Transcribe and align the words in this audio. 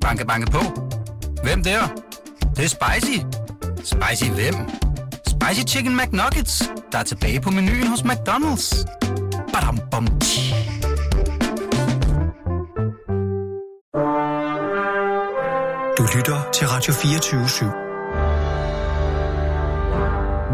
Banke, 0.00 0.26
banke 0.26 0.50
på. 0.50 0.58
Hvem 1.42 1.62
der? 1.62 1.80
Det, 2.40 2.56
det 2.56 2.64
er 2.64 2.68
spicy. 2.68 3.18
Spicy 3.76 4.30
hvem? 4.30 4.54
Spicy 5.26 5.74
Chicken 5.74 5.96
McNuggets, 5.96 6.70
der 6.92 6.98
er 6.98 7.02
tilbage 7.02 7.40
på 7.40 7.50
menuen 7.50 7.86
hos 7.86 8.00
McDonald's. 8.00 8.84
Badum, 9.52 9.78
bom, 9.90 10.06
tji. 10.20 10.54
Du 15.98 16.02
lytter 16.16 16.50
til 16.54 16.66
Radio 16.68 16.92
24 16.92 17.44
/7. 17.44 17.64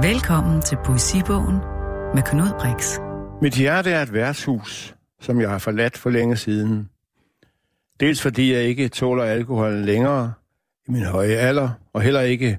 Velkommen 0.08 0.62
til 0.62 0.78
Poesibogen 0.84 1.56
med 2.14 2.22
Knud 2.22 2.50
Brix. 2.60 2.98
Mit 3.42 3.54
hjerte 3.54 3.90
er 3.90 4.02
et 4.02 4.12
værtshus, 4.12 4.94
som 5.20 5.40
jeg 5.40 5.50
har 5.50 5.58
forladt 5.58 5.98
for 5.98 6.10
længe 6.10 6.36
siden. 6.36 6.88
Dels 8.00 8.22
fordi 8.22 8.52
jeg 8.52 8.62
ikke 8.62 8.88
tåler 8.88 9.24
alkohol 9.24 9.72
længere 9.72 10.32
i 10.88 10.90
min 10.90 11.04
høje 11.04 11.36
alder, 11.36 11.70
og 11.92 12.02
heller 12.02 12.20
ikke 12.20 12.58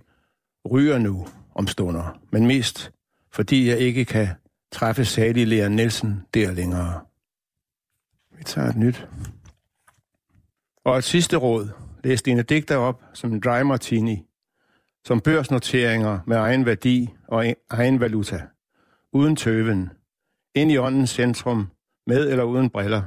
ryger 0.71 0.98
nu 0.98 1.27
om 1.55 1.67
stunder, 1.67 2.20
men 2.31 2.48
mest 2.48 2.91
fordi 3.31 3.70
jeg 3.70 3.79
ikke 3.79 4.05
kan 4.05 4.27
træffe 4.71 5.05
salig 5.05 5.48
Lea 5.48 5.67
Nielsen 5.67 6.23
der 6.34 6.52
længere. 6.52 7.02
Vi 8.38 8.43
tager 8.43 8.70
et 8.70 8.77
nyt. 8.77 9.07
Og 10.85 10.98
et 10.98 11.03
sidste 11.03 11.38
råd. 11.38 11.70
Læs 12.04 12.21
dine 12.21 12.41
digter 12.41 12.77
op 12.77 13.04
som 13.13 13.34
en 13.34 13.40
dry 13.40 13.62
martini, 13.62 14.23
som 15.05 15.21
børsnoteringer 15.21 16.20
med 16.27 16.38
egen 16.38 16.65
værdi 16.65 17.09
og 17.27 17.45
egen 17.70 17.99
valuta, 17.99 18.41
uden 19.12 19.35
tøven, 19.35 19.90
ind 20.55 20.71
i 20.71 20.77
åndens 20.77 21.09
centrum, 21.09 21.67
med 22.07 22.29
eller 22.29 22.43
uden 22.43 22.70
briller, 22.70 23.04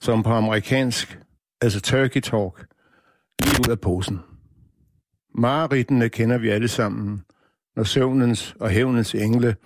som 0.00 0.22
på 0.22 0.30
amerikansk, 0.30 1.18
altså 1.60 1.80
turkey 1.80 2.20
talk, 2.20 2.66
lige 3.42 3.60
ud 3.60 3.70
af 3.70 3.80
posen. 3.80 4.20
Marerittene 5.34 6.08
kender 6.08 6.38
vi 6.38 6.48
alle 6.48 6.68
sammen, 6.68 7.24
når 7.76 7.82
søvnens 7.82 8.56
og 8.60 8.70
hævnens 8.70 9.14
engle 9.14 9.56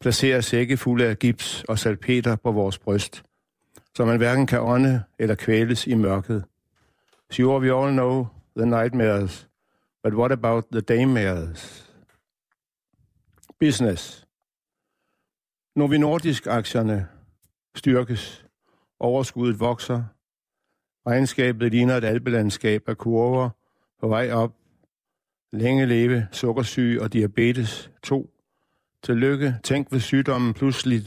placerer 0.00 0.40
sække 0.40 0.76
fulde 0.76 1.06
af 1.06 1.18
gips 1.18 1.64
og 1.68 1.78
salpeter 1.78 2.36
på 2.36 2.52
vores 2.52 2.78
bryst, 2.78 3.22
så 3.96 4.04
man 4.04 4.16
hverken 4.16 4.46
kan 4.46 4.60
ånde 4.60 5.02
eller 5.18 5.34
kvæles 5.34 5.86
i 5.86 5.94
mørket. 5.94 6.44
Sure, 7.30 7.60
we 7.60 7.84
all 7.84 7.92
know 7.92 8.26
the 8.56 8.66
nightmares, 8.66 9.48
but 10.04 10.14
what 10.14 10.32
about 10.32 10.64
the 10.72 10.80
daymares? 10.80 11.90
Business. 13.60 14.26
Når 15.76 15.86
vi 15.86 15.98
nordisk 15.98 16.46
aktierne 16.46 17.08
styrkes, 17.74 18.46
overskuddet 19.00 19.60
vokser, 19.60 20.04
regnskabet 21.06 21.70
ligner 21.70 21.96
et 21.96 22.04
alpelandskab 22.04 22.88
af 22.88 22.98
kurver 22.98 23.50
på 24.00 24.08
vej 24.08 24.30
op, 24.32 24.56
længe 25.52 25.86
leve, 25.86 26.28
sukkersyge 26.32 27.02
og 27.02 27.12
diabetes 27.12 27.90
2. 28.02 28.30
Tillykke, 29.02 29.56
tænk 29.64 29.90
hvis 29.90 30.02
sygdommen 30.02 30.54
pludselig 30.54 31.00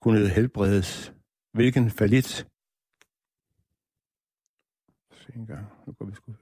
kunne 0.00 0.28
helbredes. 0.28 1.12
Hvilken 1.52 1.90
falit. 1.90 2.46
Se 5.12 5.32
en 5.36 5.46
gang. 5.46 5.66
Nu 5.86 5.92
går 5.92 6.04
vi 6.04 6.14
sgu 6.14 6.32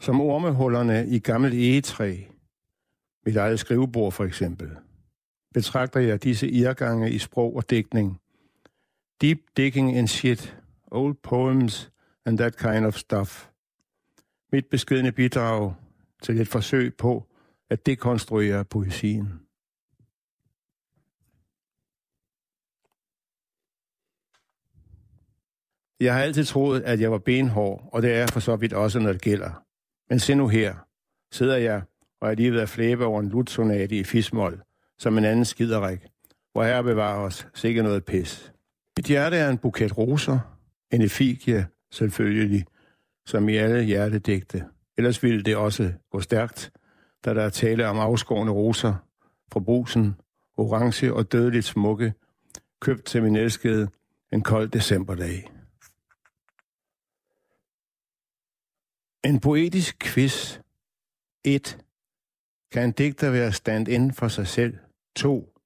Som 0.00 0.20
ormehullerne 0.20 1.08
i 1.08 1.18
gammelt 1.18 1.54
egetræ, 1.54 2.24
mit 3.26 3.36
eget 3.36 3.60
skrivebord 3.60 4.12
for 4.12 4.24
eksempel, 4.24 4.76
betragter 5.54 6.00
jeg 6.00 6.22
disse 6.22 6.50
irgange 6.50 7.10
i 7.10 7.18
sprog 7.18 7.56
og 7.56 7.70
dækning. 7.70 8.20
Deep 9.20 9.38
digging 9.56 9.96
in 9.96 10.06
shit, 10.06 10.56
old 10.90 11.14
poems 11.22 11.90
and 12.26 12.38
that 12.38 12.56
kind 12.56 12.86
of 12.86 12.94
stuff. 12.94 13.50
Mit 14.52 14.66
beskedende 14.66 15.12
bidrag 15.12 15.74
til 16.22 16.40
et 16.40 16.48
forsøg 16.48 16.94
på 16.96 17.26
at 17.70 17.86
dekonstruere 17.86 18.64
poesien. 18.64 19.40
Jeg 26.00 26.14
har 26.14 26.22
altid 26.22 26.44
troet, 26.44 26.80
at 26.82 27.00
jeg 27.00 27.12
var 27.12 27.18
benhård, 27.18 27.88
og 27.92 28.02
det 28.02 28.12
er 28.12 28.18
jeg 28.18 28.28
for 28.28 28.40
så 28.40 28.56
vidt 28.56 28.72
også, 28.72 28.98
når 28.98 29.12
det 29.12 29.22
gælder. 29.22 29.64
Men 30.10 30.18
se 30.18 30.34
nu 30.34 30.48
her. 30.48 30.74
Sidder 31.32 31.56
jeg 31.56 31.82
og 32.20 32.30
er 32.30 32.34
lige 32.34 32.52
ved 32.52 32.60
at 32.60 32.68
flæbe 32.68 33.04
over 33.04 33.20
en 33.20 33.28
lutsonate 33.28 33.96
i 33.96 34.04
fismål, 34.04 34.62
som 34.98 35.18
en 35.18 35.24
anden 35.24 35.44
skiderik, 35.44 36.00
hvor 36.52 36.64
her 36.64 36.82
bevarer 36.82 37.18
os 37.18 37.48
sikkert 37.54 37.84
noget 37.84 38.04
pis. 38.04 38.52
Mit 38.98 39.06
hjerte 39.06 39.36
er 39.36 39.50
en 39.50 39.58
buket 39.58 39.98
roser, 39.98 40.38
en 40.90 41.02
efigie, 41.02 41.66
selvfølgelig, 41.90 42.66
som 43.26 43.48
i 43.48 43.56
alle 43.56 43.82
hjertedigte. 43.82 44.64
Ellers 44.96 45.22
ville 45.22 45.42
det 45.42 45.56
også 45.56 45.92
gå 46.10 46.20
stærkt, 46.20 46.72
da 47.24 47.34
der 47.34 47.42
er 47.42 47.50
tale 47.50 47.88
om 47.88 47.98
afskårende 47.98 48.52
roser 48.52 48.94
fra 49.52 49.60
brusen, 49.60 50.14
orange 50.56 51.14
og 51.14 51.32
dødeligt 51.32 51.64
smukke, 51.64 52.14
købt 52.80 53.04
til 53.04 53.22
min 53.22 53.36
elskede 53.36 53.88
en 54.32 54.42
kold 54.42 54.68
decemberdag. 54.68 55.52
En 59.24 59.40
poetisk 59.40 59.98
quiz. 59.98 60.58
1. 61.44 61.78
Kan 62.72 62.84
en 62.84 62.92
digter 62.92 63.30
være 63.30 63.52
stand-in 63.52 64.12
for 64.12 64.28
sig 64.28 64.46
selv? 64.46 64.78
2. 65.16 65.57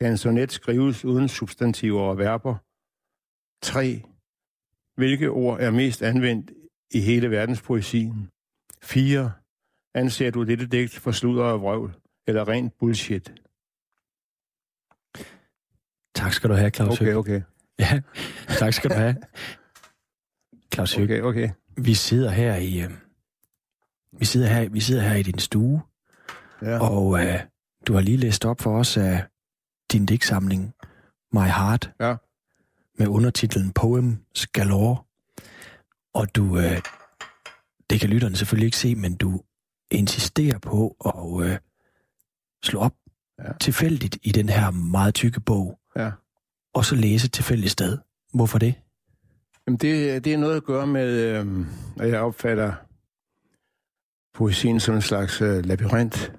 Kan 0.00 0.10
en 0.10 0.18
sonet 0.18 0.52
skrives 0.52 1.04
uden 1.04 1.28
substantiver 1.28 2.00
og 2.00 2.18
verber? 2.18 2.54
3. 3.62 4.02
Hvilke 4.96 5.30
ord 5.30 5.60
er 5.60 5.70
mest 5.70 6.02
anvendt 6.02 6.50
i 6.90 7.00
hele 7.00 7.30
verdenspoesien? 7.30 8.28
4. 8.82 9.32
Anser 9.94 10.30
du 10.30 10.42
dette 10.44 10.66
digt 10.66 10.94
for 10.94 11.10
sludder 11.12 11.44
og 11.44 11.60
vrøvl, 11.60 11.94
eller 12.26 12.48
rent 12.48 12.78
bullshit? 12.78 13.32
Tak 16.14 16.32
skal 16.32 16.50
du 16.50 16.54
have, 16.54 16.70
Claus 16.70 17.00
Okay, 17.00 17.14
okay. 17.14 17.42
Ja, 17.78 18.00
tak 18.58 18.72
skal 18.72 18.90
du 18.90 18.94
have. 18.94 19.16
Claus 20.74 20.98
Okay, 20.98 21.20
okay. 21.20 21.50
vi 21.76 21.94
sidder 21.94 22.30
her 22.30 22.56
i... 22.56 22.80
Øh, 22.82 22.90
vi 24.18 24.24
sidder 24.24 24.46
her, 24.48 24.68
vi 24.68 24.80
sidder 24.80 25.02
her 25.02 25.14
i 25.14 25.22
din 25.22 25.38
stue, 25.38 25.82
Ja. 26.62 26.90
og 26.90 27.20
øh, 27.26 27.40
du 27.86 27.92
har 27.94 28.00
lige 28.00 28.16
læst 28.16 28.44
op 28.44 28.60
for 28.60 28.78
os 28.78 28.96
af 28.96 29.24
din 29.94 30.06
digtsamling 30.06 30.74
My 31.32 31.38
Heart 31.58 31.90
Ja. 32.00 32.14
med 32.98 33.06
undertitlen 33.06 33.72
Poems 33.72 34.46
Galore. 34.46 34.96
Og 36.14 36.34
du, 36.34 36.58
øh, 36.58 36.80
det 37.90 38.00
kan 38.00 38.10
lytterne 38.10 38.36
selvfølgelig 38.36 38.66
ikke 38.66 38.76
se, 38.76 38.94
men 38.94 39.14
du 39.16 39.40
insisterer 39.90 40.58
på 40.58 40.96
at 41.06 41.46
øh, 41.50 41.58
slå 42.64 42.80
op 42.80 42.94
Ja. 43.38 43.52
tilfældigt 43.60 44.18
i 44.22 44.32
den 44.32 44.48
her 44.48 44.70
meget 44.70 45.14
tykke 45.14 45.40
bog, 45.40 45.78
Ja. 45.96 46.10
og 46.74 46.84
så 46.84 46.94
læse 46.94 47.28
tilfældigt 47.28 47.72
sted. 47.72 47.98
Hvorfor 48.34 48.58
det? 48.58 48.74
Jamen 49.66 49.78
det, 49.78 50.24
det 50.24 50.32
er 50.34 50.38
noget 50.38 50.56
at 50.56 50.64
gøre 50.64 50.86
med, 50.86 51.08
øh, 51.20 51.66
at 52.00 52.08
jeg 52.10 52.20
opfatter 52.20 52.72
poesien 54.34 54.80
som 54.80 54.94
en 54.94 55.02
slags 55.02 55.40
øh, 55.42 55.64
labyrint, 55.64 56.32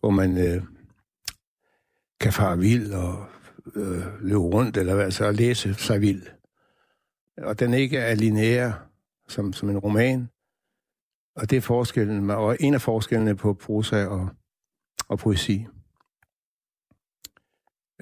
hvor 0.00 0.10
man 0.10 0.38
øh, 0.38 0.62
kan 2.22 2.32
fare 2.32 2.58
vild 2.58 2.92
og 2.92 3.26
øh, 3.74 4.22
løbe 4.22 4.38
rundt, 4.38 4.76
eller 4.76 4.94
hvad 4.94 5.10
så, 5.10 5.26
og 5.26 5.34
læse 5.34 5.74
sig 5.74 6.00
vild. 6.00 6.22
Og 7.38 7.60
den 7.60 7.74
ikke 7.74 7.98
er 7.98 8.14
lineær 8.14 8.72
som, 9.28 9.52
som 9.52 9.70
en 9.70 9.78
roman. 9.78 10.28
Og 11.36 11.50
det 11.50 11.56
er 11.56 11.60
forskellen, 11.60 12.30
og 12.30 12.56
en 12.60 12.74
af 12.74 12.80
forskellene 12.80 13.36
på 13.36 13.54
prosa 13.54 14.06
og, 14.06 14.28
og 15.08 15.18
poesi. 15.18 15.66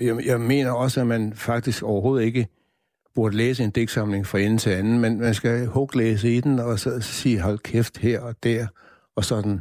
Jeg, 0.00 0.26
jeg 0.26 0.40
mener 0.40 0.72
også, 0.72 1.00
at 1.00 1.06
man 1.06 1.34
faktisk 1.34 1.82
overhovedet 1.82 2.24
ikke 2.24 2.48
burde 3.14 3.36
læse 3.36 3.64
en 3.64 3.70
digtsamling 3.70 4.26
fra 4.26 4.38
ende 4.38 4.58
til 4.58 4.70
anden, 4.70 5.00
men 5.00 5.20
man 5.20 5.34
skal 5.34 5.66
huglæse 5.66 6.36
i 6.36 6.40
den, 6.40 6.58
og 6.58 6.78
så 6.78 7.00
sige, 7.00 7.40
hold 7.40 7.58
kæft 7.58 7.98
her 7.98 8.20
og 8.20 8.42
der, 8.42 8.66
og 9.16 9.24
sådan. 9.24 9.60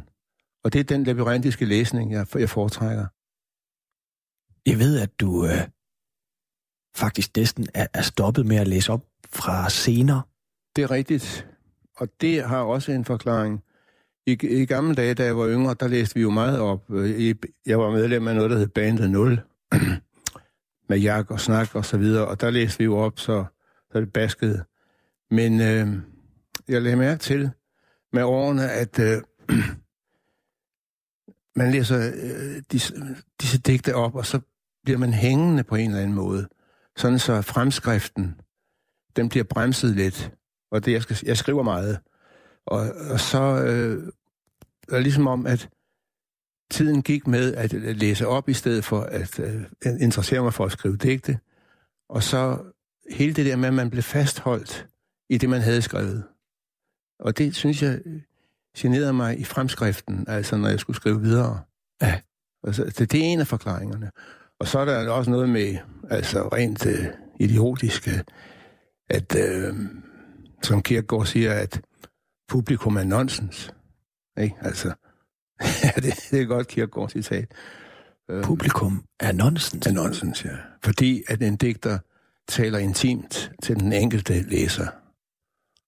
Og 0.64 0.72
det 0.72 0.78
er 0.78 0.84
den 0.84 1.04
labyrintiske 1.04 1.64
læsning, 1.64 2.12
jeg, 2.12 2.26
jeg 2.34 2.48
foretrækker. 2.48 3.06
Jeg 4.66 4.78
ved, 4.78 5.00
at 5.00 5.20
du 5.20 5.46
øh, 5.46 5.68
faktisk 6.96 7.36
næsten 7.36 7.66
er, 7.74 7.86
er 7.94 8.02
stoppet 8.02 8.46
med 8.46 8.56
at 8.56 8.68
læse 8.68 8.92
op 8.92 9.06
fra 9.28 9.70
senere. 9.70 10.22
Det 10.76 10.82
er 10.82 10.90
rigtigt, 10.90 11.46
og 11.96 12.08
det 12.20 12.44
har 12.44 12.62
også 12.62 12.92
en 12.92 13.04
forklaring. 13.04 13.62
I, 14.26 14.32
I 14.32 14.66
gamle 14.66 14.94
dage, 14.94 15.14
da 15.14 15.24
jeg 15.24 15.36
var 15.36 15.48
yngre, 15.48 15.74
der 15.80 15.88
læste 15.88 16.14
vi 16.14 16.20
jo 16.20 16.30
meget 16.30 16.60
op. 16.60 16.90
Øh, 16.90 17.20
I, 17.20 17.34
jeg 17.66 17.78
var 17.78 17.90
medlem 17.90 18.28
af 18.28 18.34
noget, 18.34 18.50
der 18.50 18.58
hed 18.58 18.68
Bandet 18.68 19.10
0, 19.10 19.40
med 20.88 20.98
jak 20.98 21.30
og 21.30 21.40
snak 21.40 21.74
og 21.74 21.84
så 21.84 21.98
videre, 21.98 22.26
og 22.26 22.40
der 22.40 22.50
læste 22.50 22.78
vi 22.78 22.84
jo 22.84 22.96
op, 22.96 23.18
så, 23.18 23.44
så 23.92 24.00
det 24.00 24.12
baskede. 24.12 24.64
Men 25.30 25.60
øh, 25.60 25.88
jeg 26.68 26.82
lagde 26.82 26.96
mærke 26.96 27.18
til 27.18 27.50
med 28.12 28.22
årene, 28.22 28.70
at 28.70 28.98
øh, 28.98 29.22
man 31.60 31.70
læser 31.70 31.98
øh, 31.98 32.62
disse, 32.72 32.94
disse 33.40 33.58
digte 33.58 33.94
op, 33.94 34.14
og 34.14 34.26
så 34.26 34.40
bliver 34.84 34.98
man 34.98 35.12
hængende 35.12 35.64
på 35.64 35.74
en 35.74 35.90
eller 35.90 36.02
anden 36.02 36.16
måde. 36.16 36.48
Sådan 36.96 37.18
så 37.18 37.42
fremskriften 37.42 38.40
den 39.16 39.28
bliver 39.28 39.44
bremset 39.44 39.96
lidt. 39.96 40.32
Og 40.70 40.84
det, 40.84 40.92
jeg, 40.92 41.02
skal, 41.02 41.16
jeg 41.22 41.36
skriver 41.36 41.62
meget. 41.62 41.98
Og, 42.66 42.80
og 43.10 43.20
så 43.20 43.64
øh, 43.64 44.12
er 44.88 44.94
det 44.94 45.02
ligesom 45.02 45.26
om, 45.26 45.46
at 45.46 45.68
tiden 46.70 47.02
gik 47.02 47.26
med 47.26 47.54
at 47.54 47.72
læse 47.72 48.26
op, 48.26 48.48
i 48.48 48.54
stedet 48.54 48.84
for 48.84 49.00
at 49.00 49.38
øh, 49.40 49.62
interessere 50.00 50.42
mig 50.42 50.54
for 50.54 50.64
at 50.64 50.72
skrive 50.72 50.96
digte. 50.96 51.38
Og 52.08 52.22
så 52.22 52.58
hele 53.10 53.34
det 53.34 53.46
der 53.46 53.56
med, 53.56 53.68
at 53.68 53.74
man 53.74 53.90
blev 53.90 54.02
fastholdt 54.02 54.86
i 55.28 55.38
det, 55.38 55.48
man 55.48 55.60
havde 55.60 55.82
skrevet. 55.82 56.24
Og 57.20 57.38
det, 57.38 57.54
synes 57.54 57.82
jeg, 57.82 58.00
generede 58.76 59.12
mig 59.12 59.40
i 59.40 59.44
fremskriften, 59.44 60.24
altså 60.28 60.56
når 60.56 60.68
jeg 60.68 60.80
skulle 60.80 60.96
skrive 60.96 61.20
videre. 61.20 61.60
Ja. 62.02 62.20
Altså, 62.64 62.84
det, 62.84 63.12
det 63.12 63.20
er 63.20 63.24
en 63.24 63.40
af 63.40 63.46
forklaringerne. 63.46 64.10
Og 64.60 64.68
så 64.68 64.78
er 64.78 64.84
der 64.84 65.10
også 65.10 65.30
noget 65.30 65.48
med, 65.48 65.76
altså 66.10 66.48
rent 66.48 66.86
øh, 66.86 67.06
idiotiske, 67.40 68.24
at, 69.10 69.36
øh, 69.36 69.74
som 70.62 70.82
Kierkegaard 70.82 71.26
siger, 71.26 71.52
at 71.54 71.80
publikum 72.48 72.96
er 72.96 73.04
nonsens. 73.04 73.74
Ikke? 74.38 74.56
Altså, 74.60 74.88
ja, 75.84 75.90
det, 75.96 76.14
det 76.30 76.40
er 76.40 76.44
godt 76.44 76.68
Kierkegaard 76.68 77.08
citat. 77.08 77.52
Øh, 78.30 78.44
publikum 78.44 79.04
er 79.20 79.32
nonsens? 79.32 79.86
Er 79.86 79.92
nonsens, 79.92 80.44
ja. 80.44 80.56
Fordi 80.84 81.22
at 81.28 81.42
en 81.42 81.56
digter 81.56 81.98
taler 82.48 82.78
intimt 82.78 83.52
til 83.62 83.80
den 83.80 83.92
enkelte 83.92 84.42
læser. 84.42 84.86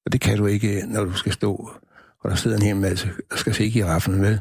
Og 0.06 0.12
det 0.12 0.20
kan 0.20 0.38
du 0.38 0.46
ikke, 0.46 0.82
når 0.86 1.04
du 1.04 1.12
skal 1.12 1.32
stå, 1.32 1.70
og 2.20 2.30
der 2.30 2.36
sidder 2.36 2.56
en 2.56 2.62
hel 2.62 2.76
masse 2.76 3.08
og 3.30 3.38
skal 3.38 3.54
se 3.54 3.70
giraffen, 3.70 4.22
vel? 4.22 4.40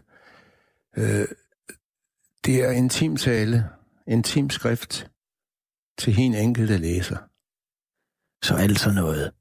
Øh, 0.98 1.25
det 2.45 2.63
er 2.63 2.72
intim 2.72 3.16
tale, 3.16 3.69
intim 4.12 4.50
skrift 4.50 5.08
til 5.98 6.19
en 6.19 6.36
enkelte 6.36 6.78
læser. 6.78 7.18
Så 8.44 8.56
alt 8.56 8.80
sådan 8.80 8.96
noget 8.96 9.31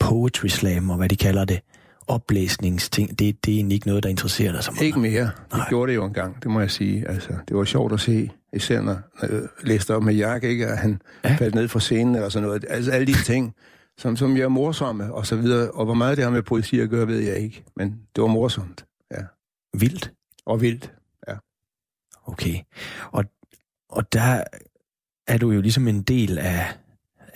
poetry 0.00 0.46
slam, 0.46 0.90
og 0.90 0.96
hvad 0.96 1.08
de 1.08 1.16
kalder 1.16 1.44
det, 1.44 1.60
oplæsningsting, 2.06 3.18
det, 3.18 3.44
det 3.46 3.52
er 3.52 3.56
egentlig 3.56 3.74
ikke 3.74 3.86
noget, 3.86 4.02
der 4.02 4.08
interesserer 4.08 4.52
dig 4.52 4.64
så 4.64 4.70
meget? 4.70 4.86
Ikke 4.86 4.98
mere. 4.98 5.24
Det 5.24 5.52
Nej. 5.52 5.68
gjorde 5.68 5.92
det 5.92 5.96
jo 5.96 6.04
engang, 6.04 6.42
det 6.42 6.50
må 6.50 6.60
jeg 6.60 6.70
sige. 6.70 7.08
Altså, 7.08 7.32
det 7.48 7.56
var 7.56 7.64
sjovt 7.64 7.92
at 7.92 8.00
se, 8.00 8.30
især 8.52 8.80
når 8.80 8.98
jeg 9.22 9.42
læste 9.62 9.94
op 9.96 10.02
med 10.02 10.14
Jack, 10.14 10.44
ikke? 10.44 10.66
at 10.66 10.78
han 10.78 11.02
ja. 11.24 11.34
faldt 11.34 11.54
ned 11.54 11.68
fra 11.68 11.80
scenen 11.80 12.14
eller 12.14 12.28
sådan 12.28 12.46
noget. 12.48 12.64
Altså 12.68 12.90
alle 12.90 13.06
de 13.06 13.22
ting, 13.24 13.54
som, 13.98 14.16
som 14.16 14.36
jeg 14.36 14.42
er 14.42 14.48
morsomme 14.48 15.14
og 15.14 15.26
så 15.26 15.36
videre. 15.36 15.70
Og 15.70 15.84
hvor 15.84 15.94
meget 15.94 16.16
det 16.16 16.24
har 16.24 16.32
med 16.32 16.42
poesi 16.42 16.80
at 16.80 16.90
gøre, 16.90 17.06
ved 17.06 17.18
jeg 17.18 17.36
ikke. 17.36 17.64
Men 17.76 18.00
det 18.16 18.22
var 18.22 18.28
morsomt, 18.28 18.84
ja. 19.10 19.22
Vildt? 19.78 20.12
Og 20.46 20.60
vildt, 20.60 20.92
ja. 21.28 21.34
Okay. 22.26 22.54
Og, 23.12 23.24
og 23.92 24.12
der 24.12 24.44
er 25.26 25.38
du 25.38 25.50
jo 25.50 25.60
ligesom 25.60 25.88
en 25.88 26.02
del 26.02 26.38
af 26.38 26.78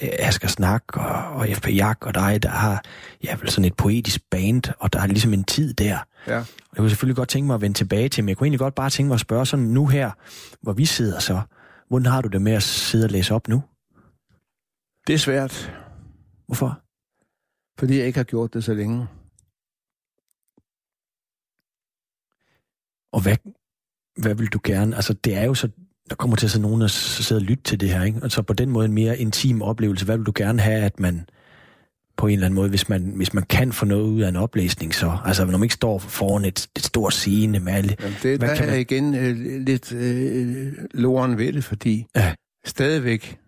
Asger 0.01 0.49
Snak 0.49 0.97
og, 0.97 1.07
og 1.07 1.47
FP 1.49 1.69
Jak 1.69 2.07
og 2.07 2.15
dig, 2.15 2.43
der 2.43 2.49
har 2.49 2.85
ja, 3.25 3.37
vel 3.37 3.51
sådan 3.51 3.65
et 3.65 3.77
poetisk 3.77 4.21
band, 4.31 4.63
og 4.79 4.93
der 4.93 5.01
er 5.01 5.07
ligesom 5.07 5.33
en 5.33 5.45
tid 5.45 5.75
der. 5.75 5.99
Ja. 6.27 6.35
Jeg 6.37 6.45
kunne 6.77 6.91
selvfølgelig 6.91 7.17
godt 7.17 7.29
tænke 7.29 7.47
mig 7.47 7.55
at 7.55 7.61
vende 7.61 7.77
tilbage 7.77 8.09
til, 8.09 8.25
men 8.25 8.29
jeg 8.29 8.37
kunne 8.37 8.47
egentlig 8.47 8.59
godt 8.59 8.75
bare 8.75 8.91
tænke 8.91 9.09
mig 9.09 9.15
at 9.15 9.21
spørge 9.21 9.47
sådan 9.47 9.67
nu 9.67 9.87
her, 9.87 10.11
hvor 10.63 10.73
vi 10.73 10.85
sidder 10.85 11.19
så, 11.19 11.41
hvordan 11.89 12.07
har 12.07 12.23
du 12.23 12.29
det 12.29 12.43
med 12.43 12.53
at 12.53 12.63
sidde 12.63 13.05
og 13.05 13.11
læse 13.11 13.35
op 13.35 13.49
nu? 13.49 13.63
Det 15.07 15.15
er 15.15 15.19
svært. 15.19 15.73
Hvorfor? 16.47 16.81
Fordi 17.79 17.99
jeg 17.99 18.07
ikke 18.07 18.19
har 18.19 18.25
gjort 18.25 18.55
det 18.55 18.65
så 18.65 18.75
længe. 18.75 19.07
Og 23.13 23.23
hvad, 23.23 23.37
hvad 24.23 24.35
vil 24.35 24.49
du 24.49 24.61
gerne? 24.65 24.97
Altså, 24.97 25.13
det 25.13 25.35
er 25.35 25.45
jo 25.45 25.55
så 25.55 25.69
der 26.11 26.15
kommer 26.15 26.37
til 26.37 26.47
at 26.47 26.51
sidde 26.51 26.63
nogen 26.63 26.83
og 26.83 26.91
sidde 26.91 27.39
og 27.39 27.43
lytte 27.43 27.65
til 27.65 27.81
det 27.81 27.89
her, 27.89 28.05
ikke? 28.05 28.21
Altså 28.23 28.43
på 28.43 28.53
den 28.53 28.71
måde 28.71 28.85
en 28.85 28.93
mere 28.93 29.19
intim 29.19 29.63
oplevelse. 29.63 30.05
Hvad 30.05 30.17
vil 30.17 30.27
du 30.27 30.33
gerne 30.35 30.63
have, 30.63 30.83
at 30.83 31.01
man 31.01 31.29
på 32.17 32.27
en 32.27 32.33
eller 32.33 32.47
anden 32.47 32.55
måde, 32.55 32.69
hvis 32.69 32.89
man, 32.89 33.03
hvis 33.17 33.35
man 33.35 33.45
kan 33.45 33.73
få 33.73 33.85
noget 33.85 34.03
ud 34.03 34.21
af 34.21 34.29
en 34.29 34.37
oplæsning, 34.37 34.95
så 34.95 35.19
altså 35.25 35.45
når 35.45 35.53
man 35.53 35.63
ikke 35.63 35.75
står 35.75 35.99
foran 35.99 36.45
et, 36.45 36.69
et 36.77 36.85
stort 36.85 37.15
scene 37.15 37.61
med 37.61 37.73
alle... 37.73 37.97
Jamen 38.01 38.17
det, 38.23 38.41
der 38.41 38.55
kan 38.55 38.67
man... 38.67 38.75
er 38.75 38.79
igen 38.79 39.15
øh, 39.15 39.61
lidt 39.61 39.93
øh, 39.93 40.73
loren 40.95 41.39
ved 41.39 41.53
det, 41.53 41.65
fordi 41.65 42.07
ja. 42.17 42.35
stadigvæk, 42.65 43.39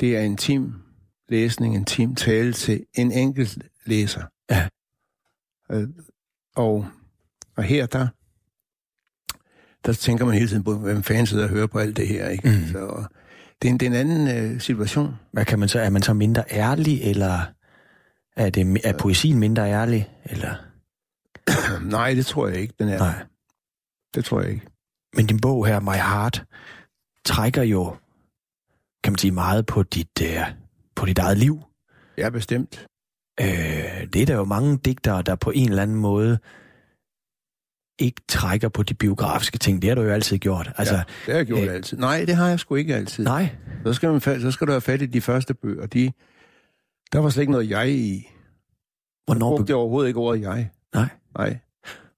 det 0.00 0.16
er 0.16 0.20
intim 0.20 0.74
læsning, 1.28 1.74
en 1.74 1.80
intim 1.80 2.14
tale 2.14 2.52
til 2.52 2.84
en 2.94 3.12
enkelt 3.12 3.58
læser. 3.86 4.22
Ja. 4.50 4.68
Øh, 5.70 5.88
og, 6.56 6.86
og 7.56 7.62
her, 7.62 7.86
der 7.86 8.08
der 9.86 9.92
tænker 9.92 10.24
man 10.24 10.34
hele 10.34 10.48
tiden 10.48 10.64
på, 10.64 10.78
hvem 10.78 11.02
fanden 11.02 11.26
sidder 11.26 11.44
og 11.44 11.50
hører 11.50 11.66
på 11.66 11.78
alt 11.78 11.96
det 11.96 12.08
her. 12.08 12.28
Ikke? 12.28 12.48
Mm. 12.48 12.72
Så, 12.72 13.04
det, 13.62 13.68
er 13.68 13.72
en, 13.72 13.78
det 13.78 13.86
er 13.86 13.90
en 13.90 13.96
anden 13.96 14.52
øh, 14.52 14.60
situation. 14.60 15.14
Hvad 15.32 15.44
kan 15.44 15.58
man 15.58 15.68
så? 15.68 15.80
Er 15.80 15.90
man 15.90 16.02
så 16.02 16.14
mindre 16.14 16.44
ærlig, 16.50 17.02
eller 17.02 17.40
er, 18.36 18.50
det, 18.50 18.80
er 18.84 18.98
poesien 18.98 19.38
mindre 19.38 19.70
ærlig? 19.70 20.08
Eller? 20.24 20.54
Nej, 21.96 22.14
det 22.14 22.26
tror 22.26 22.48
jeg 22.48 22.56
ikke, 22.56 22.74
den 22.78 22.88
er. 22.88 22.98
Nej. 22.98 23.24
Det 24.14 24.24
tror 24.24 24.40
jeg 24.40 24.50
ikke. 24.50 24.66
Men 25.16 25.26
din 25.26 25.40
bog 25.40 25.66
her, 25.66 25.80
My 25.80 25.90
Heart, 25.90 26.44
trækker 27.24 27.62
jo, 27.62 27.96
kan 29.04 29.12
man 29.12 29.18
sige, 29.18 29.30
meget 29.30 29.66
på 29.66 29.82
dit, 29.82 30.22
uh, 30.22 30.54
på 30.94 31.06
dit 31.06 31.18
eget 31.18 31.38
liv. 31.38 31.60
Ja, 32.18 32.30
bestemt. 32.30 32.86
Øh, 33.40 33.46
det 34.12 34.22
er 34.22 34.26
der 34.26 34.34
jo 34.34 34.44
mange 34.44 34.76
digtere, 34.76 35.22
der 35.22 35.34
på 35.34 35.50
en 35.50 35.68
eller 35.68 35.82
anden 35.82 35.96
måde 35.96 36.38
ikke 37.98 38.22
trækker 38.28 38.68
på 38.68 38.82
de 38.82 38.94
biografiske 38.94 39.58
ting. 39.58 39.82
Det 39.82 39.90
har 39.90 39.94
du 39.94 40.02
jo 40.02 40.10
altid 40.10 40.38
gjort. 40.38 40.72
Altså, 40.76 40.94
ja, 40.94 41.02
det 41.26 41.32
har 41.32 41.34
jeg 41.34 41.46
gjort 41.46 41.62
øh, 41.62 41.74
altid. 41.74 41.98
Nej, 41.98 42.24
det 42.24 42.36
har 42.36 42.48
jeg 42.48 42.60
sgu 42.60 42.74
ikke 42.74 42.94
altid. 42.94 43.24
Nej. 43.24 43.56
Så 43.86 43.92
skal, 43.92 44.10
man, 44.10 44.20
så 44.20 44.50
skal 44.50 44.66
du 44.66 44.72
have 44.72 44.80
fat 44.80 45.02
i 45.02 45.06
de 45.06 45.20
første 45.20 45.54
bøger. 45.54 45.86
De, 45.86 46.12
der 47.12 47.18
var 47.18 47.30
slet 47.30 47.42
ikke 47.42 47.52
noget 47.52 47.70
jeg 47.70 47.90
i. 47.90 48.28
Hvornår 49.24 49.50
jeg 49.50 49.56
brugte 49.56 49.70
jeg 49.70 49.76
overhovedet 49.76 50.08
ikke 50.08 50.20
ordet 50.20 50.40
jeg. 50.40 50.70
Nej. 50.94 51.08
Nej. 51.38 51.58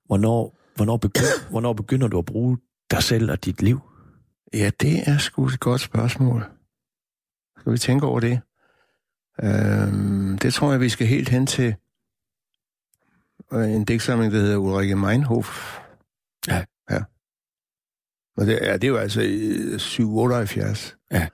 Hvornår, 0.06 0.58
hvornår, 0.76 0.96
begynder, 0.96 1.48
hvornår 1.50 1.72
begynder 1.72 2.08
du 2.08 2.18
at 2.18 2.24
bruge 2.24 2.58
dig 2.90 3.02
selv 3.02 3.30
og 3.30 3.44
dit 3.44 3.62
liv? 3.62 3.80
Ja, 4.54 4.70
det 4.80 5.08
er 5.08 5.18
sgu 5.18 5.46
et 5.46 5.60
godt 5.60 5.80
spørgsmål. 5.80 6.44
Skal 7.60 7.72
vi 7.72 7.78
tænke 7.78 8.06
over 8.06 8.20
det? 8.20 8.40
Øhm, 9.42 10.38
det 10.38 10.54
tror 10.54 10.70
jeg, 10.70 10.80
vi 10.80 10.88
skal 10.88 11.06
helt 11.06 11.28
hen 11.28 11.46
til 11.46 11.74
en 13.60 13.84
digtsamling, 13.84 14.32
der 14.32 14.38
hedder 14.38 14.56
Ulrike 14.56 14.96
Meinhof. 14.96 15.78
Ja. 16.48 16.64
Ja. 16.90 17.02
Og 18.36 18.46
det, 18.46 18.58
ja, 18.62 18.72
det 18.72 18.84
er 18.84 18.88
jo 18.88 18.96
altså 18.96 19.20
778. 19.78 20.96
Ja. 21.12 21.28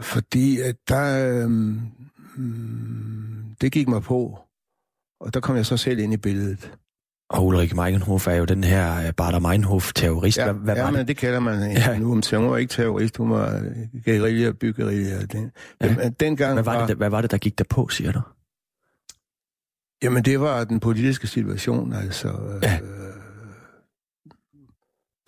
Fordi 0.00 0.60
at 0.60 0.76
der... 0.88 1.42
Øhm, 1.42 1.80
det 3.60 3.72
gik 3.72 3.88
mig 3.88 4.02
på, 4.02 4.38
og 5.20 5.34
der 5.34 5.40
kom 5.40 5.56
jeg 5.56 5.66
så 5.66 5.76
selv 5.76 5.98
ind 5.98 6.12
i 6.12 6.16
billedet. 6.16 6.72
Og 7.30 7.46
Ulrik 7.46 7.74
Meinhof 7.74 8.26
er 8.26 8.34
jo 8.34 8.44
den 8.44 8.64
her 8.64 9.06
øh, 9.06 9.12
Bader 9.12 9.38
Meinhof-terrorist. 9.38 10.38
Ja, 10.38 10.52
hvad, 10.52 10.74
hvad 10.74 10.84
ja 10.84 10.90
men 10.90 11.08
det? 11.08 11.16
kalder 11.16 11.40
man 11.40 11.72
ja. 11.72 11.98
nu. 11.98 12.12
Om 12.12 12.22
hun 12.32 12.50
var 12.50 12.56
ikke 12.56 12.70
terrorist, 12.70 13.16
hun 13.16 13.30
var 13.30 13.62
guerilla, 14.04 14.52
byggerilla. 14.52 15.24
Den, 15.24 15.52
ja. 15.80 16.08
dengang 16.20 16.52
hvad, 16.52 16.64
var 16.64 16.86
det, 16.86 16.88
var, 16.88 16.94
hvad 16.94 17.10
var 17.10 17.20
det, 17.20 17.30
der 17.30 17.38
gik 17.38 17.58
der 17.58 17.64
på, 17.70 17.88
siger 17.88 18.12
du? 18.12 18.20
Jamen, 20.02 20.24
det 20.24 20.40
var 20.40 20.64
den 20.64 20.80
politiske 20.80 21.26
situation, 21.26 21.92
altså. 21.92 22.58
Ja. 22.62 22.78
Øh, 22.82 23.10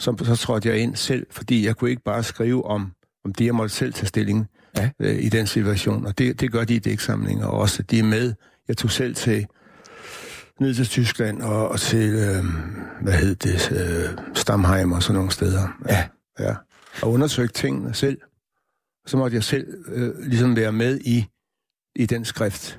så, 0.00 0.16
så 0.24 0.36
trådte 0.36 0.68
jeg 0.68 0.78
ind 0.78 0.96
selv, 0.96 1.26
fordi 1.30 1.66
jeg 1.66 1.76
kunne 1.76 1.90
ikke 1.90 2.02
bare 2.02 2.22
skrive 2.22 2.64
om, 2.64 2.92
om 3.24 3.34
det, 3.34 3.44
jeg 3.44 3.54
måtte 3.54 3.74
selv 3.74 3.92
tage 3.92 4.06
stilling 4.06 4.48
ja. 4.76 4.90
øh, 5.00 5.24
i 5.24 5.28
den 5.28 5.46
situation. 5.46 6.06
Og 6.06 6.18
det, 6.18 6.40
det 6.40 6.52
gør 6.52 6.64
de 6.64 6.74
i 6.74 6.78
dæksamlinger 6.78 7.46
også. 7.46 7.82
De 7.82 7.98
er 7.98 8.02
med. 8.02 8.34
Jeg 8.68 8.76
tog 8.76 8.90
selv 8.90 9.14
til 9.14 9.46
ned 10.60 10.74
til 10.74 10.86
Tyskland 10.86 11.42
og, 11.42 11.68
og 11.68 11.80
til, 11.80 12.14
øh, 12.14 12.44
hvad 13.02 13.12
hed 13.12 13.34
det, 13.34 13.72
øh, 13.72 14.18
Stamheim 14.34 14.92
og 14.92 15.02
sådan 15.02 15.14
nogle 15.14 15.30
steder. 15.30 15.68
Ja. 15.88 16.08
ja. 16.38 16.54
Og 17.02 17.12
undersøgte 17.12 17.60
tingene 17.60 17.94
selv. 17.94 18.18
Så 19.06 19.16
måtte 19.16 19.34
jeg 19.34 19.44
selv 19.44 19.84
øh, 19.88 20.18
ligesom 20.18 20.56
være 20.56 20.72
med 20.72 21.00
i, 21.00 21.26
i 21.96 22.06
den 22.06 22.24
skrift 22.24 22.78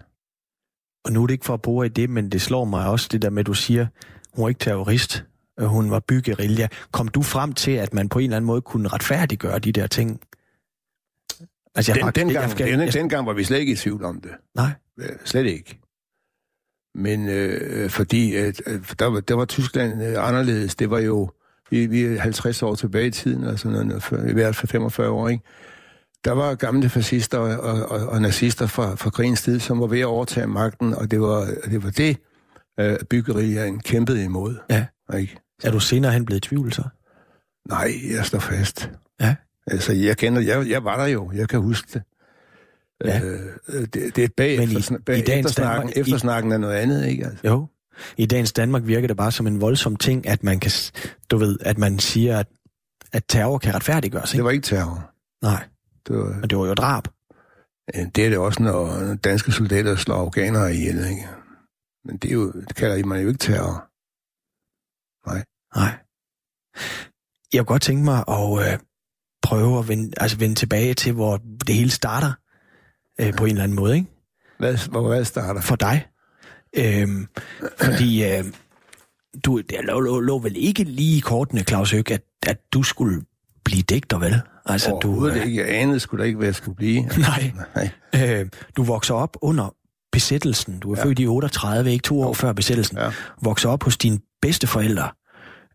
og 1.06 1.12
nu 1.12 1.24
er 1.24 1.28
det 1.28 1.34
ikke 1.34 1.46
for 1.46 1.54
at 1.54 1.62
bruge 1.62 1.86
i 1.86 1.90
det, 1.90 2.10
men 2.10 2.30
det 2.30 2.42
slår 2.42 2.66
mig 2.66 2.88
også, 2.88 3.10
det 3.12 3.22
der 3.22 3.30
med, 3.30 3.40
at 3.40 3.46
du 3.46 3.54
siger, 3.54 3.88
hun 4.34 4.44
var 4.44 4.50
ikke 4.50 4.60
terrorist, 4.60 5.24
hun 5.60 5.92
var 5.92 6.00
byggerilja. 6.00 6.68
Kom 6.92 7.08
du 7.08 7.22
frem 7.22 7.54
til, 7.54 7.72
at 7.72 7.94
man 7.94 8.10
på 8.10 8.20
en 8.20 8.24
eller 8.24 8.38
anden 8.38 8.48
måde 8.48 8.62
kunne 8.62 8.88
retfærdiggøre 8.88 9.60
de 9.60 9.72
der 9.72 9.88
ting? 9.88 10.22
Altså, 11.76 11.92
jeg 11.92 11.96
den, 11.96 12.06
nok, 12.06 12.16
dengang, 12.16 12.60
jeg, 12.60 12.70
jeg, 12.70 12.78
den, 12.78 12.88
dengang 12.88 13.28
var 13.28 13.34
vi 13.34 13.44
slet 13.44 13.60
ikke 13.60 13.74
i 13.74 13.76
tvivl 13.76 14.04
om 14.04 14.22
det. 14.22 14.32
Nej. 14.56 14.72
Slet 15.26 15.46
ikke. 15.46 15.80
Men 16.96 17.30
øh, 17.30 17.90
fordi 17.90 18.36
at, 18.36 18.62
øh, 18.68 18.82
der, 19.00 19.06
var, 19.06 19.20
der 19.20 19.36
var 19.36 19.46
Tyskland 19.46 20.04
øh, 20.04 20.28
anderledes. 20.28 20.76
Det 20.76 20.90
var 20.90 21.00
jo, 21.00 21.30
vi, 21.70 21.86
vi 21.86 22.04
er 22.04 22.20
50 22.20 22.64
år 22.64 22.76
tilbage 22.76 23.08
i 23.08 23.12
tiden, 23.12 23.44
altså 23.44 23.70
noget, 23.70 24.30
i 24.30 24.34
hvert 24.34 24.56
fald 24.56 24.70
45 24.70 25.10
år, 25.10 25.30
ikke? 25.30 25.44
Der 26.26 26.32
var 26.32 26.56
gamle 26.56 26.90
fascister 26.90 27.38
og, 27.38 27.60
og, 27.60 27.86
og, 27.92 28.08
og 28.08 28.22
nazister 28.22 28.68
fra, 28.68 28.96
fra 28.96 29.10
krigens 29.10 29.42
tid, 29.42 29.60
som 29.60 29.80
var 29.80 29.88
ved 29.88 30.00
at 30.00 30.06
overtage 30.06 30.48
magten, 30.48 30.94
og 30.94 31.12
det 31.12 31.22
var 31.22 31.46
det, 31.66 31.84
var 31.84 31.90
det 31.90 32.18
øh, 32.80 32.98
byggeriet 33.10 33.84
kæmpede 33.84 34.24
imod. 34.24 34.56
Ja. 34.70 34.86
Ikke? 35.18 35.38
Er 35.64 35.72
du 35.72 35.80
senere 35.80 36.12
hen 36.12 36.26
blevet 36.26 36.46
i 36.46 36.50
tvivl 36.50 36.74
så? 36.74 36.84
Nej, 37.70 37.92
jeg 38.16 38.26
står 38.26 38.40
fast. 38.40 38.90
Ja. 39.22 39.36
Altså, 39.68 39.94
jeg 39.94 40.18
kender, 40.18 40.42
jeg, 40.42 40.70
jeg 40.70 40.84
var 40.84 40.98
der 40.98 41.06
jo, 41.06 41.32
jeg 41.36 41.50
kan 41.50 41.60
huske 41.62 41.88
det. 41.94 42.02
Ja. 43.06 43.22
Øh, 43.24 43.40
det, 43.94 44.16
det 44.16 44.24
er 44.24 44.28
bag, 44.38 44.58
Men 44.60 44.70
i- 44.72 44.78
efter, 44.78 44.98
bag 45.06 45.18
i 45.18 45.22
dagens 45.22 45.46
eftersnakken, 45.52 45.82
Danmark- 45.82 45.98
i- 45.98 46.00
eftersnakken 46.00 46.52
er 46.52 46.58
noget 46.58 46.76
andet, 46.76 47.06
ikke? 47.08 47.26
Altså. 47.26 47.48
Jo. 47.48 47.68
I 48.18 48.26
dagens 48.26 48.54
Danmark 48.54 48.82
virker 48.88 49.08
det 49.08 49.18
bare 49.18 49.32
som 49.32 49.48
en 49.48 49.62
voldsom 49.62 49.96
ting, 49.96 50.28
at 50.28 50.44
man 50.44 50.60
kan, 50.60 50.72
du 51.32 51.38
ved, 51.38 51.58
at 51.62 51.78
man 51.78 52.00
siger, 52.00 52.38
at, 52.40 52.48
at 53.14 53.24
terror 53.30 53.58
kan 53.58 53.76
retfærdiggøres, 53.76 54.30
Det 54.30 54.34
ikke? 54.36 54.44
var 54.44 54.52
ikke 54.52 54.66
terror. 54.66 55.12
Nej, 55.42 55.64
Det, 56.08 56.18
var, 56.18 56.40
men 56.40 56.50
det 56.50 56.58
var 56.58 56.68
jo 56.68 56.74
drab. 56.74 57.08
det 58.16 58.26
er 58.26 58.30
det 58.30 58.38
også, 58.38 58.64
når 58.64 59.14
danske 59.14 59.52
soldater 59.52 59.96
slår 59.96 60.16
afghanere 60.16 60.76
ihjel, 60.76 60.98
ikke? 60.98 61.28
Men 62.06 62.18
det, 62.18 62.30
er 62.30 62.34
jo, 62.34 62.52
det 62.52 62.76
kalder 62.76 63.06
man 63.06 63.22
jo 63.22 63.28
ikke 63.28 63.38
terror. 63.38 63.94
Nej. 65.76 65.98
Jeg 67.54 67.60
kunne 67.60 67.66
godt 67.66 67.82
tænke 67.82 68.04
mig 68.04 68.24
at 68.28 68.74
øh, 68.74 68.80
prøve 69.42 69.80
at 69.80 69.88
vende, 69.88 70.14
altså 70.18 70.38
vende 70.38 70.56
tilbage 70.56 70.94
til, 70.94 71.14
hvor 71.14 71.38
det 71.38 71.76
hele 71.76 71.92
starter 71.92 72.34
øh, 73.20 73.34
på 73.34 73.46
en 73.46 73.52
eller 73.52 73.64
anden 73.64 73.76
måde, 73.76 73.96
ikke? 73.96 74.08
Hvad, 74.60 74.90
hvor 74.90 75.08
hvad 75.08 75.26
starter? 75.26 75.62
For 75.62 75.76
dig. 75.76 76.08
Øhm, 76.78 77.28
fordi 77.78 78.24
øh, 78.26 78.46
du, 79.46 79.62
det 79.62 79.80
lå, 79.84 80.00
lå, 80.00 80.20
lå 80.20 80.40
vel 80.40 80.56
ikke 80.58 80.84
lige 80.84 81.18
i 81.18 81.20
kortene, 81.20 81.64
Claus 81.64 81.92
Høg, 81.92 82.12
at, 82.12 82.24
at 82.48 82.74
du 82.74 82.84
skulle 82.84 83.26
blive 83.74 83.84
digter, 83.84 84.20
vel? 84.20 84.42
Altså, 84.66 84.90
du, 84.90 85.08
Overhovedet 85.08 85.46
ikke. 85.46 85.58
Jeg 85.58 85.82
anede 85.82 86.00
sgu 86.00 86.18
da 86.18 86.24
ikke, 86.24 86.38
hvad 86.38 86.48
jeg 86.48 86.56
skulle 86.56 86.76
blive. 86.76 87.02
Nej. 87.30 87.52
Nej. 87.76 87.90
Øh, 88.16 88.50
du 88.78 88.84
vokser 88.84 89.14
op 89.14 89.38
under 89.42 89.76
besættelsen. 90.12 90.80
Du 90.80 90.92
er 90.94 90.98
ja. 90.98 91.06
født 91.06 91.20
i 91.20 91.28
38, 91.28 91.92
ikke 91.92 92.04
to 92.04 92.22
år 92.22 92.34
før 92.34 92.54
besættelsen. 92.54 92.98
Ja. 92.98 93.12
Vokser 93.42 93.70
op 93.70 93.84
hos 93.84 93.98
dine 93.98 94.20
bedsteforældre. 94.42 95.10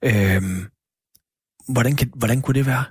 Øh, 0.04 0.42
hvordan, 1.68 1.96
kan, 1.96 2.10
hvordan 2.14 2.42
kunne 2.42 2.54
det 2.54 2.66
være? 2.66 2.84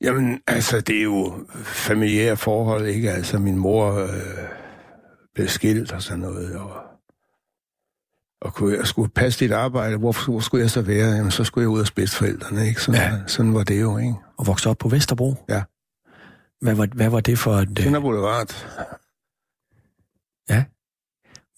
Jamen, 0.00 0.40
altså, 0.46 0.80
det 0.80 0.98
er 0.98 1.02
jo 1.02 1.46
familiære 1.64 2.36
forhold, 2.36 2.86
ikke? 2.86 3.10
Altså, 3.10 3.38
min 3.38 3.56
mor 3.56 3.94
øh, 3.94 4.08
blev 5.34 5.48
skilt 5.48 5.92
og 5.92 6.02
sådan 6.02 6.20
noget, 6.20 6.56
og, 6.56 6.87
og 8.40 8.54
kunne 8.54 8.76
jeg 8.78 8.86
skulle 8.86 9.08
passe 9.10 9.40
dit 9.44 9.52
arbejde. 9.52 9.96
Hvor, 9.96 10.30
hvor 10.30 10.40
skulle 10.40 10.62
jeg 10.62 10.70
så 10.70 10.82
være? 10.82 11.06
Jamen, 11.16 11.30
så 11.30 11.44
skulle 11.44 11.62
jeg 11.62 11.68
ud 11.68 11.80
og 11.80 11.86
spidse 11.86 12.16
forældrene, 12.16 12.66
ikke? 12.68 12.82
Sådan, 12.82 13.00
Ja. 13.00 13.14
ja. 13.16 13.26
sådan 13.26 13.54
var 13.54 13.62
det 13.64 13.80
jo, 13.80 13.98
ikke? 13.98 14.14
Og 14.36 14.46
vokse 14.46 14.70
op 14.70 14.78
på 14.78 14.88
Vesterbro? 14.88 15.34
Ja. 15.48 15.62
Hvad 16.60 16.74
var, 16.74 16.86
hvad 16.94 17.08
var 17.08 17.20
det 17.20 17.38
for 17.38 17.52
et, 17.54 17.78
øh, 17.78 17.84
Sønder 17.84 18.00
Boulevard. 18.00 18.54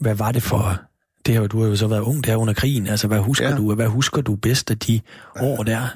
hvad 0.00 0.14
var 0.14 0.32
det 0.32 0.42
for... 0.42 0.82
Det 1.26 1.34
har, 1.34 1.40
jo- 1.42 1.46
du 1.46 1.60
har 1.60 1.68
jo 1.68 1.76
så 1.76 1.86
været 1.88 2.00
ung 2.00 2.24
der 2.24 2.36
under 2.36 2.54
krigen. 2.54 2.86
Altså, 2.86 3.08
hvad 3.08 3.20
husker, 3.20 3.44
ja. 3.46 3.50
Ja. 3.50 3.56
du, 3.56 3.74
hvad 3.74 3.86
husker 3.88 4.20
du 4.20 4.36
bedst 4.36 4.70
af 4.70 4.78
de 4.78 5.00
år 5.40 5.62
der? 5.62 5.86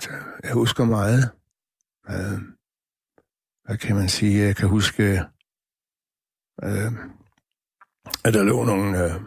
Jeg 0.44 0.52
husker 0.52 0.84
meget. 0.84 1.30
Øh, 2.10 2.38
hvad 3.64 3.76
kan 3.76 3.96
man 3.96 4.08
sige? 4.08 4.42
Jeg 4.46 4.56
kan 4.56 4.68
huske, 4.68 5.02
øh, 6.62 6.92
at 8.24 8.34
der 8.34 8.42
lå 8.42 8.64
nogle 8.64 9.04
øh, 9.04 9.20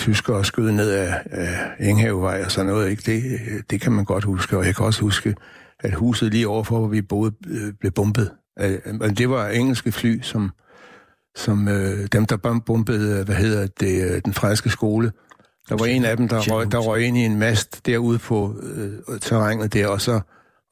tyskere 0.00 0.44
skød 0.44 0.72
ned 0.72 0.90
af, 0.90 1.22
af 1.30 1.58
Enghavevej 1.80 2.42
og 2.44 2.50
sådan 2.50 2.66
noget. 2.66 2.90
Ikke? 2.90 3.02
Det, 3.06 3.24
øh, 3.24 3.62
det 3.70 3.80
kan 3.80 3.92
man 3.92 4.04
godt 4.04 4.24
huske. 4.24 4.58
Og 4.58 4.66
jeg 4.66 4.76
kan 4.76 4.86
også 4.86 5.00
huske, 5.00 5.34
at 5.80 5.94
huset 5.94 6.32
lige 6.32 6.48
overfor, 6.48 6.78
hvor 6.78 6.88
vi 6.88 7.02
boede, 7.02 7.32
øh, 7.46 7.72
blev 7.80 7.92
bombet. 7.92 8.30
Øh, 8.60 8.78
og 9.00 9.18
det 9.18 9.30
var 9.30 9.48
engelske 9.48 9.92
fly, 9.92 10.20
som, 10.22 10.50
som 11.36 11.68
øh, 11.68 12.08
dem, 12.12 12.26
der 12.26 12.60
bombede, 12.66 13.24
hvad 13.24 13.34
hedder 13.34 13.66
det, 13.80 14.24
den 14.24 14.34
franske 14.34 14.70
skole. 14.70 15.12
Der 15.68 15.76
var 15.76 15.86
en 15.86 16.04
af 16.04 16.16
dem, 16.16 16.28
der 16.28 16.40
røg, 16.40 16.72
der 16.72 16.78
røg 16.78 17.02
ind 17.02 17.16
i 17.16 17.24
en 17.24 17.38
mast 17.38 17.86
derude 17.86 18.18
på 18.18 18.54
øh, 18.62 19.20
terrænet 19.20 19.72
der, 19.72 19.86
og 19.86 20.00
så, 20.00 20.20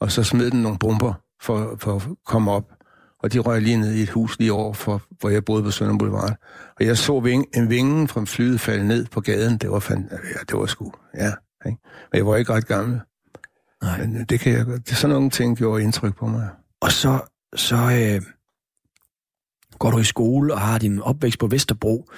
og 0.01 0.11
så 0.11 0.23
smed 0.23 0.51
den 0.51 0.61
nogle 0.61 0.77
bomber 0.77 1.13
for, 1.41 1.75
for 1.79 1.95
at 1.95 2.01
komme 2.25 2.51
op. 2.51 2.63
Og 3.23 3.33
de 3.33 3.39
røg 3.39 3.61
lige 3.61 3.77
ned 3.77 3.93
i 3.93 4.01
et 4.01 4.09
hus 4.09 4.39
lige 4.39 4.53
over, 4.53 4.73
for, 4.73 5.01
hvor 5.19 5.29
jeg 5.29 5.45
boede 5.45 5.63
på 5.63 5.71
Sønder 5.71 5.97
Boulevard. 5.97 6.35
Og 6.79 6.85
jeg 6.85 6.97
så 6.97 7.19
ving, 7.19 7.45
en 7.55 7.69
vinge 7.69 8.07
fra 8.07 8.25
flyet 8.25 8.59
falde 8.59 8.87
ned 8.87 9.05
på 9.05 9.21
gaden. 9.21 9.57
Det 9.57 9.71
var 9.71 9.79
fandme, 9.79 10.09
ja, 10.11 10.39
det 10.49 10.57
var 10.57 10.65
sgu, 10.65 10.91
ja. 11.15 11.31
Ikke? 11.65 11.77
Men 12.11 12.17
jeg 12.17 12.25
var 12.25 12.35
ikke 12.35 12.53
ret 12.53 12.67
gammel. 12.67 12.99
Nej. 13.83 13.99
Men 13.99 14.17
øh, 14.17 14.25
det 14.29 14.39
kan 14.39 14.53
jeg. 14.53 14.65
Det, 14.65 14.97
sådan 14.97 15.13
nogle 15.15 15.29
ting 15.29 15.57
gjorde 15.57 15.83
indtryk 15.83 16.15
på 16.15 16.27
mig. 16.27 16.49
Og 16.81 16.91
så, 16.91 17.19
så 17.55 17.75
øh, 17.75 18.21
går 19.79 19.91
du 19.91 19.97
i 19.97 20.03
skole 20.03 20.53
og 20.53 20.61
har 20.61 20.77
din 20.77 21.01
opvækst 21.01 21.39
på 21.39 21.47
Vesterbro. 21.47 22.09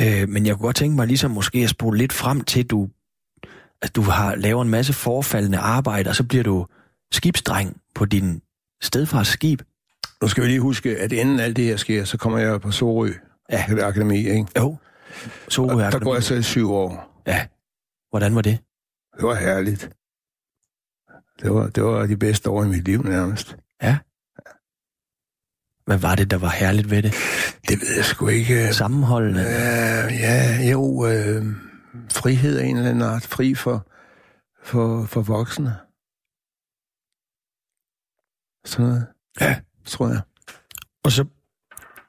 Øh, 0.00 0.28
men 0.28 0.46
jeg 0.46 0.54
kunne 0.54 0.66
godt 0.66 0.76
tænke 0.76 0.96
mig 0.96 1.06
ligesom 1.06 1.30
måske 1.30 1.58
at 1.58 1.70
spole 1.70 1.98
lidt 1.98 2.12
frem 2.12 2.40
til, 2.40 2.66
du, 2.66 2.88
at 3.82 3.96
du 3.96 4.02
har 4.02 4.34
lavet 4.34 4.62
en 4.62 4.70
masse 4.70 4.92
forfaldende 4.92 5.58
arbejde, 5.58 6.10
og 6.10 6.16
så 6.16 6.24
bliver 6.24 6.44
du 6.44 6.66
skibsdreng 7.12 7.76
på 7.94 8.04
din 8.04 8.42
stedfars 8.82 9.28
skib. 9.28 9.62
Nu 10.22 10.28
skal 10.28 10.42
vi 10.42 10.48
lige 10.48 10.60
huske, 10.60 10.98
at 10.98 11.12
inden 11.12 11.40
alt 11.40 11.56
det 11.56 11.64
her 11.64 11.76
sker, 11.76 12.04
så 12.04 12.18
kommer 12.18 12.38
jeg 12.38 12.60
på 12.60 12.70
Sorø 12.70 13.12
Ja. 13.50 13.64
Akademi, 13.88 14.16
ikke? 14.16 14.46
Jo. 14.58 14.76
Så 15.48 15.62
Og 15.62 15.92
der 15.92 15.98
går 15.98 16.14
jeg 16.14 16.22
så 16.22 16.34
i 16.34 16.42
syv 16.42 16.72
år. 16.72 17.22
Ja. 17.26 17.46
Hvordan 18.10 18.34
var 18.34 18.42
det? 18.42 18.58
Det 19.16 19.22
var 19.28 19.34
herligt. 19.34 19.90
Det 21.42 21.54
var, 21.54 21.68
det 21.68 21.84
var 21.84 22.06
de 22.06 22.16
bedste 22.16 22.50
år 22.50 22.64
i 22.64 22.68
mit 22.68 22.84
liv 22.84 23.02
nærmest. 23.02 23.56
Ja. 23.82 23.98
Hvad 25.86 25.98
var 25.98 26.14
det, 26.14 26.30
der 26.30 26.38
var 26.38 26.48
herligt 26.48 26.90
ved 26.90 27.02
det? 27.02 27.14
Det 27.68 27.80
ved 27.80 27.96
jeg 27.96 28.04
sgu 28.04 28.28
ikke. 28.28 28.74
Sammenholdende? 28.74 29.40
Øh, 29.40 30.20
ja, 30.20 30.70
jo, 30.72 31.06
øh, 31.06 31.46
frihed 32.10 32.58
af 32.58 32.66
en 32.66 32.76
eller 32.76 32.90
anden 32.90 33.02
art. 33.02 33.22
Fri 33.22 33.54
for, 33.54 33.86
for, 34.64 35.04
for 35.06 35.20
voksne. 35.22 35.76
Sådan 38.64 38.86
noget. 38.86 39.06
Ja. 39.40 39.60
Tror 39.86 40.08
jeg. 40.08 40.20
Og 41.04 41.12
så, 41.12 41.24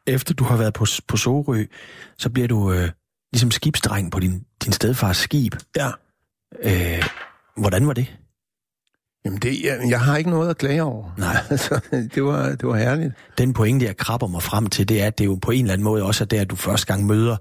efter 0.07 0.33
du 0.33 0.43
har 0.43 0.57
været 0.57 0.73
på, 0.73 0.85
på 1.07 1.17
Sorø, 1.17 1.65
så 2.17 2.29
bliver 2.29 2.47
du 2.47 2.71
øh, 2.71 2.89
ligesom 3.33 3.51
skibsdreng 3.51 4.11
på 4.11 4.19
din, 4.19 4.45
din 4.63 4.71
stedfars 4.71 5.17
skib. 5.17 5.55
Ja. 5.75 5.89
Øh, 6.63 7.03
hvordan 7.57 7.87
var 7.87 7.93
det? 7.93 8.17
Jamen, 9.25 9.39
det, 9.39 9.63
jeg, 9.63 9.79
jeg 9.89 10.01
har 10.01 10.17
ikke 10.17 10.29
noget 10.29 10.49
at 10.49 10.57
klage 10.57 10.83
over. 10.83 11.11
Nej. 11.17 11.35
altså, 11.49 11.79
det, 12.15 12.23
var, 12.23 12.49
det 12.49 12.67
var 12.67 12.75
herligt. 12.75 13.13
Den 13.37 13.53
pointe, 13.53 13.85
jeg 13.85 13.97
krabber 13.97 14.27
mig 14.27 14.43
frem 14.43 14.67
til, 14.67 14.89
det 14.89 15.01
er, 15.01 15.07
at 15.07 15.17
det 15.17 15.25
jo 15.25 15.35
på 15.41 15.51
en 15.51 15.61
eller 15.61 15.73
anden 15.73 15.83
måde 15.83 16.03
også 16.03 16.23
er 16.23 16.25
der, 16.25 16.41
at 16.41 16.49
du 16.49 16.55
første 16.55 16.87
gang 16.87 17.05
møder 17.05 17.37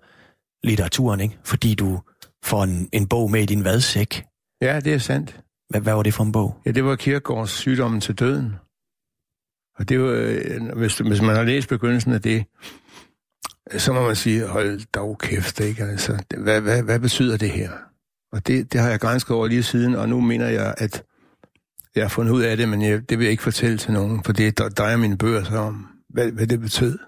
litteraturen, 0.66 1.20
ikke? 1.20 1.38
Fordi 1.44 1.74
du 1.74 2.00
får 2.44 2.64
en, 2.64 2.88
en 2.92 3.06
bog 3.06 3.30
med 3.30 3.42
i 3.42 3.46
din 3.46 3.64
vadsæk. 3.64 4.24
Ja, 4.62 4.80
det 4.80 4.94
er 4.94 4.98
sandt. 4.98 5.40
Hvad, 5.70 5.80
hvad 5.80 5.94
var 5.94 6.02
det 6.02 6.14
for 6.14 6.24
en 6.24 6.32
bog? 6.32 6.56
Ja, 6.66 6.70
det 6.70 6.84
var 6.84 6.96
Kierkegaards 6.96 7.50
sygdommen 7.50 8.00
til 8.00 8.14
døden. 8.14 8.54
Og 9.78 9.88
det 9.88 10.00
var, 10.00 10.10
øh, 10.10 10.78
hvis, 10.78 10.98
hvis 10.98 11.22
man 11.22 11.36
har 11.36 11.42
læst 11.42 11.68
begyndelsen 11.68 12.12
af 12.12 12.22
det, 12.22 12.44
så 13.76 13.92
må 13.92 14.06
man 14.06 14.16
sige, 14.16 14.46
hold 14.46 14.80
dog 14.94 15.18
kæft, 15.18 15.60
ikke? 15.60 15.84
Altså, 15.84 16.22
hvad, 16.38 16.60
hvad, 16.60 16.82
hvad 16.82 17.00
betyder 17.00 17.36
det 17.36 17.50
her? 17.50 17.70
Og 18.32 18.46
det, 18.46 18.72
det 18.72 18.80
har 18.80 18.90
jeg 18.90 19.00
grænsket 19.00 19.36
over 19.36 19.46
lige 19.46 19.62
siden, 19.62 19.94
og 19.94 20.08
nu 20.08 20.20
mener 20.20 20.48
jeg, 20.48 20.74
at 20.78 21.04
jeg 21.94 22.04
har 22.04 22.08
fundet 22.08 22.32
ud 22.32 22.42
af 22.42 22.56
det, 22.56 22.68
men 22.68 22.82
jeg, 22.82 23.10
det 23.10 23.18
vil 23.18 23.24
jeg 23.24 23.30
ikke 23.30 23.42
fortælle 23.42 23.78
til 23.78 23.92
nogen, 23.92 24.24
for 24.24 24.32
det 24.32 24.58
der, 24.58 24.68
der 24.68 24.84
er 24.84 24.96
mine 24.96 25.18
bøger 25.18 25.44
så 25.44 25.56
om, 25.56 25.86
hvad, 26.10 26.30
hvad 26.30 26.46
det 26.46 26.60
betød. 26.60 26.98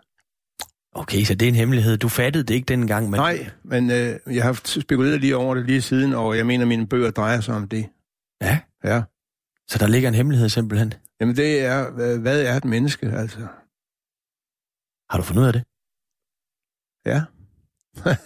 Okay, 0.94 1.24
så 1.24 1.34
det 1.34 1.46
er 1.46 1.48
en 1.48 1.54
hemmelighed. 1.54 1.96
Du 1.96 2.08
fattede 2.08 2.44
det 2.44 2.54
ikke 2.54 2.66
dengang, 2.66 3.10
men... 3.10 3.20
Nej, 3.20 3.50
men 3.64 3.90
øh, 3.90 4.16
jeg 4.26 4.44
har 4.44 4.60
spekuleret 4.64 5.20
lige 5.20 5.36
over 5.36 5.54
det 5.54 5.66
lige 5.66 5.82
siden, 5.82 6.12
og 6.14 6.36
jeg 6.36 6.46
mener, 6.46 6.64
mine 6.64 6.86
bøger 6.86 7.10
drejer 7.10 7.40
sig 7.40 7.54
om 7.54 7.68
det. 7.68 7.86
Ja, 8.42 8.58
Ja. 8.84 9.02
Så 9.68 9.78
der 9.78 9.86
ligger 9.86 10.08
en 10.08 10.14
hemmelighed 10.14 10.48
simpelthen. 10.48 10.94
Jamen 11.20 11.36
det 11.36 11.60
er, 11.60 11.90
hvad, 12.18 12.42
er 12.42 12.54
et 12.56 12.64
menneske, 12.64 13.06
altså? 13.06 13.38
Har 15.10 15.16
du 15.18 15.22
fundet 15.22 15.42
ud 15.42 15.46
af 15.46 15.52
det? 15.52 15.64
Ja. 17.06 17.22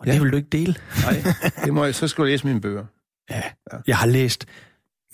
Og 0.00 0.06
Ja. 0.06 0.12
det 0.12 0.22
vil 0.22 0.32
du 0.32 0.36
ikke 0.36 0.48
dele? 0.48 0.74
Nej, 1.04 1.22
det 1.64 1.74
må 1.74 1.84
jeg, 1.84 1.94
så 1.94 2.08
skal 2.08 2.22
du 2.22 2.26
læse 2.26 2.46
mine 2.46 2.60
bøger. 2.60 2.86
Ja. 3.30 3.42
Jeg 3.86 3.96
har 3.98 4.06
læst 4.06 4.46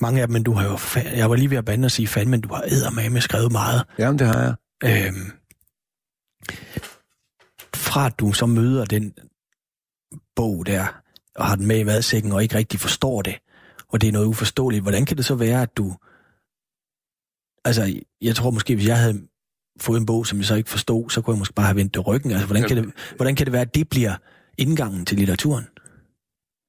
mange 0.00 0.20
af 0.22 0.26
dem, 0.28 0.32
men 0.32 0.42
du 0.42 0.52
har 0.52 0.64
jo... 0.64 0.74
Fa- 0.76 1.16
jeg 1.16 1.30
var 1.30 1.36
lige 1.36 1.50
ved 1.50 1.56
at 1.58 1.64
bande 1.64 1.86
og 1.86 1.90
sige 1.90 2.08
fandme, 2.08 2.30
men 2.30 2.40
du 2.40 2.54
har 2.54 2.62
eddermame 2.62 3.20
skrevet 3.20 3.52
meget. 3.52 3.84
Jamen, 3.98 4.18
det 4.18 4.26
har 4.26 4.40
jeg. 4.42 4.54
Øhm, 4.84 5.32
fra 7.74 8.06
at 8.06 8.18
du 8.18 8.32
så 8.32 8.46
møder 8.46 8.84
den 8.84 9.14
bog 10.36 10.66
der, 10.66 11.00
og 11.36 11.46
har 11.46 11.56
den 11.56 11.66
med 11.66 11.78
i 11.80 11.86
vadsækken, 11.86 12.32
og 12.32 12.42
ikke 12.42 12.54
rigtig 12.54 12.80
forstår 12.80 13.22
det, 13.22 13.38
og 13.94 14.00
det 14.00 14.08
er 14.08 14.12
noget 14.12 14.26
uforståeligt, 14.26 14.82
hvordan 14.82 15.04
kan 15.04 15.16
det 15.16 15.24
så 15.24 15.34
være, 15.34 15.62
at 15.62 15.76
du... 15.76 15.96
Altså, 17.64 18.00
jeg 18.20 18.36
tror 18.36 18.50
måske, 18.50 18.74
hvis 18.74 18.88
jeg 18.88 18.98
havde 18.98 19.28
fået 19.80 20.00
en 20.00 20.06
bog, 20.06 20.26
som 20.26 20.38
jeg 20.38 20.46
så 20.46 20.54
ikke 20.54 20.70
forstod, 20.70 21.10
så 21.10 21.22
kunne 21.22 21.34
jeg 21.34 21.38
måske 21.38 21.54
bare 21.54 21.66
have 21.66 21.76
vendt 21.76 21.94
det 21.94 22.06
ryggen. 22.06 22.30
Altså, 22.30 22.46
hvordan 22.46 22.68
kan 22.68 22.76
det, 22.76 22.92
hvordan 23.16 23.36
kan 23.36 23.46
det 23.46 23.52
være, 23.52 23.62
at 23.62 23.74
det 23.74 23.88
bliver 23.88 24.16
indgangen 24.58 25.06
til 25.06 25.18
litteraturen? 25.18 25.64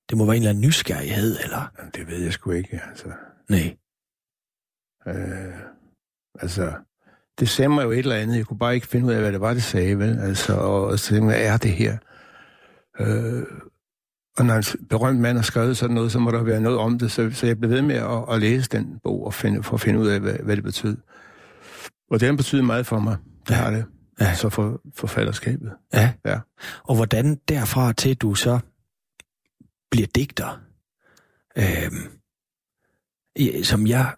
Det 0.10 0.18
må 0.18 0.26
være 0.26 0.36
en 0.36 0.42
eller 0.42 0.50
anden 0.50 0.68
nysgerrighed, 0.68 1.38
eller... 1.44 1.72
Jamen, 1.78 1.92
det 1.96 2.08
ved 2.08 2.24
jeg 2.24 2.34
sgu 2.34 2.52
ikke, 2.52 2.82
altså. 2.90 3.08
Nej. 3.50 3.78
Øh, 5.08 5.60
altså, 6.40 6.74
det 7.40 7.50
sagde 7.50 7.70
mig 7.70 7.84
jo 7.84 7.92
et 7.92 8.00
eller 8.00 8.16
andet. 8.16 8.38
Jeg 8.38 8.46
kunne 8.46 8.60
bare 8.60 8.76
ikke 8.76 8.88
finde 8.88 9.06
ud 9.06 9.12
af, 9.12 9.20
hvad 9.22 9.32
det 9.32 9.42
var, 9.42 9.54
det 9.54 9.64
sagde, 9.64 10.00
vel? 10.00 10.20
Altså, 10.20 10.54
og, 10.54 10.86
og 10.86 11.00
så 11.00 11.06
tænkte 11.10 11.32
jeg, 11.32 11.38
hvad 11.38 11.54
er 11.54 11.58
det 11.58 11.72
her? 11.72 11.98
Øh, 13.00 13.44
og 14.38 14.46
når 14.46 14.56
en 14.56 14.64
berømt 14.90 15.20
mand 15.20 15.38
har 15.38 15.44
skrevet 15.44 15.78
sådan 15.78 15.94
noget, 15.96 16.12
så 16.12 16.20
må 16.20 16.32
der 16.32 16.44
være 16.44 16.62
noget 16.62 16.78
om 16.78 17.00
det. 17.00 17.12
Så, 17.12 17.32
så 17.34 17.48
jeg 17.48 17.58
blev 17.60 17.70
ved 17.72 17.82
med 17.82 17.96
at, 17.96 18.26
at 18.36 18.40
læse 18.40 18.70
den 18.70 19.00
bog 19.04 19.26
og 19.26 19.34
finde, 19.34 19.64
for 19.64 19.74
at 19.74 19.82
finde 19.82 20.00
ud 20.00 20.08
af, 20.08 20.20
hvad, 20.20 20.34
hvad 20.34 20.56
det 20.56 20.64
betød. 20.64 20.98
Og 22.12 22.20
den 22.20 22.38
betyder 22.38 22.62
meget 22.64 22.86
for 22.86 23.00
mig. 23.00 23.18
Det 23.48 23.52
Ja. 23.52 23.56
har 23.56 23.72
det. 23.72 23.86
ja. 24.20 24.34
så 24.36 24.50
for 24.50 24.82
forfatterskabet. 24.96 25.72
Ja. 25.94 26.14
ja. 26.26 26.40
Og 26.84 26.96
hvordan 26.96 27.36
derfra 27.48 27.94
til 27.94 28.16
du 28.16 28.36
så 28.36 28.60
bliver 29.92 30.08
digter, 30.16 30.60
øhm, 31.58 32.20
som 33.64 33.88
jeg 33.88 34.16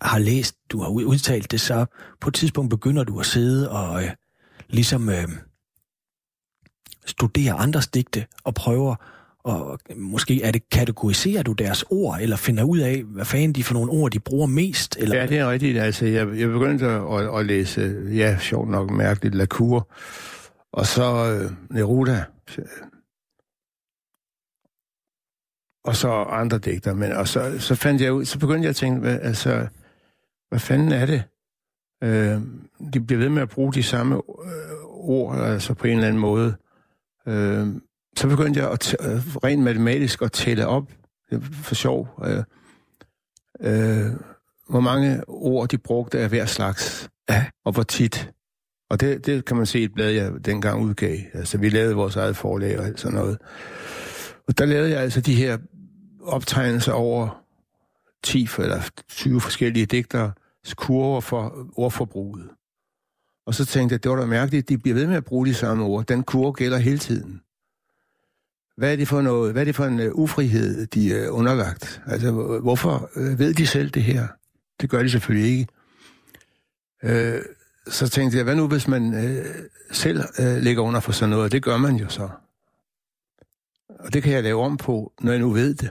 har 0.00 0.18
læst, 0.18 0.56
du 0.70 0.80
har 0.80 0.88
udtalt 0.88 1.50
det, 1.50 1.60
så 1.60 1.86
på 2.20 2.28
et 2.28 2.34
tidspunkt 2.34 2.70
begynder 2.70 3.04
du 3.04 3.20
at 3.20 3.26
sidde 3.26 3.70
og 3.70 4.04
øh, 4.04 4.10
ligesom 4.68 5.08
øh, 5.08 5.28
studere 7.06 7.52
andres 7.52 7.88
digte 7.88 8.26
og 8.44 8.54
prøver 8.54 8.94
og 9.44 9.78
måske 9.96 10.42
er 10.42 10.50
det, 10.50 10.68
kategoriserer 10.68 11.42
du 11.42 11.52
deres 11.52 11.84
ord, 11.90 12.18
eller 12.20 12.36
finder 12.36 12.64
ud 12.64 12.78
af, 12.78 13.02
hvad 13.02 13.24
fanden 13.24 13.52
de 13.52 13.64
for 13.64 13.74
nogle 13.74 13.92
ord, 13.92 14.10
de 14.10 14.20
bruger 14.20 14.46
mest? 14.46 14.96
Eller? 14.96 15.16
Ja, 15.16 15.26
det 15.26 15.38
er 15.38 15.50
rigtigt. 15.50 15.78
Altså, 15.78 16.06
jeg, 16.06 16.38
jeg 16.38 16.48
begyndte 16.48 16.86
at, 16.86 17.38
at, 17.38 17.46
læse, 17.46 17.96
ja, 18.14 18.38
sjovt 18.38 18.68
nok 18.68 18.90
mærkeligt, 18.90 19.34
Lacour, 19.34 19.88
og 20.72 20.86
så 20.86 21.02
øh, 21.02 21.76
Neruda, 21.76 22.24
og 25.84 25.96
så 25.96 26.08
andre 26.12 26.58
digter. 26.58 26.94
Men, 26.94 27.12
og 27.12 27.28
så, 27.28 27.58
så 27.58 27.74
fandt 27.74 28.02
jeg 28.02 28.12
ud, 28.12 28.24
så 28.24 28.38
begyndte 28.38 28.62
jeg 28.62 28.70
at 28.70 28.76
tænke, 28.76 29.00
hvad, 29.00 29.18
altså, 29.22 29.66
hvad 30.48 30.60
fanden 30.60 30.92
er 30.92 31.06
det? 31.06 31.22
Øh, 32.02 32.40
de 32.94 33.00
bliver 33.00 33.18
ved 33.18 33.28
med 33.28 33.42
at 33.42 33.48
bruge 33.48 33.72
de 33.72 33.82
samme 33.82 34.14
øh, 34.14 34.84
ord, 34.84 35.38
altså 35.38 35.74
på 35.74 35.86
en 35.86 35.92
eller 35.92 36.08
anden 36.08 36.20
måde. 36.20 36.54
Øh, 37.26 37.68
så 38.16 38.28
begyndte 38.28 38.60
jeg 38.60 38.70
at 38.70 38.96
øh, 39.00 39.36
rent 39.44 39.62
matematisk 39.62 40.22
at 40.22 40.32
tælle 40.32 40.66
op, 40.66 40.92
for 41.52 41.74
sjov, 41.74 42.08
øh, 42.24 42.42
øh, 43.60 44.12
hvor 44.68 44.80
mange 44.80 45.28
ord 45.28 45.68
de 45.68 45.78
brugte 45.78 46.18
af 46.18 46.28
hver 46.28 46.46
slags, 46.46 47.08
ja. 47.28 47.46
og 47.64 47.72
hvor 47.72 47.82
tit. 47.82 48.32
Og 48.90 49.00
det, 49.00 49.26
det 49.26 49.44
kan 49.44 49.56
man 49.56 49.66
se 49.66 49.80
i 49.80 49.84
et 49.84 49.94
blad, 49.94 50.10
jeg 50.10 50.44
dengang 50.44 50.82
udgav. 50.82 51.18
Altså, 51.34 51.58
vi 51.58 51.68
lavede 51.68 51.94
vores 51.94 52.16
eget 52.16 52.36
forlag 52.36 52.78
og 52.80 52.92
sådan 52.96 53.18
noget. 53.18 53.38
Og 54.48 54.58
der 54.58 54.64
lavede 54.66 54.90
jeg 54.90 55.00
altså 55.00 55.20
de 55.20 55.34
her 55.34 55.58
optegnelser 56.22 56.92
over 56.92 57.44
10 58.24 58.48
eller 58.58 58.90
20 59.08 59.40
forskellige 59.40 59.86
digtere 59.86 60.32
kurver 60.76 61.20
for 61.20 61.68
ordforbruget. 61.76 62.48
Og 63.46 63.54
så 63.54 63.66
tænkte 63.66 63.92
jeg, 63.92 64.02
det 64.02 64.10
var 64.10 64.16
da 64.16 64.26
mærkeligt, 64.26 64.68
de 64.68 64.78
bliver 64.78 64.94
ved 64.94 65.06
med 65.06 65.16
at 65.16 65.24
bruge 65.24 65.46
de 65.46 65.54
samme 65.54 65.84
ord. 65.84 66.06
Den 66.06 66.22
kurve 66.22 66.52
gælder 66.52 66.78
hele 66.78 66.98
tiden. 66.98 67.40
Hvad 68.80 68.92
er 68.92 68.96
det 68.96 69.08
for 69.08 69.22
noget? 69.22 69.52
Hvad 69.52 69.62
er 69.62 69.64
det 69.64 69.76
for 69.76 69.84
en 69.84 70.00
uh, 70.00 70.06
ufrihed, 70.14 70.86
de 70.86 71.14
er 71.14 71.30
underlagt? 71.30 72.02
Altså, 72.06 72.30
hvorfor 72.62 73.10
uh, 73.16 73.38
ved 73.38 73.54
de 73.54 73.66
selv 73.66 73.90
det 73.90 74.02
her? 74.02 74.26
Det 74.80 74.90
gør 74.90 75.02
de 75.02 75.10
selvfølgelig 75.10 75.50
ikke. 75.50 75.66
Uh, 77.02 77.42
så 77.88 78.08
tænkte 78.08 78.36
jeg, 78.36 78.44
hvad 78.44 78.54
nu 78.56 78.68
hvis 78.68 78.88
man 78.88 79.14
uh, 79.14 79.46
selv 79.92 80.22
uh, 80.38 80.56
ligger 80.56 80.82
under 80.82 81.00
for 81.00 81.12
sådan 81.12 81.30
noget? 81.30 81.52
Det 81.52 81.62
gør 81.62 81.76
man 81.76 81.96
jo 81.96 82.08
så. 82.08 82.28
Og 83.88 84.12
det 84.12 84.22
kan 84.22 84.32
jeg 84.32 84.42
lave 84.42 84.62
om 84.62 84.76
på, 84.76 85.12
når 85.20 85.32
jeg 85.32 85.40
nu 85.40 85.50
ved 85.50 85.74
det. 85.74 85.90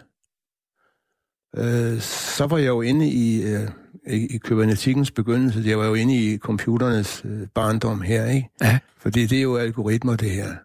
Uh, 1.58 2.02
så 2.02 2.48
var 2.50 2.58
jeg 2.58 2.68
jo 2.68 2.82
inde 2.82 3.08
i, 3.08 3.56
uh, 3.56 3.62
i, 4.08 4.36
i 4.36 4.38
kybernetikkens 4.38 5.12
begyndelse. 5.12 5.64
Jeg 5.66 5.80
var 5.80 5.86
jo 5.86 5.94
inde 5.94 6.16
i 6.16 6.38
computernes 6.38 7.26
uh, 7.26 7.48
barndom 7.54 8.02
her, 8.02 8.26
ikke? 8.26 8.50
Ja. 8.62 8.80
Fordi 8.98 9.26
det 9.26 9.38
er 9.38 9.42
jo 9.42 9.58
algoritmer, 9.58 10.16
det 10.16 10.30
her 10.30 10.56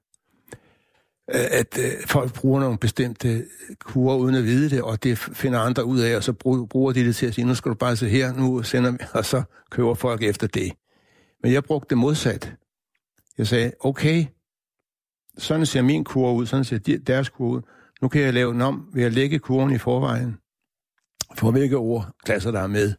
Øh, 1.31 1.47
at 1.51 1.79
øh, 1.79 2.07
folk 2.07 2.35
bruger 2.35 2.61
nogle 2.61 2.79
bestemte 2.79 3.29
øh, 3.29 3.77
kurer 3.81 4.17
uden 4.17 4.35
at 4.35 4.45
vide 4.45 4.71
det, 4.71 4.83
og 4.83 5.03
det 5.03 5.19
finder 5.19 5.61
andre 5.61 5.85
ud 5.85 6.01
af, 6.01 6.17
og 6.17 6.25
så 6.25 6.33
bruger 6.71 6.93
de 6.93 7.05
det 7.05 7.17
til 7.17 7.27
at 7.27 7.35
sige, 7.35 7.45
nu 7.45 7.55
skal 7.55 7.71
du 7.71 7.75
bare 7.75 7.97
se 7.97 8.09
her, 8.09 8.33
nu 8.33 8.63
sender 8.63 8.91
vi, 8.91 8.99
og 9.19 9.25
så 9.25 9.43
køber 9.71 9.95
folk 9.95 10.23
efter 10.23 10.47
det. 10.47 10.73
Men 11.43 11.53
jeg 11.53 11.65
brugte 11.65 11.89
det 11.91 11.99
modsat. 11.99 12.55
Jeg 13.39 13.47
sagde, 13.47 13.73
okay, 13.81 14.25
sådan 15.39 15.67
ser 15.67 15.83
min 15.83 16.05
kur 16.05 16.33
ud, 16.33 16.47
sådan 16.47 16.65
ser 16.65 16.99
deres 17.07 17.29
kur 17.29 17.49
ud. 17.49 17.63
Nu 18.03 18.09
kan 18.09 18.23
jeg 18.23 18.35
lave 18.35 18.53
den 18.53 18.61
om 18.61 18.91
ved 18.95 19.05
at 19.05 19.13
lægge 19.13 19.39
kurven 19.39 19.75
i 19.75 19.79
forvejen, 19.79 20.37
for 21.35 21.51
hvilke 21.51 21.77
ord 21.77 22.11
klasser 22.25 22.51
der 22.51 22.61
er 22.61 22.67
med. 22.67 22.95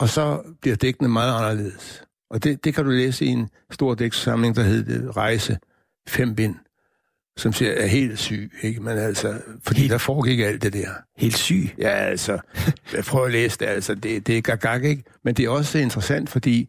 Og 0.00 0.08
så 0.08 0.42
bliver 0.60 0.76
dækkene 0.76 1.08
meget 1.08 1.36
anderledes. 1.36 2.04
Og 2.30 2.44
det, 2.44 2.64
det 2.64 2.74
kan 2.74 2.84
du 2.84 2.90
læse 2.90 3.24
i 3.24 3.28
en 3.28 3.48
stor 3.70 3.94
dæksamling, 3.94 4.56
der 4.56 4.62
hedder 4.62 5.16
Rejse, 5.16 5.58
fem 6.08 6.34
bind 6.34 6.56
som 7.36 7.52
siger, 7.52 7.72
er 7.72 7.86
helt 7.86 8.18
syg, 8.18 8.52
ikke? 8.62 8.80
Men 8.80 8.98
altså, 8.98 9.40
fordi 9.62 9.80
helt, 9.80 9.92
der 9.92 9.98
foregik 9.98 10.40
alt 10.40 10.62
det 10.62 10.72
der. 10.72 10.88
Helt 11.16 11.36
syg? 11.36 11.74
Ja, 11.78 11.88
altså, 11.88 12.38
jeg 12.94 13.04
prøver 13.04 13.26
at 13.26 13.32
læse 13.32 13.58
det, 13.58 13.66
altså, 13.66 13.94
det, 13.94 14.26
det 14.26 14.38
er 14.38 14.56
gagag, 14.56 14.90
ikke? 14.90 15.04
Men 15.24 15.34
det 15.34 15.44
er 15.44 15.48
også 15.48 15.78
interessant, 15.78 16.30
fordi 16.30 16.68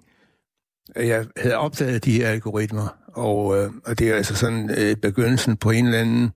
jeg 0.96 1.26
havde 1.38 1.58
opdaget 1.58 2.06
de 2.06 2.12
her 2.12 2.28
algoritmer, 2.28 2.98
og, 3.08 3.58
øh, 3.58 3.72
og 3.86 4.00
det 4.00 4.10
er 4.10 4.16
altså 4.16 4.36
sådan 4.36 4.70
øh, 4.78 4.96
begyndelsen 4.96 5.58
på 5.58 5.72
en 5.72 5.86
eller 5.86 6.00
anden 6.00 6.32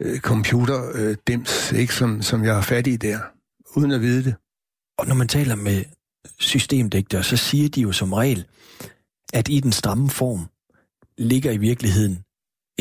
øh, 0.00 0.18
computerdims, 0.18 1.72
øh, 1.72 1.78
ikke? 1.78 1.94
Som, 1.94 2.22
som 2.22 2.44
jeg 2.44 2.54
har 2.54 2.62
fat 2.62 2.86
i 2.86 2.96
der, 2.96 3.18
uden 3.76 3.90
at 3.90 4.00
vide 4.00 4.24
det. 4.24 4.34
Og 4.98 5.06
når 5.06 5.14
man 5.14 5.28
taler 5.28 5.54
med 5.54 5.84
systemdigtere, 6.38 7.22
så 7.22 7.36
siger 7.36 7.68
de 7.68 7.80
jo 7.80 7.92
som 7.92 8.12
regel, 8.12 8.44
at 9.32 9.48
i 9.48 9.60
den 9.60 9.72
stramme 9.72 10.10
form 10.10 10.46
ligger 11.18 11.50
i 11.50 11.56
virkeligheden 11.56 12.18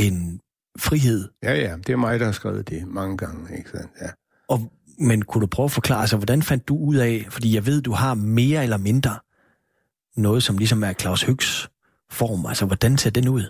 en 0.07 0.41
frihed. 0.79 1.27
Ja, 1.43 1.53
ja, 1.53 1.75
det 1.77 1.89
er 1.89 1.97
mig, 1.97 2.19
der 2.19 2.25
har 2.25 2.31
skrevet 2.31 2.69
det 2.69 2.87
mange 2.87 3.17
gange, 3.17 3.57
ikke 3.57 3.69
sandt? 3.69 3.91
Ja. 4.01 4.07
Og, 4.47 4.71
men 4.99 5.21
kunne 5.21 5.41
du 5.41 5.47
prøve 5.47 5.65
at 5.65 5.71
forklare, 5.71 6.01
altså, 6.01 6.17
hvordan 6.17 6.43
fandt 6.43 6.67
du 6.67 6.77
ud 6.77 6.95
af, 6.95 7.25
fordi 7.29 7.55
jeg 7.55 7.65
ved, 7.65 7.81
du 7.81 7.91
har 7.91 8.13
mere 8.13 8.63
eller 8.63 8.77
mindre 8.77 9.19
noget, 10.15 10.43
som 10.43 10.57
ligesom 10.57 10.83
er 10.83 10.93
Claus 10.93 11.23
Høgs 11.23 11.69
form, 12.09 12.45
altså 12.45 12.65
hvordan 12.65 12.97
ser 12.97 13.09
den 13.09 13.27
ud? 13.27 13.43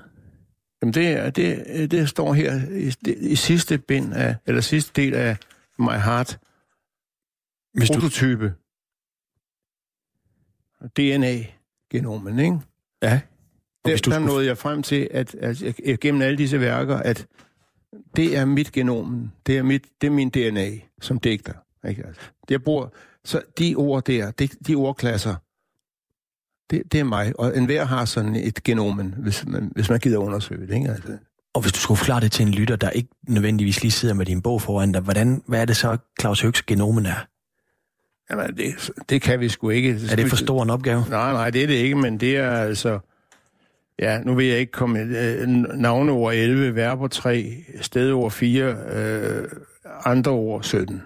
Jamen 0.82 0.94
det, 0.94 1.36
det, 1.36 1.92
det 1.92 2.10
står 2.10 2.34
her 2.34 2.62
i, 2.70 2.94
i 3.32 3.36
sidste 3.36 3.78
bind 3.78 4.14
af, 4.14 4.36
eller 4.46 4.62
sidste 4.62 5.02
del 5.02 5.14
af 5.14 5.38
My 5.80 5.92
Heart, 5.92 6.40
Hvis 7.74 7.90
prototype. 7.90 8.54
Du... 10.82 10.88
DNA-genomen, 10.98 12.40
ikke? 12.40 12.60
Ja. 13.02 13.22
Der, 13.86 13.92
hvis 13.92 14.02
du 14.02 14.10
der 14.10 14.16
skulle... 14.16 14.28
nåede 14.28 14.46
jeg 14.46 14.58
frem 14.58 14.84
til, 14.84 15.08
at, 15.12 15.36
at, 15.36 15.64
at 15.64 16.00
gennem 16.00 16.22
alle 16.22 16.38
disse 16.38 16.60
værker, 16.60 16.98
at 16.98 17.28
det 18.16 18.38
er 18.38 18.46
mit 18.46 18.72
genom, 18.72 19.32
det 19.46 19.58
er, 19.58 19.64
mit, 19.64 19.84
det 20.02 20.08
er 20.08 20.12
min 20.12 20.30
DNA 20.30 20.70
som 21.02 21.20
digter. 21.20 21.54
Ikke? 21.88 22.04
Altså, 22.08 22.22
jeg 22.50 22.64
bruger, 22.64 22.88
så 23.26 23.42
de 23.60 23.76
ord 23.76 24.04
der, 24.04 24.32
de, 24.32 24.48
de 24.48 24.76
ordklasser, 24.76 25.36
det, 26.70 26.84
det 26.92 27.00
er 27.00 27.04
mig. 27.04 27.40
Og 27.40 27.58
enhver 27.58 27.86
har 27.86 28.06
sådan 28.06 28.36
et 28.36 28.64
genomen, 28.64 29.16
hvis 29.18 29.46
man, 29.48 29.72
hvis 29.76 29.90
man 29.90 30.00
gider 30.00 30.18
undersøge 30.18 30.68
det. 30.68 30.76
Ikke? 30.76 30.90
Altså. 30.90 31.18
Og 31.54 31.62
hvis 31.62 31.74
du 31.74 31.80
skulle 31.80 31.98
forklare 31.98 32.22
det 32.22 32.32
til 32.32 32.46
en 32.46 32.52
lytter, 32.52 32.76
der 32.76 32.90
ikke 32.90 33.10
nødvendigvis 33.28 33.82
lige 33.82 33.92
sidder 33.92 34.14
med 34.14 34.26
din 34.26 34.42
bog 34.42 34.62
foran 34.62 34.92
dig, 34.92 35.02
hvordan, 35.02 35.44
hvad 35.48 35.62
er 35.62 35.66
det 35.66 35.78
så, 35.78 35.98
Claus 36.22 36.42
Høgs 36.42 36.62
genomen 36.62 37.06
er? 37.06 37.28
Jamen, 38.32 38.58
det, 38.58 38.92
det 39.10 39.22
kan 39.22 39.40
vi 39.40 39.50
sgu 39.50 39.70
ikke. 39.70 40.00
er 40.12 40.16
det 40.16 40.30
for 40.30 40.36
stor 40.36 40.64
en 40.64 40.70
opgave? 40.70 41.06
Nej, 41.10 41.32
nej, 41.32 41.50
det 41.50 41.64
er 41.64 41.68
det 41.68 41.74
ikke, 41.74 41.96
men 41.96 42.20
det 42.20 42.38
er 42.38 42.52
altså... 42.52 43.00
Ja, 44.00 44.22
nu 44.24 44.36
vil 44.36 44.46
jeg 44.46 44.60
ikke 44.60 44.72
komme... 44.72 45.00
Øh, 45.00 45.48
navneord 45.48 46.34
11, 46.34 46.76
verber 46.76 47.08
3, 47.08 47.64
stedord 47.82 48.32
4, 48.32 48.76
øh, 48.92 49.48
andre 50.06 50.32
ord 50.32 50.64
17. 50.64 51.02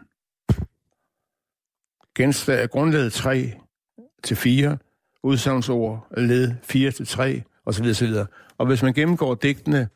Genstand, 2.15 2.69
grundlaget 2.69 3.13
3 3.13 3.53
til 4.23 4.37
4, 4.37 4.77
udsagnsord 5.23 6.07
led 6.17 6.51
4 6.63 6.91
til 6.91 7.07
3, 7.07 7.43
osv. 7.65 7.85
osv. 7.85 8.13
Og 8.57 8.65
hvis 8.65 8.83
man 8.83 8.93
gennemgår 8.93 9.35
digtene, 9.35 9.87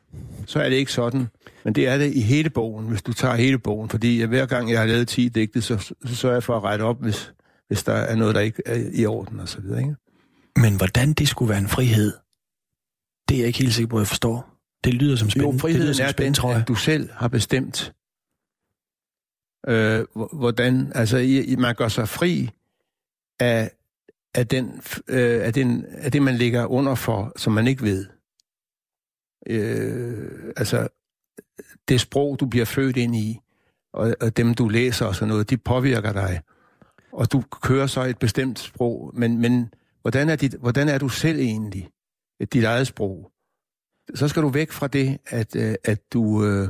så 0.46 0.60
er 0.60 0.70
det 0.70 0.76
ikke 0.76 0.92
sådan. 0.92 1.28
Men 1.64 1.76
det 1.76 1.88
er 1.88 1.98
det 1.98 2.14
i 2.14 2.22
hele 2.22 2.50
bogen, 2.50 2.86
hvis 2.86 3.02
du 3.02 3.14
tager 3.14 3.36
hele 3.36 3.58
bogen. 3.58 3.90
Fordi 3.90 4.24
hver 4.24 4.46
gang 4.46 4.72
jeg 4.72 4.80
har 4.80 4.86
lavet 4.86 5.08
10 5.08 5.30
digte, 5.30 5.62
så, 5.62 5.94
så 6.06 6.16
sørger 6.16 6.36
jeg 6.36 6.44
for 6.44 6.58
at 6.58 6.64
rette 6.64 6.84
op, 6.84 7.02
hvis, 7.02 7.34
hvis 7.68 7.84
der 7.84 7.94
er 7.94 8.16
noget, 8.16 8.36
der 8.36 8.42
ikke 8.42 8.64
er 8.66 8.90
i 8.94 9.06
orden 9.06 9.40
og 9.40 9.50
så 9.50 9.62
videre. 9.62 9.80
Ikke? 9.80 9.96
Men 10.56 10.78
hvordan 10.78 11.14
det 11.14 11.28
skulle 11.28 11.50
være 11.50 11.60
en 11.60 11.68
frihed, 11.68 12.14
det 13.30 13.36
er 13.36 13.40
jeg 13.40 13.48
ikke 13.48 13.60
helt 13.60 13.74
sikker 13.74 13.90
på, 13.90 13.98
at 13.98 14.02
jeg 14.02 14.08
forstår. 14.08 14.58
Det 14.84 14.94
lyder 14.94 15.16
som 15.16 15.30
spændende. 15.30 15.56
Jo, 15.56 15.60
friheden 15.60 15.88
det 15.88 15.96
lyder 15.96 16.06
er 16.06 16.12
spændende, 16.12 16.26
den, 16.26 16.34
tror 16.34 16.52
jeg. 16.52 16.62
at 16.62 16.68
du 16.68 16.76
selv 16.76 17.10
har 17.12 17.28
bestemt, 17.28 17.94
øh, 19.68 20.06
hvordan, 20.34 20.92
altså 20.96 21.18
i, 21.18 21.56
man 21.56 21.76
gør 21.76 21.88
sig 21.88 22.10
fri 22.10 22.50
af, 23.40 23.72
af, 24.36 24.48
den, 24.48 24.82
øh, 25.08 25.46
af, 25.46 25.54
den, 25.54 25.86
af 25.86 26.12
det, 26.12 26.22
man 26.22 26.36
ligger 26.36 26.66
under 26.66 26.96
for, 26.96 27.34
som 27.36 27.54
man 27.54 27.68
ikke 27.68 27.84
ved. 27.84 28.06
Øh, 29.48 30.54
altså, 30.58 30.88
det 31.88 32.02
sprog, 32.02 32.40
du 32.40 32.46
bliver 32.46 32.66
født 32.66 32.98
ind 32.98 33.16
i, 33.16 33.40
og, 33.94 34.16
og 34.22 34.38
dem, 34.38 34.54
du 34.54 34.70
læser 34.70 35.06
og 35.06 35.16
sådan 35.16 35.28
noget, 35.28 35.50
de 35.50 35.58
påvirker 35.58 36.14
dig. 36.14 36.42
Og 37.12 37.32
du 37.32 37.42
kører 37.42 37.88
så 37.88 38.04
et 38.04 38.18
bestemt 38.18 38.60
sprog, 38.60 39.12
men, 39.14 39.38
men 39.38 39.74
hvordan, 40.02 40.30
er 40.30 40.36
dit, 40.36 40.54
hvordan 40.54 40.90
er 40.90 40.98
du 40.98 41.10
selv 41.10 41.40
egentlig? 41.40 41.90
Dit 42.46 42.64
eget 42.64 42.88
sprog, 42.88 43.32
så 44.16 44.28
skal 44.28 44.42
du 44.42 44.50
væk 44.50 44.72
fra 44.72 44.88
det, 44.88 45.18
at, 45.26 45.56
øh, 45.56 45.76
at, 45.84 46.14
du, 46.14 46.46
øh, 46.46 46.70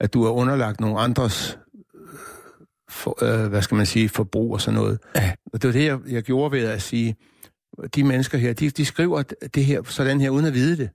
at 0.00 0.14
du 0.14 0.24
er 0.24 0.30
underlagt 0.30 0.80
nogle 0.80 1.00
andres 1.00 1.58
for, 2.90 3.24
øh, 3.24 3.48
hvad 3.48 3.62
skal 3.62 3.76
man 3.76 3.86
sige, 3.86 4.08
forbrug 4.08 4.52
og 4.52 4.60
sådan 4.60 4.80
noget. 4.80 4.98
Ja. 5.16 5.34
Og 5.52 5.62
det 5.62 5.68
var 5.68 5.72
det, 5.72 5.84
jeg, 5.84 6.00
jeg 6.06 6.22
gjorde 6.22 6.52
ved 6.52 6.64
at 6.64 6.82
sige, 6.82 7.16
de 7.94 8.04
mennesker 8.04 8.38
her, 8.38 8.52
de, 8.52 8.70
de 8.70 8.84
skriver 8.84 9.22
det 9.54 9.64
her 9.64 9.82
sådan 9.82 10.20
her, 10.20 10.30
uden 10.30 10.46
at 10.46 10.54
vide 10.54 10.76
det. 10.76 10.90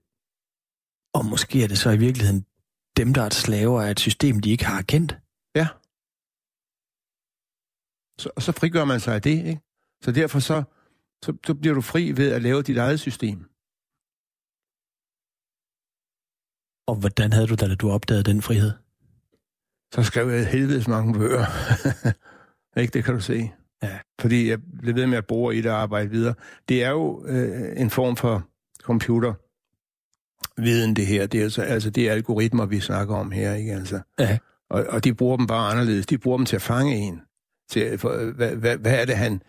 Og 1.13 1.25
måske 1.25 1.63
er 1.63 1.67
det 1.67 1.77
så 1.77 1.89
i 1.89 1.97
virkeligheden 1.97 2.45
dem, 2.97 3.13
der 3.13 3.21
er 3.21 3.29
slaver 3.29 3.81
af 3.81 3.91
et 3.91 3.99
system, 3.99 4.39
de 4.39 4.51
ikke 4.51 4.65
har 4.65 4.81
kendt. 4.81 5.17
Ja. 5.55 5.67
Så, 8.19 8.29
og 8.35 8.41
så 8.41 8.51
frigør 8.51 8.85
man 8.85 8.99
sig 8.99 9.15
af 9.15 9.21
det, 9.21 9.45
ikke? 9.45 9.61
Så 10.01 10.11
derfor 10.11 10.39
så, 10.39 10.63
så, 11.23 11.37
så 11.45 11.53
bliver 11.53 11.75
du 11.75 11.81
fri 11.81 12.11
ved 12.11 12.31
at 12.31 12.41
lave 12.41 12.61
dit 12.61 12.77
eget 12.77 12.99
system. 12.99 13.52
Og 16.87 16.95
hvordan 16.95 17.33
havde 17.33 17.47
du 17.47 17.55
da, 17.55 17.67
da 17.67 17.75
du 17.75 17.91
opdagede 17.91 18.23
den 18.23 18.41
frihed? 18.41 18.71
Så 19.93 20.03
skrev 20.03 20.29
jeg 20.29 20.47
helvedes 20.47 20.87
mange 20.87 21.13
bøger. 21.13 21.45
ikke, 22.81 22.91
det 22.91 23.03
kan 23.03 23.13
du 23.13 23.19
se. 23.19 23.51
Ja. 23.83 23.97
Fordi 24.19 24.49
jeg 24.49 24.59
blev 24.79 24.95
ved 24.95 25.07
med 25.07 25.17
at 25.17 25.27
bore 25.27 25.55
i 25.55 25.61
det 25.61 25.71
og 25.71 25.77
arbejde 25.77 26.09
videre. 26.09 26.33
Det 26.69 26.83
er 26.83 26.89
jo 26.89 27.25
øh, 27.27 27.81
en 27.81 27.89
form 27.89 28.15
for 28.15 28.47
computer 28.81 29.33
viden 30.57 30.95
det 30.95 31.05
her. 31.05 31.27
Det 31.27 31.39
er 31.39 31.43
altså, 31.43 31.61
altså 31.61 31.89
det 31.89 32.07
er 32.07 32.11
algoritmer, 32.11 32.65
vi 32.65 32.79
snakker 32.79 33.15
om 33.15 33.31
her, 33.31 33.53
ikke 33.53 33.73
altså? 33.73 33.99
Ja. 34.19 34.37
Og, 34.69 34.85
og 34.89 35.03
de 35.03 35.13
bruger 35.13 35.37
dem 35.37 35.47
bare 35.47 35.71
anderledes. 35.71 36.05
De 36.05 36.17
bruger 36.17 36.37
dem 36.37 36.45
til 36.45 36.55
at 36.55 36.61
fange 36.61 36.95
en. 36.95 37.21
Til, 37.69 37.97
for, 37.97 38.31
hvad, 38.31 38.55
hvad, 38.55 38.77
hvad 38.77 39.01
er 39.01 39.05
det, 39.05 39.15
han... 39.15 39.41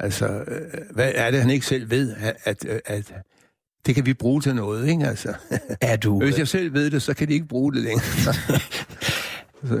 Altså, 0.00 0.26
øh, 0.26 0.80
hvad 0.90 1.12
er 1.14 1.30
det, 1.30 1.40
han 1.40 1.50
ikke 1.50 1.66
selv 1.66 1.90
ved, 1.90 2.14
at, 2.44 2.64
at, 2.64 2.82
at 2.84 3.12
det 3.86 3.94
kan 3.94 4.06
vi 4.06 4.14
bruge 4.14 4.40
til 4.40 4.54
noget, 4.54 4.88
ikke 4.88 5.06
altså? 5.06 5.34
Er 5.80 5.96
du, 5.96 6.18
Hvis 6.20 6.38
jeg 6.38 6.48
selv 6.48 6.72
ved 6.74 6.90
det, 6.90 7.02
så 7.02 7.14
kan 7.14 7.28
de 7.28 7.32
ikke 7.34 7.46
bruge 7.46 7.72
det 7.72 7.82
længere. 7.82 8.34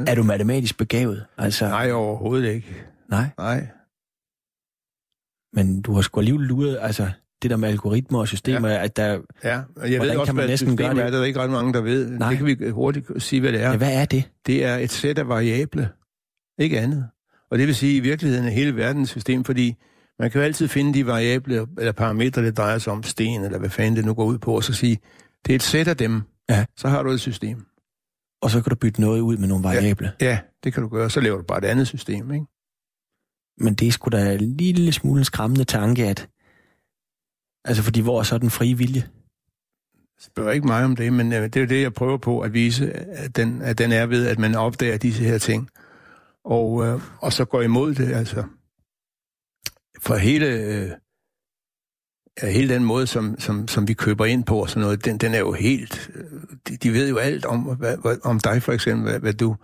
er 0.10 0.14
du 0.14 0.22
matematisk 0.22 0.78
begavet? 0.78 1.24
Altså, 1.38 1.68
Nej, 1.68 1.92
overhovedet 1.92 2.52
ikke. 2.52 2.76
nej. 3.08 3.24
Nej. 3.38 3.66
Men 5.52 5.82
du 5.82 5.92
har 5.94 6.02
sgu 6.02 6.20
alligevel 6.20 6.46
luret, 6.46 6.78
altså 6.80 7.10
det 7.42 7.50
der 7.50 7.56
med 7.56 7.68
algoritmer 7.68 8.18
og 8.18 8.28
systemer, 8.28 8.68
ja. 8.68 8.84
at 8.84 8.96
der, 8.96 9.18
Ja, 9.44 9.60
og 9.76 9.92
jeg 9.92 10.00
ved 10.00 10.10
også, 10.10 10.24
kan 10.24 10.34
man 10.34 10.42
hvad 10.42 10.48
næsten 10.48 10.70
et 10.70 10.78
gøre 10.78 10.86
system 10.86 10.96
det? 10.96 11.06
er. 11.06 11.10
Der 11.10 11.20
er 11.20 11.24
ikke 11.24 11.40
ret 11.40 11.50
mange, 11.50 11.72
der 11.72 11.80
ved. 11.80 12.10
Nej. 12.10 12.28
Det 12.30 12.38
kan 12.38 12.46
vi 12.46 12.68
hurtigt 12.70 13.06
sige, 13.22 13.40
hvad 13.40 13.52
det 13.52 13.62
er. 13.62 13.70
ja, 13.70 13.76
hvad 13.76 13.94
er 13.94 14.04
det? 14.04 14.30
Det 14.46 14.64
er 14.64 14.76
et 14.76 14.90
sæt 14.92 15.18
af 15.18 15.28
variable. 15.28 15.88
Ikke 16.58 16.80
andet. 16.80 17.08
Og 17.50 17.58
det 17.58 17.66
vil 17.66 17.74
sige, 17.74 17.92
at 17.92 17.96
i 17.96 18.00
virkeligheden 18.00 18.46
er 18.46 18.50
hele 18.50 18.76
verdens 18.76 19.10
system, 19.10 19.44
fordi 19.44 19.76
man 20.18 20.30
kan 20.30 20.40
jo 20.40 20.44
altid 20.44 20.68
finde 20.68 20.94
de 20.94 21.06
variable 21.06 21.66
eller 21.78 21.92
parametre, 21.92 22.42
det 22.42 22.56
drejer 22.56 22.78
sig 22.78 22.92
om 22.92 23.02
sten, 23.02 23.44
eller 23.44 23.58
hvad 23.58 23.70
fanden 23.70 23.96
det 23.96 24.04
nu 24.04 24.14
går 24.14 24.24
ud 24.24 24.38
på, 24.38 24.56
og 24.56 24.64
så 24.64 24.72
sige, 24.72 24.98
det 25.46 25.52
er 25.52 25.56
et 25.56 25.62
sæt 25.62 25.88
af 25.88 25.96
dem. 25.96 26.22
Ja. 26.48 26.64
Så 26.76 26.88
har 26.88 27.02
du 27.02 27.10
et 27.10 27.20
system. 27.20 27.66
Og 28.42 28.50
så 28.50 28.62
kan 28.62 28.70
du 28.70 28.76
bytte 28.76 29.00
noget 29.00 29.20
ud 29.20 29.36
med 29.36 29.48
nogle 29.48 29.64
variable. 29.64 30.12
Ja. 30.20 30.26
Ja, 30.26 30.38
det 30.64 30.74
kan 30.74 30.82
du 30.82 30.88
gøre. 30.88 31.10
Så 31.10 31.20
laver 31.20 31.36
du 31.36 31.42
bare 31.42 31.58
et 31.58 31.64
andet 31.64 31.88
system, 31.88 32.32
ikke? 32.32 32.46
Men 33.58 33.74
det 33.74 33.88
er 33.88 33.92
sgu 33.92 34.08
da 34.10 34.34
en 34.34 34.56
lille 34.56 34.92
smule 34.92 35.18
en 35.18 35.24
skræmmende 35.24 35.64
tanke, 35.64 36.06
at 36.06 36.28
altså 37.64 37.82
fordi 37.82 38.00
hvor 38.00 38.18
er 38.18 38.22
så 38.22 38.38
den 38.38 38.50
frie 38.50 38.78
vilje? 38.78 39.08
spørger 40.18 40.52
ikke 40.52 40.66
mig 40.66 40.84
om 40.84 40.96
det, 40.96 41.12
men 41.12 41.32
øh, 41.32 41.42
det 41.42 41.56
er 41.56 41.60
jo 41.60 41.66
det, 41.66 41.82
jeg 41.82 41.92
prøver 41.92 42.16
på 42.16 42.40
at 42.40 42.52
vise, 42.52 42.92
at 42.92 43.36
den, 43.36 43.62
at 43.62 43.78
den 43.78 43.92
er 43.92 44.06
ved, 44.06 44.26
at 44.26 44.38
man 44.38 44.54
opdager 44.54 44.96
disse 44.96 45.24
her 45.24 45.38
ting. 45.38 45.68
Og, 46.44 46.86
øh, 46.86 47.00
og 47.20 47.32
så 47.32 47.44
går 47.44 47.62
imod 47.62 47.94
det, 47.94 48.12
altså. 48.12 48.44
For 50.00 50.16
hele, 50.16 50.46
øh, 50.46 50.90
hele 52.42 52.74
den 52.74 52.84
måde, 52.84 53.06
som, 53.06 53.36
som, 53.40 53.68
som 53.68 53.88
vi 53.88 53.94
køber 53.94 54.24
ind 54.26 54.44
på 54.44 54.60
og 54.62 54.70
sådan 54.70 54.80
noget, 54.82 55.04
den, 55.04 55.18
den 55.18 55.34
er 55.34 55.38
jo 55.38 55.52
helt... 55.52 56.10
øh, 56.14 56.24
De, 56.68 56.76
de 56.76 56.92
ved 56.92 57.08
jo 57.08 57.16
alt 57.16 57.44
om, 57.44 57.60
hvad, 57.60 57.96
hvad, 57.96 58.16
om 58.24 58.40
dig 58.40 58.62
for 58.62 58.72
eksempel, 58.72 59.10
hvad, 59.10 59.20
hvad, 59.20 59.32
du, 59.34 59.56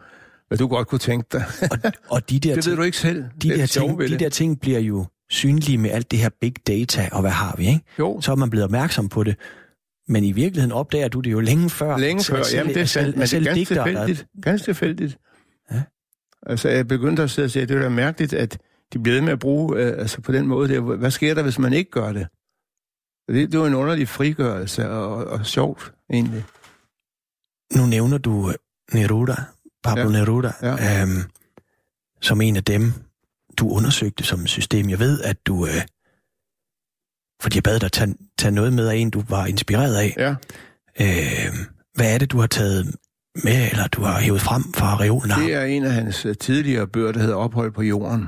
hvad 0.49 0.59
du 0.59 0.67
godt 0.69 0.89
kunne 0.89 0.99
tænke 0.99 1.27
dig. 1.33 1.45
Og, 1.71 1.79
og 2.09 2.31
de 2.31 2.39
der, 2.41 2.55
det 2.57 2.67
ved 2.67 2.77
du 2.77 2.83
ikke 2.83 2.97
selv. 2.99 3.25
de, 3.43 3.53
er 3.53 3.57
der 3.57 3.67
ting, 3.67 3.99
de 4.01 4.09
det. 4.09 4.21
der 4.21 4.29
ting 4.29 4.61
bliver 4.61 4.79
jo 4.79 5.07
synlige 5.31 5.79
med 5.79 5.91
alt 5.91 6.11
det 6.11 6.19
her 6.19 6.29
big 6.41 6.55
data, 6.67 7.09
og 7.13 7.21
hvad 7.21 7.31
har 7.31 7.55
vi, 7.59 7.67
ikke? 7.67 7.81
Jo, 7.99 8.21
Så 8.21 8.33
er 8.33 8.37
man 8.37 8.51
blevet 8.51 8.65
opmærksom 8.65 9.09
på 9.09 9.25
det. 9.25 9.37
Men 10.09 10.25
i 10.25 10.33
virkeligheden 10.33 10.73
opdager 10.73 11.09
du 11.09 11.21
det 11.21 11.33
jo 11.33 11.41
længe 11.41 11.71
før. 11.71 11.97
Længe 11.99 12.25
før, 12.25 12.43
selv- 12.43 12.59
jamen 12.59 12.75
det 12.75 12.81
er 12.83 12.87
sandt, 12.87 13.17
men 13.17 13.23
det 13.27 13.33
er 13.35 13.41
ganske 13.41 13.55
digtere, 13.61 13.79
der- 13.79 13.85
tilfældigt. 14.07 14.27
Ganske 14.43 14.65
tilfældigt. 14.65 15.19
Ja. 15.73 15.83
Altså, 16.47 16.69
jeg 16.69 16.89
begyndte 16.89 17.23
at 17.23 17.31
sidde 17.31 17.47
og 17.47 17.51
sige, 17.51 17.63
at 17.63 17.69
det 17.69 17.77
er 17.85 17.89
mærkeligt, 17.89 18.33
at 18.35 18.59
de 18.93 18.99
bliver 18.99 19.15
ved 19.17 19.23
med 19.23 19.33
at 19.33 19.39
bruge, 19.39 19.79
øh, 19.81 19.99
altså 19.99 20.21
på 20.21 20.33
den 20.33 20.47
måde, 20.47 20.75
der, 20.75 20.81
hvad 20.81 21.11
sker 21.11 21.35
der, 21.35 21.43
hvis 21.43 21.59
man 21.59 21.73
ikke 21.73 21.91
gør 21.91 22.13
det? 22.13 22.27
Det, 23.29 23.53
det 23.53 23.61
var 23.61 23.67
en 23.67 23.75
underlig 23.75 24.09
frigørelse, 24.09 24.91
og, 24.91 25.15
og, 25.17 25.25
og 25.25 25.47
sjovt, 25.47 25.93
egentlig. 26.13 26.45
Nu 27.77 27.87
nævner 27.87 28.19
du 28.19 28.49
øh, 28.49 28.55
Neruda, 28.95 29.35
Pablo 29.85 30.03
Ja. 30.03 30.09
Neruda, 30.09 30.53
Ja. 30.63 31.03
øhm, 31.03 31.23
som 32.21 32.41
en 32.41 32.57
af 32.57 32.65
dem, 32.65 32.93
du 33.57 33.71
undersøgte 33.71 34.25
som 34.25 34.47
system. 34.47 34.91
Jeg 34.91 34.99
ved, 34.99 35.21
at 35.21 35.47
du... 35.47 35.67
Øh, 35.67 35.83
fordi 37.43 37.57
jeg 37.57 37.63
bad 37.63 37.81
dig 37.81 37.93
tage, 37.93 38.15
tage 38.39 38.53
noget 38.53 38.73
med 38.73 38.89
af 38.89 38.97
en, 38.97 39.11
du 39.11 39.23
var 39.29 39.47
inspireret 39.47 39.95
af. 39.97 40.15
Ja, 40.19 40.35
Øh, 41.01 41.55
hvad 41.95 42.15
er 42.15 42.19
det, 42.19 42.33
du 42.33 42.39
har 42.41 42.47
taget 42.47 42.97
med, 43.45 43.71
eller 43.71 43.87
du 43.89 44.03
har 44.03 44.21
hævet 44.21 44.41
frem 44.41 44.63
fra 44.75 45.01
reolen? 45.01 45.31
det 45.31 45.55
er 45.55 45.65
en 45.65 45.85
af 45.85 45.91
hans 45.93 46.27
øh, 46.27 46.37
tidligere 46.37 46.87
bøger, 46.89 47.13
der 47.13 47.21
hedder 47.21 47.35
Ophold 47.35 47.73
på 47.73 47.83
jorden. 47.83 48.27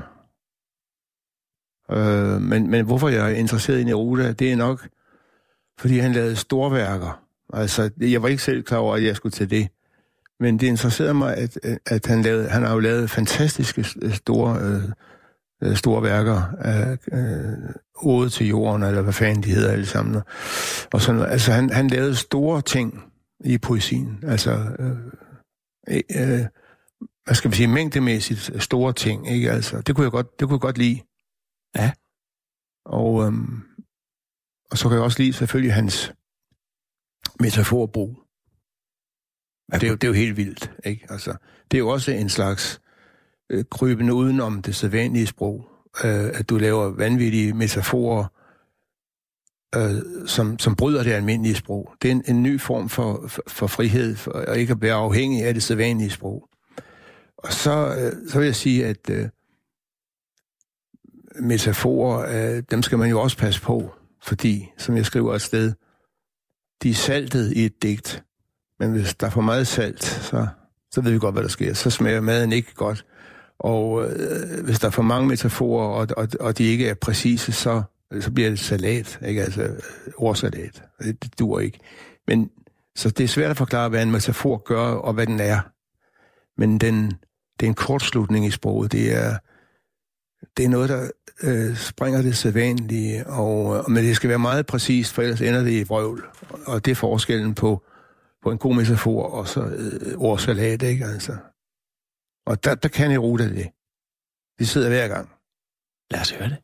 Øh, 1.91 2.41
men, 2.41 2.69
men 2.69 2.85
hvorfor 2.85 3.09
jeg 3.09 3.31
er 3.31 3.35
interesseret 3.35 3.79
i 3.79 3.83
Neruda, 3.83 4.31
det 4.31 4.51
er 4.51 4.55
nok, 4.55 4.87
fordi 5.79 5.97
han 5.97 6.13
lavede 6.13 6.35
storværker. 6.35 7.21
Altså, 7.53 7.89
jeg 7.99 8.21
var 8.23 8.27
ikke 8.27 8.43
selv 8.43 8.63
klar 8.63 8.77
over, 8.77 8.95
at 8.95 9.03
jeg 9.03 9.15
skulle 9.15 9.33
til 9.33 9.49
det. 9.49 9.67
Men 10.39 10.59
det 10.59 10.67
interesserede 10.67 11.13
mig, 11.13 11.37
at, 11.37 11.57
at 11.85 12.05
han, 12.05 12.21
lavede, 12.21 12.49
han 12.49 12.63
har 12.63 12.73
jo 12.73 12.79
lavet 12.79 13.09
fantastiske 13.09 13.85
øh, 14.01 14.13
store, 14.13 14.59
øh, 14.61 14.83
øh, 15.63 15.75
store 15.75 16.03
værker 16.03 16.41
af 16.59 16.97
øh, 17.11 17.75
Ode 18.01 18.29
til 18.29 18.47
jorden, 18.47 18.83
eller 18.83 19.01
hvad 19.01 19.13
fanden 19.13 19.43
de 19.43 19.49
hedder 19.49 19.71
alle 19.71 19.85
sammen. 19.85 20.21
Og 20.93 21.01
sådan, 21.01 21.21
altså, 21.21 21.51
han, 21.51 21.69
han 21.69 21.87
lavede 21.87 22.15
store 22.15 22.61
ting 22.61 23.03
i 23.43 23.57
poesien. 23.57 24.19
Altså, 24.27 24.51
øh, 24.79 24.89
øh, 25.89 26.01
øh, 26.15 26.45
hvad 27.25 27.35
skal 27.35 27.51
vi 27.51 27.55
sige, 27.55 27.67
mængdemæssigt 27.67 28.63
store 28.63 28.93
ting, 28.93 29.31
ikke? 29.31 29.51
Altså, 29.51 29.81
det 29.81 29.95
kunne 29.95 30.03
jeg 30.03 30.11
godt, 30.11 30.39
det 30.39 30.47
kunne 30.47 30.55
jeg 30.55 30.61
godt 30.61 30.77
lide. 30.77 30.99
Ja. 31.75 31.91
Og, 32.85 33.25
øhm, 33.25 33.61
og 34.71 34.77
så 34.77 34.89
kan 34.89 34.95
jeg 34.95 35.03
også 35.03 35.19
lide 35.19 35.33
selvfølgelig 35.33 35.73
hans 35.73 36.13
metaforbrug. 37.39 38.17
Det 39.73 39.83
er, 39.83 39.87
jo, 39.87 39.95
det 39.95 40.03
er 40.03 40.07
jo 40.07 40.13
helt 40.13 40.37
vildt, 40.37 40.71
ikke? 40.83 41.07
Altså, 41.09 41.35
det 41.71 41.77
er 41.77 41.79
jo 41.79 41.89
også 41.89 42.11
en 42.11 42.29
slags 42.29 42.81
øh, 43.49 43.65
krybende 43.71 44.13
udenom 44.13 44.61
det 44.61 44.75
sædvanlige 44.75 45.27
sprog. 45.27 45.69
Øh, 46.03 46.39
at 46.39 46.49
du 46.49 46.57
laver 46.57 46.89
vanvittige 46.89 47.53
metaforer, 47.53 48.25
øh, 49.75 50.27
som, 50.27 50.59
som 50.59 50.75
bryder 50.75 51.03
det 51.03 51.11
almindelige 51.11 51.55
sprog. 51.55 51.93
Det 52.01 52.07
er 52.07 52.11
en, 52.11 52.23
en 52.27 52.43
ny 52.43 52.61
form 52.61 52.89
for, 52.89 53.27
for, 53.27 53.43
for 53.47 53.67
frihed, 53.67 54.15
for 54.15 54.31
at 54.31 54.57
ikke 54.57 54.71
at 54.71 54.81
være 54.81 54.93
afhængig 54.93 55.43
af 55.43 55.53
det 55.53 55.63
sædvanlige 55.63 56.09
sprog. 56.09 56.49
Og 57.37 57.53
så, 57.53 57.95
øh, 57.99 58.29
så 58.29 58.39
vil 58.39 58.45
jeg 58.45 58.55
sige, 58.55 58.85
at 58.85 59.09
øh, 59.09 59.29
metaforer, 61.39 62.55
øh, 62.55 62.63
dem 62.71 62.83
skal 62.83 62.97
man 62.97 63.09
jo 63.09 63.21
også 63.21 63.37
passe 63.37 63.61
på, 63.61 63.93
fordi, 64.23 64.71
som 64.77 64.97
jeg 64.97 65.05
skriver 65.05 65.35
et 65.35 65.41
sted, 65.41 65.73
de 66.83 66.89
er 66.89 66.93
saltet 66.93 67.51
i 67.51 67.65
et 67.65 67.83
digt. 67.83 68.23
Men 68.79 68.91
hvis 68.91 69.15
der 69.15 69.27
er 69.27 69.31
for 69.31 69.41
meget 69.41 69.67
salt, 69.67 70.03
så, 70.03 70.47
så 70.91 71.01
ved 71.01 71.11
vi 71.11 71.19
godt, 71.19 71.35
hvad 71.35 71.43
der 71.43 71.49
sker. 71.49 71.73
Så 71.73 71.89
smager 71.89 72.21
maden 72.21 72.51
ikke 72.51 72.73
godt. 72.73 73.05
Og 73.59 74.09
øh, 74.09 74.63
hvis 74.63 74.79
der 74.79 74.87
er 74.87 74.91
for 74.91 75.03
mange 75.03 75.27
metaforer, 75.27 75.87
og, 75.87 76.07
og, 76.17 76.27
og 76.39 76.57
de 76.57 76.63
ikke 76.63 76.87
er 76.89 76.93
præcise, 76.93 77.51
så, 77.51 77.83
så 78.19 78.31
bliver 78.31 78.49
det 78.49 78.59
salat, 78.59 79.19
ikke? 79.25 79.43
Altså 79.43 79.63
øh, 79.63 79.79
ordsalat. 80.17 80.83
Det, 80.99 81.23
det 81.23 81.39
dur 81.39 81.59
ikke. 81.59 81.79
Men, 82.27 82.49
så 82.95 83.09
det 83.09 83.23
er 83.23 83.27
svært 83.27 83.51
at 83.51 83.57
forklare, 83.57 83.89
hvad 83.89 84.03
en 84.03 84.11
metafor 84.11 84.57
gør, 84.57 84.87
og 84.87 85.13
hvad 85.13 85.27
den 85.27 85.39
er. 85.39 85.59
Men 86.57 86.77
den, 86.77 87.05
det 87.59 87.65
er 87.65 87.67
en 87.67 87.73
kortslutning 87.73 88.45
i 88.45 88.51
sproget. 88.51 88.91
Det 88.91 89.15
er, 89.15 89.37
det 90.57 90.65
er 90.65 90.69
noget, 90.69 90.89
der 90.89 91.09
øh, 91.43 91.77
springer 91.77 92.21
det 92.21 92.37
sædvanlige, 92.37 93.27
og, 93.27 93.91
men 93.91 94.03
det 94.03 94.15
skal 94.15 94.29
være 94.29 94.39
meget 94.39 94.65
præcist, 94.65 95.13
for 95.13 95.21
ellers 95.21 95.41
ender 95.41 95.63
det 95.63 95.71
i 95.71 95.83
vrøvl. 95.83 96.25
Og 96.65 96.85
det 96.85 96.91
er 96.91 96.95
forskellen 96.95 97.55
på, 97.55 97.83
på 98.43 98.51
en 98.51 98.57
god 98.57 98.75
metafor 98.75 99.23
og 99.23 99.47
så 99.47 99.61
øh, 99.65 100.17
ordsalat, 100.17 100.81
ikke 100.81 101.05
altså? 101.05 101.37
Og 102.45 102.63
der, 102.63 102.75
der 102.75 102.89
kan 102.89 103.09
Neruda 103.09 103.49
det. 103.49 103.69
Vi 104.57 104.65
sidder 104.65 104.89
hver 104.89 105.07
gang. 105.07 105.29
Lad 106.11 106.21
os 106.21 106.31
høre 106.31 106.49
det. 106.49 106.57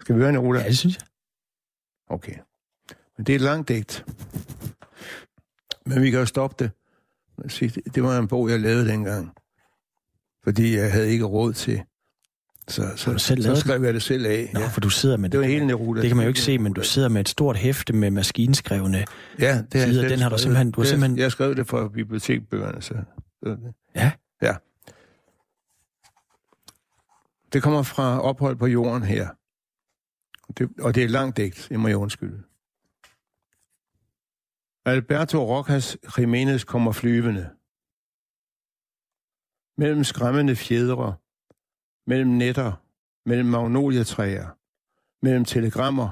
Skal 0.00 0.14
vi 0.16 0.20
høre 0.20 0.32
Neruda? 0.32 0.60
Ja, 0.60 0.68
det 0.68 0.78
synes 0.78 0.96
jeg. 0.96 1.06
Okay. 2.06 2.36
Men 3.16 3.26
det 3.26 3.32
er 3.32 3.36
et 3.36 3.40
langt 3.40 3.68
digt. 3.68 4.04
Men 5.86 6.02
vi 6.02 6.10
kan 6.10 6.18
jo 6.18 6.26
stoppe 6.26 6.64
Det 6.64 6.72
det 7.94 8.02
var 8.02 8.18
en 8.18 8.28
bog, 8.28 8.50
jeg 8.50 8.60
lavede 8.60 8.88
dengang. 8.88 9.32
Fordi 10.44 10.76
jeg 10.76 10.92
havde 10.92 11.10
ikke 11.10 11.24
råd 11.24 11.52
til. 11.52 11.82
Så, 12.70 12.92
så, 12.96 13.12
du 13.12 13.18
selv 13.18 13.42
så 13.42 13.56
skrev 13.56 13.84
jeg 13.84 13.94
det 13.94 14.02
selv 14.02 14.26
af. 14.26 14.50
Nå, 14.54 14.60
ja. 14.60 14.66
for 14.68 14.80
du 14.80 14.90
sidder 14.90 15.16
med 15.16 15.30
Det 15.30 15.40
var 15.40 15.46
hele 15.46 15.66
Neruda. 15.66 16.00
Det 16.00 16.08
kan 16.08 16.16
man 16.16 16.24
jo 16.24 16.28
ikke 16.28 16.40
se, 16.40 16.58
men 16.58 16.72
du 16.72 16.82
sidder 16.82 17.08
med 17.08 17.20
et 17.20 17.28
stort 17.28 17.56
hæfte 17.56 17.92
med 17.92 18.10
maskinskrevne. 18.10 19.04
Ja, 19.38 19.62
det 19.72 19.82
sider, 19.82 20.08
den 20.08 20.18
har 20.18 20.28
du 20.28 20.38
simpelthen- 20.38 20.70
du 20.70 20.80
har 20.80 20.84
Det- 20.84 20.90
simpelthen- 20.90 21.18
Jeg 21.18 21.32
skrev 21.32 21.56
det 21.56 21.66
fra 21.68 21.88
bibliotekbøgerne, 21.88 22.82
så... 22.82 22.94
det- 23.44 23.74
Ja. 23.96 24.12
Ja. 24.42 24.54
Det 27.52 27.62
kommer 27.62 27.82
fra 27.82 28.20
ophold 28.20 28.56
på 28.56 28.66
jorden 28.66 29.02
her. 29.02 29.28
Det, 30.58 30.68
og 30.80 30.94
det 30.94 31.04
er 31.04 31.08
langt 31.08 31.36
digt, 31.36 31.66
det 31.70 31.80
må 31.80 31.88
jeg 31.88 31.96
undskylde. 31.96 32.42
Alberto 34.86 35.38
Rojas 35.46 35.96
Jimenez 36.18 36.64
kommer 36.64 36.92
flyvende. 36.92 37.50
Mellem 39.78 40.04
skræmmende 40.04 40.56
fjedre, 40.56 41.14
mellem 42.06 42.30
netter, 42.30 42.72
mellem 43.26 43.46
magnolietræer, 43.46 44.48
mellem 45.22 45.44
telegrammer, 45.44 46.08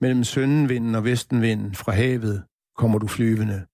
mellem 0.00 0.24
søndenvinden 0.24 0.94
og 0.94 1.04
vestenvinden 1.04 1.74
fra 1.74 1.92
havet 1.92 2.44
kommer 2.74 2.98
du 2.98 3.06
flyvende. 3.06 3.66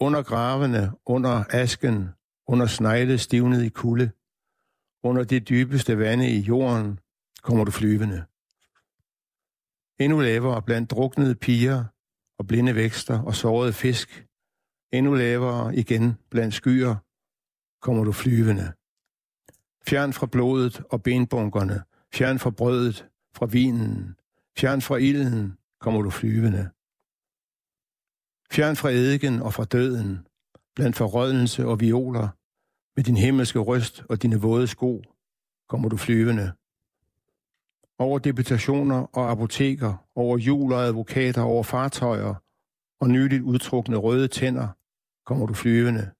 Under 0.00 0.22
gravene, 0.22 0.92
under 1.06 1.44
asken, 1.50 2.08
under 2.46 2.66
snegle 2.66 3.18
stivnet 3.18 3.64
i 3.64 3.68
kulde, 3.68 4.10
under 5.02 5.24
det 5.24 5.48
dybeste 5.48 5.98
vande 5.98 6.30
i 6.30 6.40
jorden, 6.40 7.00
kommer 7.42 7.64
du 7.64 7.70
flyvende. 7.70 8.24
Endnu 9.98 10.20
lavere 10.20 10.62
blandt 10.62 10.90
druknede 10.90 11.34
piger 11.34 11.84
og 12.38 12.46
blinde 12.46 12.74
vækster 12.74 13.22
og 13.22 13.34
sårede 13.34 13.72
fisk, 13.72 14.26
endnu 14.92 15.14
lavere 15.14 15.76
igen 15.76 16.14
blandt 16.30 16.54
skyer, 16.54 16.96
kommer 17.80 18.04
du 18.04 18.12
flyvende. 18.12 18.72
Fjern 19.88 20.12
fra 20.12 20.26
blodet 20.26 20.82
og 20.90 21.02
benbunkerne, 21.02 21.82
fjern 22.14 22.38
fra 22.38 22.50
brødet, 22.50 23.06
fra 23.34 23.46
vinen, 23.46 24.16
fjern 24.58 24.82
fra 24.82 24.96
ilden, 24.96 25.58
kommer 25.80 26.02
du 26.02 26.10
flyvende. 26.10 26.70
Fjern 28.52 28.76
fra 28.76 28.90
eddiken 28.90 29.42
og 29.42 29.54
fra 29.54 29.64
døden, 29.64 30.26
blandt 30.74 30.96
forrødelse 30.96 31.66
og 31.66 31.80
violer, 31.80 32.28
med 32.96 33.04
din 33.04 33.16
himmelske 33.16 33.58
røst 33.58 34.04
og 34.08 34.22
dine 34.22 34.40
våde 34.40 34.66
sko, 34.66 35.02
kommer 35.68 35.88
du 35.88 35.96
flyvende. 35.96 36.52
Over 37.98 38.18
deputationer 38.18 39.16
og 39.16 39.30
apoteker, 39.30 40.08
over 40.14 40.38
jul 40.38 40.72
og 40.72 40.84
advokater, 40.84 41.42
over 41.42 41.62
fartøjer 41.62 42.34
og 43.00 43.08
nyligt 43.08 43.42
udtrukne 43.42 43.96
røde 43.96 44.28
tænder, 44.28 44.68
kommer 45.26 45.46
du 45.46 45.54
flyvende. 45.54 46.10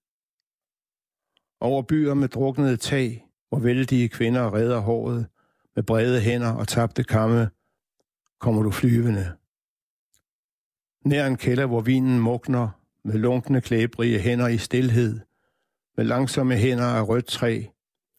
Over 1.59 1.81
byer 1.81 2.13
med 2.13 2.27
druknede 2.27 2.77
tag, 2.77 3.22
hvor 3.53 3.59
vældige 3.59 4.09
kvinder 4.09 4.53
redder 4.53 4.79
håret 4.79 5.27
med 5.75 5.83
brede 5.83 6.21
hænder 6.21 6.51
og 6.51 6.67
tabte 6.67 7.03
kamme, 7.03 7.49
kommer 8.39 8.63
du 8.63 8.71
flyvende. 8.71 9.37
Nær 11.05 11.27
en 11.27 11.37
kælder, 11.37 11.65
hvor 11.65 11.81
vinen 11.81 12.19
mugner 12.19 12.69
med 13.03 13.13
lunkne 13.13 13.61
klæbrige 13.61 14.19
hænder 14.19 14.47
i 14.47 14.57
stilhed, 14.57 15.19
med 15.97 16.05
langsomme 16.05 16.55
hænder 16.55 16.85
af 16.85 17.07
rødt 17.07 17.25
træ, 17.25 17.63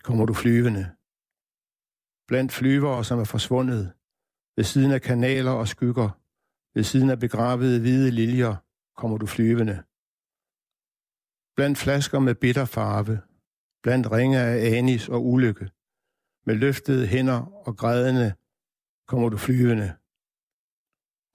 kommer 0.02 0.26
du 0.26 0.34
flyvende. 0.34 0.90
Blandt 2.28 2.52
flyvere, 2.52 3.04
som 3.04 3.18
er 3.18 3.24
forsvundet, 3.24 3.92
ved 4.56 4.64
siden 4.64 4.90
af 4.90 5.02
kanaler 5.02 5.50
og 5.50 5.68
skygger, 5.68 6.10
ved 6.74 6.82
siden 6.82 7.10
af 7.10 7.18
begravede 7.20 7.80
hvide 7.80 8.10
liljer, 8.10 8.56
kommer 8.96 9.18
du 9.18 9.26
flyvende. 9.26 9.82
Blandt 11.56 11.78
flasker 11.78 12.18
med 12.18 12.34
bitter 12.34 12.64
farve, 12.64 13.20
blandt 13.84 14.12
ringe 14.12 14.38
af 14.40 14.76
anis 14.76 15.08
og 15.08 15.26
ulykke, 15.26 15.70
med 16.46 16.54
løftede 16.54 17.06
hænder 17.06 17.40
og 17.66 17.76
grædende, 17.76 18.34
kommer 19.06 19.28
du 19.28 19.36
flyvende. 19.36 19.92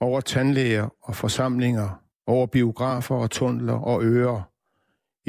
Over 0.00 0.20
tandlæger 0.20 0.88
og 1.02 1.16
forsamlinger, 1.16 2.04
over 2.26 2.46
biografer 2.46 3.14
og 3.14 3.30
tunneler 3.30 3.72
og 3.72 4.04
ører, 4.04 4.42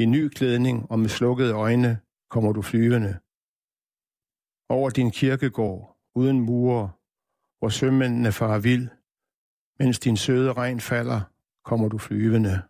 i 0.02 0.04
ny 0.06 0.28
klædning 0.28 0.90
og 0.90 0.98
med 0.98 1.08
slukkede 1.08 1.52
øjne 1.52 2.00
kommer 2.30 2.52
du 2.52 2.62
flyvende. 2.62 3.18
Over 4.68 4.90
din 4.90 5.10
kirkegård, 5.10 5.98
uden 6.14 6.40
mure, 6.40 6.90
hvor 7.58 7.68
sømændene 7.68 8.32
farer 8.32 8.58
vild, 8.58 8.88
mens 9.78 9.98
din 9.98 10.16
søde 10.16 10.52
regn 10.52 10.80
falder, 10.80 11.20
kommer 11.64 11.88
du 11.88 11.98
flyvende. 11.98 12.62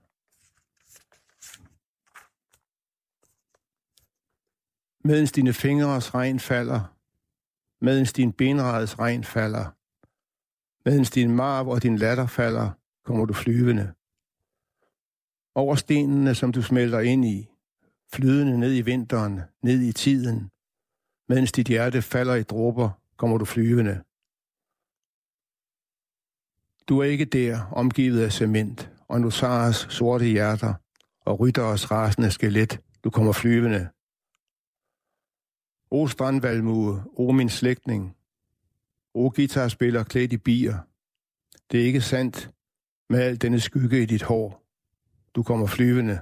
Medens 5.05 5.33
dine 5.33 5.53
fingres 5.53 6.15
regn 6.15 6.41
falder, 6.41 6.97
medens 7.85 8.13
din 8.13 8.33
benrades 8.33 8.99
regn 8.99 9.25
falder, 9.25 9.65
medens 10.89 11.11
din 11.11 11.37
marv 11.37 11.69
og 11.69 11.83
din 11.83 11.97
latter 11.97 12.27
falder, 12.27 12.71
kommer 13.05 13.25
du 13.25 13.33
flyvende 13.33 13.93
over 15.55 15.75
stenene, 15.75 16.35
som 16.35 16.53
du 16.53 16.63
smelter 16.63 17.01
ind 17.01 17.25
i, 17.25 17.49
flydende 18.13 18.59
ned 18.59 18.75
i 18.75 18.81
vinteren, 18.81 19.41
ned 19.63 19.81
i 19.81 19.93
tiden. 19.93 20.51
Mens 21.29 21.53
dit 21.53 21.69
hjerte 21.69 22.03
falder 22.03 22.35
i 22.35 22.43
dråber, 22.43 22.91
kommer 23.17 23.39
du 23.39 23.45
flyvende. 23.45 24.03
Du 26.89 26.99
er 26.99 27.05
ikke 27.05 27.25
der, 27.25 27.73
omgivet 27.73 28.25
af 28.25 28.33
cement, 28.33 28.91
og 29.09 29.21
nu 29.21 29.27
Nusars 29.27 29.87
sorte 29.91 30.25
hjerter, 30.25 30.75
og 31.21 31.41
rytteres 31.41 31.91
rasende 31.91 32.31
skelet. 32.31 32.81
Du 33.05 33.11
kommer 33.11 33.33
flyvende. 33.33 33.89
O 35.95 36.07
strandvalmue, 36.07 37.05
o 37.17 37.33
min 37.33 37.49
slægtning, 37.49 38.17
o 39.15 39.33
guitarspiller 39.37 40.05
klædt 40.05 40.33
i 40.33 40.37
bier. 40.37 40.79
Det 41.71 41.81
er 41.81 41.85
ikke 41.85 42.01
sandt 42.01 42.51
med 43.11 43.21
al 43.21 43.37
denne 43.43 43.61
skygge 43.61 44.03
i 44.03 44.07
dit 44.07 44.23
hår. 44.23 44.65
Du 45.35 45.43
kommer 45.43 45.67
flyvende. 45.67 46.21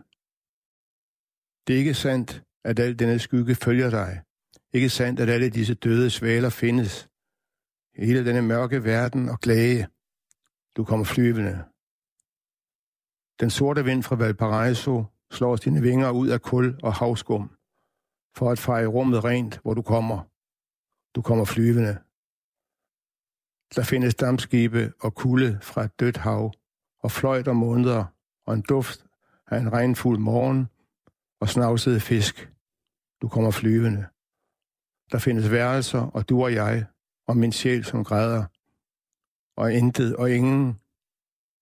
Det 1.67 1.75
er 1.75 1.79
ikke 1.79 1.95
sandt, 1.95 2.43
at 2.65 2.79
al 2.79 2.99
denne 2.99 3.19
skygge 3.19 3.55
følger 3.55 3.91
dig. 3.91 4.23
Ikke 4.73 4.89
sandt, 4.89 5.21
at 5.21 5.29
alle 5.29 5.51
disse 5.51 5.75
døde 5.75 6.11
svaler 6.11 6.51
findes. 6.51 7.09
I 7.99 8.07
hele 8.07 8.25
denne 8.25 8.43
mørke 8.43 8.85
verden 8.85 9.29
og 9.29 9.41
klage. 9.41 9.89
Du 10.77 10.85
kommer 10.85 11.05
flyvende. 11.05 11.65
Den 13.41 13.51
sorte 13.51 13.85
vind 13.85 14.03
fra 14.03 14.17
Valparaiso 14.17 15.05
slår 15.31 15.57
sine 15.57 15.83
vinger 15.83 16.11
ud 16.11 16.29
af 16.29 16.43
kul 16.43 16.79
og 16.83 16.95
havskum, 16.95 17.51
for 18.35 18.51
at 18.51 18.59
feje 18.59 18.87
rummet 18.87 19.25
rent, 19.25 19.59
hvor 19.63 19.75
du 19.75 19.83
kommer. 19.83 20.23
Du 21.15 21.23
kommer 21.23 21.45
flyvende. 21.45 21.99
Der 23.75 23.83
findes 23.83 24.15
dammskibe 24.15 24.93
og 25.01 25.15
kulde 25.15 25.59
fra 25.63 25.85
et 25.85 26.01
dødt 26.01 26.17
hav, 26.17 26.53
og 26.99 27.11
fløjt 27.11 27.49
og 27.49 27.57
måneder 27.57 28.05
og 28.47 28.55
en 28.55 28.63
duft 28.63 29.07
af 29.47 29.59
en 29.59 29.73
regnfuld 29.73 30.19
morgen 30.19 30.69
og 31.41 31.49
snavsede 31.49 32.01
fisk. 32.01 32.53
Du 33.23 33.29
kommer 33.29 33.51
flyvende. 33.51 34.07
Der 35.13 35.19
findes 35.19 35.51
værelser, 35.51 36.01
og 36.01 36.29
du 36.29 36.43
og 36.43 36.55
jeg, 36.55 36.87
og 37.27 37.37
min 37.37 37.53
sjæl 37.53 37.85
som 37.85 38.05
græder. 38.05 38.45
Og 39.57 39.73
intet 39.73 40.17
og 40.17 40.31
ingen. 40.31 40.81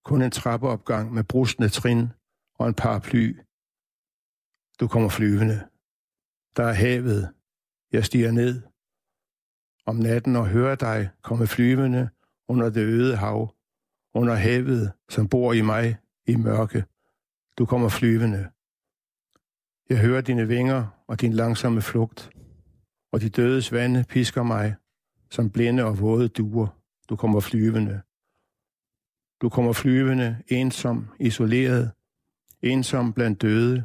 Kun 0.04 0.22
en 0.22 0.30
trappeopgang 0.30 1.12
med 1.14 1.24
brusende 1.24 1.68
trin 1.68 2.12
og 2.54 2.68
en 2.68 2.74
paraply. 2.74 3.40
Du 4.80 4.88
kommer 4.88 5.08
flyvende. 5.08 5.68
Der 6.58 6.64
er 6.64 6.72
havet. 6.72 7.34
Jeg 7.92 8.04
stiger 8.04 8.30
ned. 8.30 8.62
Om 9.86 9.96
natten 9.96 10.36
og 10.36 10.48
hører 10.48 10.74
dig 10.74 11.10
komme 11.22 11.46
flyvende 11.46 12.08
under 12.48 12.70
det 12.70 12.82
øde 12.82 13.16
hav, 13.16 13.54
under 14.14 14.34
havet, 14.34 14.92
som 15.08 15.28
bor 15.28 15.52
i 15.52 15.60
mig 15.60 15.96
i 16.26 16.36
mørke. 16.36 16.84
Du 17.58 17.66
kommer 17.66 17.88
flyvende. 17.88 18.50
Jeg 19.90 19.98
hører 19.98 20.20
dine 20.20 20.48
vinger 20.48 21.04
og 21.06 21.20
din 21.20 21.32
langsomme 21.32 21.82
flugt, 21.82 22.30
og 23.12 23.20
de 23.20 23.28
dødes 23.28 23.72
vande 23.72 24.04
pisker 24.08 24.42
mig, 24.42 24.74
som 25.30 25.50
blinde 25.50 25.84
og 25.84 26.00
våde 26.00 26.28
duer. 26.28 26.66
Du 27.08 27.16
kommer 27.16 27.40
flyvende. 27.40 28.00
Du 29.42 29.48
kommer 29.48 29.72
flyvende, 29.72 30.42
ensom, 30.48 31.08
isoleret, 31.18 31.90
ensom 32.62 33.12
blandt 33.12 33.42
døde, 33.42 33.84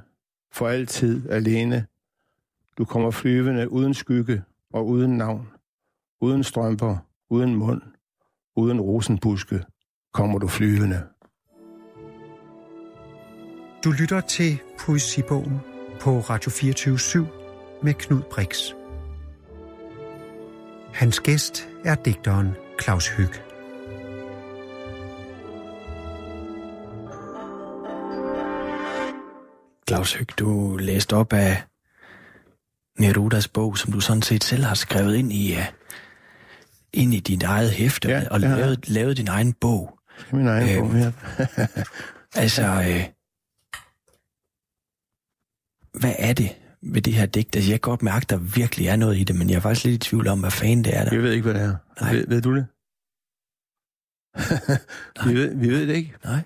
for 0.51 0.67
altid 0.67 1.29
alene. 1.29 1.88
Du 2.77 2.86
kommer 2.86 3.12
flyvende 3.12 3.71
uden 3.71 3.93
skygge 3.93 4.43
og 4.73 4.88
uden 4.88 5.17
navn, 5.17 5.47
uden 6.21 6.43
strømper, 6.43 6.97
uden 7.29 7.55
mund, 7.55 7.81
uden 8.55 8.81
rosenbuske, 8.81 9.63
kommer 10.13 10.39
du 10.39 10.47
flyvende. 10.47 11.03
Du 13.83 13.91
lytter 13.91 14.21
til 14.21 14.59
Poesibogen 14.79 15.59
på 16.01 16.19
Radio 16.19 16.51
24 16.51 17.27
med 17.83 17.93
Knud 17.93 18.21
Brix. 18.21 18.73
Hans 20.93 21.19
gæst 21.19 21.69
er 21.86 21.95
digteren 21.95 22.51
Claus 22.81 23.07
Hyg. 23.07 23.29
Claus 29.88 30.13
Hyg, 30.13 30.39
du 30.39 30.77
læste 30.77 31.15
op 31.15 31.33
af 31.33 31.63
Nerudas 32.99 33.47
bog, 33.47 33.77
som 33.77 33.91
du 33.91 33.99
sådan 33.99 34.21
set 34.21 34.43
selv 34.43 34.63
har 34.63 34.75
skrevet 34.75 35.15
ind 35.15 35.34
i, 35.34 35.53
uh, 35.53 35.63
ind 36.93 37.13
i 37.13 37.19
dit 37.19 37.43
eget 37.43 37.71
hæfte 37.71 38.10
ja, 38.10 38.23
og 38.32 38.39
lavet, 38.39 38.89
lavet 38.89 39.17
din 39.17 39.27
egen 39.27 39.53
bog. 39.53 39.99
Min 40.32 40.47
egen 40.47 40.69
øh, 40.69 40.79
bog, 40.79 40.99
ja. 40.99 41.12
altså, 42.43 42.63
øh, 42.63 43.03
hvad 45.99 46.15
er 46.19 46.34
det 46.34 46.56
ved 46.82 47.01
det 47.01 47.13
her 47.13 47.25
digt? 47.25 47.56
Altså, 47.56 47.71
jeg 47.71 47.82
kan 47.82 47.89
godt 47.89 48.03
mærke, 48.03 48.23
at 48.23 48.29
der 48.29 48.38
virkelig 48.38 48.88
er 48.88 48.95
noget 48.95 49.17
i 49.17 49.23
det, 49.23 49.36
men 49.36 49.49
jeg 49.49 49.56
er 49.56 49.60
faktisk 49.60 49.86
lidt 49.86 50.06
i 50.06 50.10
tvivl 50.10 50.27
om, 50.27 50.39
hvad 50.39 50.51
fanden 50.51 50.84
det 50.84 50.97
er 50.97 51.03
der. 51.03 51.13
Jeg 51.13 51.23
ved 51.23 51.32
ikke, 51.32 51.51
hvad 51.51 51.53
det 51.53 51.62
er. 51.62 51.75
Nej. 52.01 52.13
Ved, 52.13 52.27
ved 52.27 52.41
du 52.41 52.56
det? 52.56 52.65
vi, 55.27 55.34
ved, 55.36 55.56
vi 55.56 55.69
ved 55.69 55.88
det 55.88 55.95
ikke. 55.95 56.13
Nej. 56.23 56.39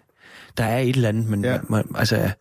Der 0.57 0.63
er 0.63 0.79
et 0.79 0.95
eller 0.95 1.09
andet, 1.09 1.25
men 1.29 1.43
Ja. 1.43 1.51
ja. 1.53 1.59
man, 1.69 1.85
altså... 1.95 2.31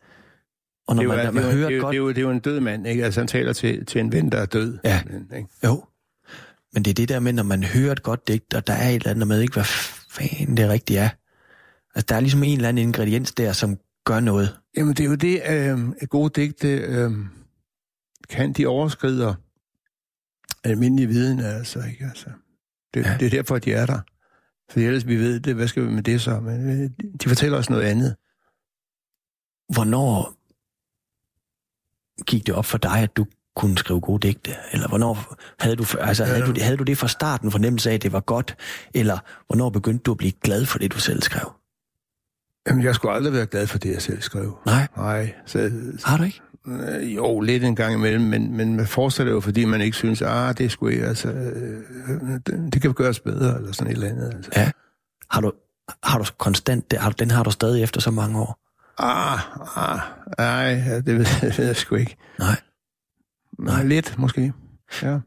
Og 0.87 0.96
når 0.96 1.03
det, 1.03 1.09
man, 1.09 1.27
jo, 1.27 1.33
man 1.33 1.42
det, 1.42 1.51
er 1.51 1.55
hører 1.55 1.68
det, 1.68 1.77
er 1.77 1.81
godt... 1.81 1.92
det, 1.92 1.96
er 1.96 2.03
jo, 2.03 2.09
det 2.09 2.18
er 2.18 2.22
jo 2.22 2.31
en 2.31 2.38
død 2.38 2.61
mand, 2.61 2.87
ikke? 2.87 3.05
Altså, 3.05 3.20
han 3.20 3.29
taler 3.29 3.53
til, 3.53 3.87
til 3.87 4.01
en 4.01 4.12
ven, 4.12 4.33
der 4.33 4.38
er 4.38 4.46
død. 4.46 4.79
Ja. 4.85 5.03
Ikke? 5.37 5.49
Jo. 5.64 5.85
Men 6.72 6.83
det 6.85 6.90
er 6.90 6.94
det 6.94 7.09
der 7.09 7.20
med, 7.20 7.33
når 7.33 7.42
man 7.42 7.64
hører 7.64 7.92
et 7.92 8.03
godt 8.03 8.29
digt, 8.29 8.55
og 8.55 8.66
der 8.66 8.72
er 8.72 8.88
et 8.88 8.94
eller 8.94 9.11
andet 9.11 9.29
med 9.29 9.40
ikke, 9.40 9.55
hvad 9.55 9.64
fanden 10.11 10.57
det 10.57 10.68
rigtigt 10.68 11.01
er. 11.01 11.09
Altså, 11.94 12.07
der 12.09 12.14
er 12.14 12.20
ligesom 12.20 12.42
en 12.42 12.57
eller 12.57 12.68
anden 12.68 12.88
ingrediens 12.88 13.33
der, 13.33 13.53
som 13.53 13.79
gør 14.05 14.20
noget. 14.20 14.57
Jamen, 14.77 14.94
det 14.94 15.05
er 15.05 15.09
jo 15.09 15.14
det, 15.14 15.42
øh, 15.51 16.09
gode 16.09 16.40
digte 16.40 16.68
øh, 16.68 17.11
kan. 18.29 18.53
De 18.53 18.66
overskrider 18.66 19.35
almindelig 20.64 21.09
viden, 21.09 21.40
altså. 21.40 21.83
Ikke? 21.90 22.05
altså 22.05 22.31
det, 22.94 23.01
ja. 23.05 23.11
Ja. 23.11 23.16
det 23.18 23.27
er 23.27 23.31
derfor, 23.31 23.59
de 23.59 23.72
er 23.72 23.87
der. 23.87 24.01
For 24.70 24.81
ellers 24.81 25.07
vi 25.07 25.16
ved 25.16 25.40
det, 25.40 25.55
hvad 25.55 25.68
skal 25.68 25.83
vi 25.83 25.90
med 25.90 26.03
det 26.03 26.20
så? 26.20 26.40
Men 26.40 26.83
øh, 26.83 26.90
de 27.22 27.29
fortæller 27.29 27.59
os 27.59 27.70
noget 27.70 27.83
andet. 27.83 28.16
Hvornår 29.72 30.36
gik 32.26 32.46
det 32.46 32.55
op 32.55 32.64
for 32.66 32.79
dig, 32.79 32.98
at 32.98 33.16
du 33.16 33.26
kunne 33.57 33.79
skrive 33.79 34.00
gode 34.00 34.26
digte? 34.29 34.50
Eller 34.72 34.88
hvornår 34.88 35.35
havde 35.61 35.76
du, 35.76 35.85
altså, 36.00 36.24
havde 36.24 36.42
du, 36.42 36.55
havde 36.61 36.76
du 36.76 36.85
det 36.85 36.98
fra 36.98 37.09
starten 37.09 37.50
fornemmelse 37.50 37.90
af, 37.90 37.94
at 37.94 38.02
det 38.02 38.12
var 38.12 38.20
godt? 38.20 38.57
Eller 38.94 39.18
hvornår 39.46 39.70
begyndte 39.70 40.02
du 40.02 40.11
at 40.11 40.16
blive 40.18 40.33
glad 40.33 40.66
for 40.66 40.79
det, 40.79 40.92
du 40.92 40.98
selv 40.98 41.22
skrev? 41.22 41.52
Jamen, 42.68 42.85
jeg 42.85 42.94
skulle 42.94 43.14
aldrig 43.14 43.33
være 43.33 43.46
glad 43.46 43.66
for 43.66 43.79
det, 43.79 43.92
jeg 43.92 44.02
selv 44.02 44.22
skrev. 44.22 44.59
Nej, 44.66 44.87
Nej, 44.96 45.35
så, 45.46 45.70
har 46.05 46.16
du 46.16 46.22
ikke? 46.24 46.40
øh, 46.66 47.14
jo, 47.16 47.40
lidt 47.40 47.64
en 47.64 47.76
gang 47.76 47.94
imellem, 47.94 48.22
men, 48.24 48.57
men 48.57 48.76
man 48.76 48.87
fortsætter 48.87 49.33
jo, 49.33 49.40
fordi 49.40 49.64
man 49.64 49.81
ikke 49.81 49.96
synes, 49.96 50.22
ah, 50.22 50.59
det 50.59 50.70
sgu 50.70 50.87
ikke, 50.88 51.07
altså, 51.07 51.29
øh, 51.29 51.83
det, 52.46 52.72
det 52.72 52.83
kan 52.83 52.92
gøres 52.92 53.20
bedre, 53.20 53.57
eller 53.59 53.72
sådan 53.72 53.90
et 53.92 53.94
eller 53.94 54.09
andet. 54.09 54.33
Altså. 54.35 54.50
Ja. 54.57 54.70
Har 55.31 55.40
du, 55.40 55.52
har 56.02 56.18
du 56.18 56.24
konstant, 56.38 56.90
det- 56.90 56.98
har, 56.98 57.11
du- 57.11 57.16
den 57.18 57.31
har 57.31 57.42
du 57.42 57.50
stadig 57.50 57.83
efter 57.83 58.00
så 58.00 58.11
mange 58.11 58.40
år? 58.40 58.59
Ah, 58.98 59.40
ah, 59.76 60.00
nej, 60.38 61.00
det 61.00 61.06
ved, 61.06 61.26
det 61.48 61.59
ved 61.59 61.66
jeg 61.66 61.76
sgu 61.76 61.94
ikke. 61.94 62.16
Nej. 62.38 62.61
Nej. 63.59 63.85
Lidt, 63.85 64.18
måske. 64.18 64.52
Ja. 65.02 65.18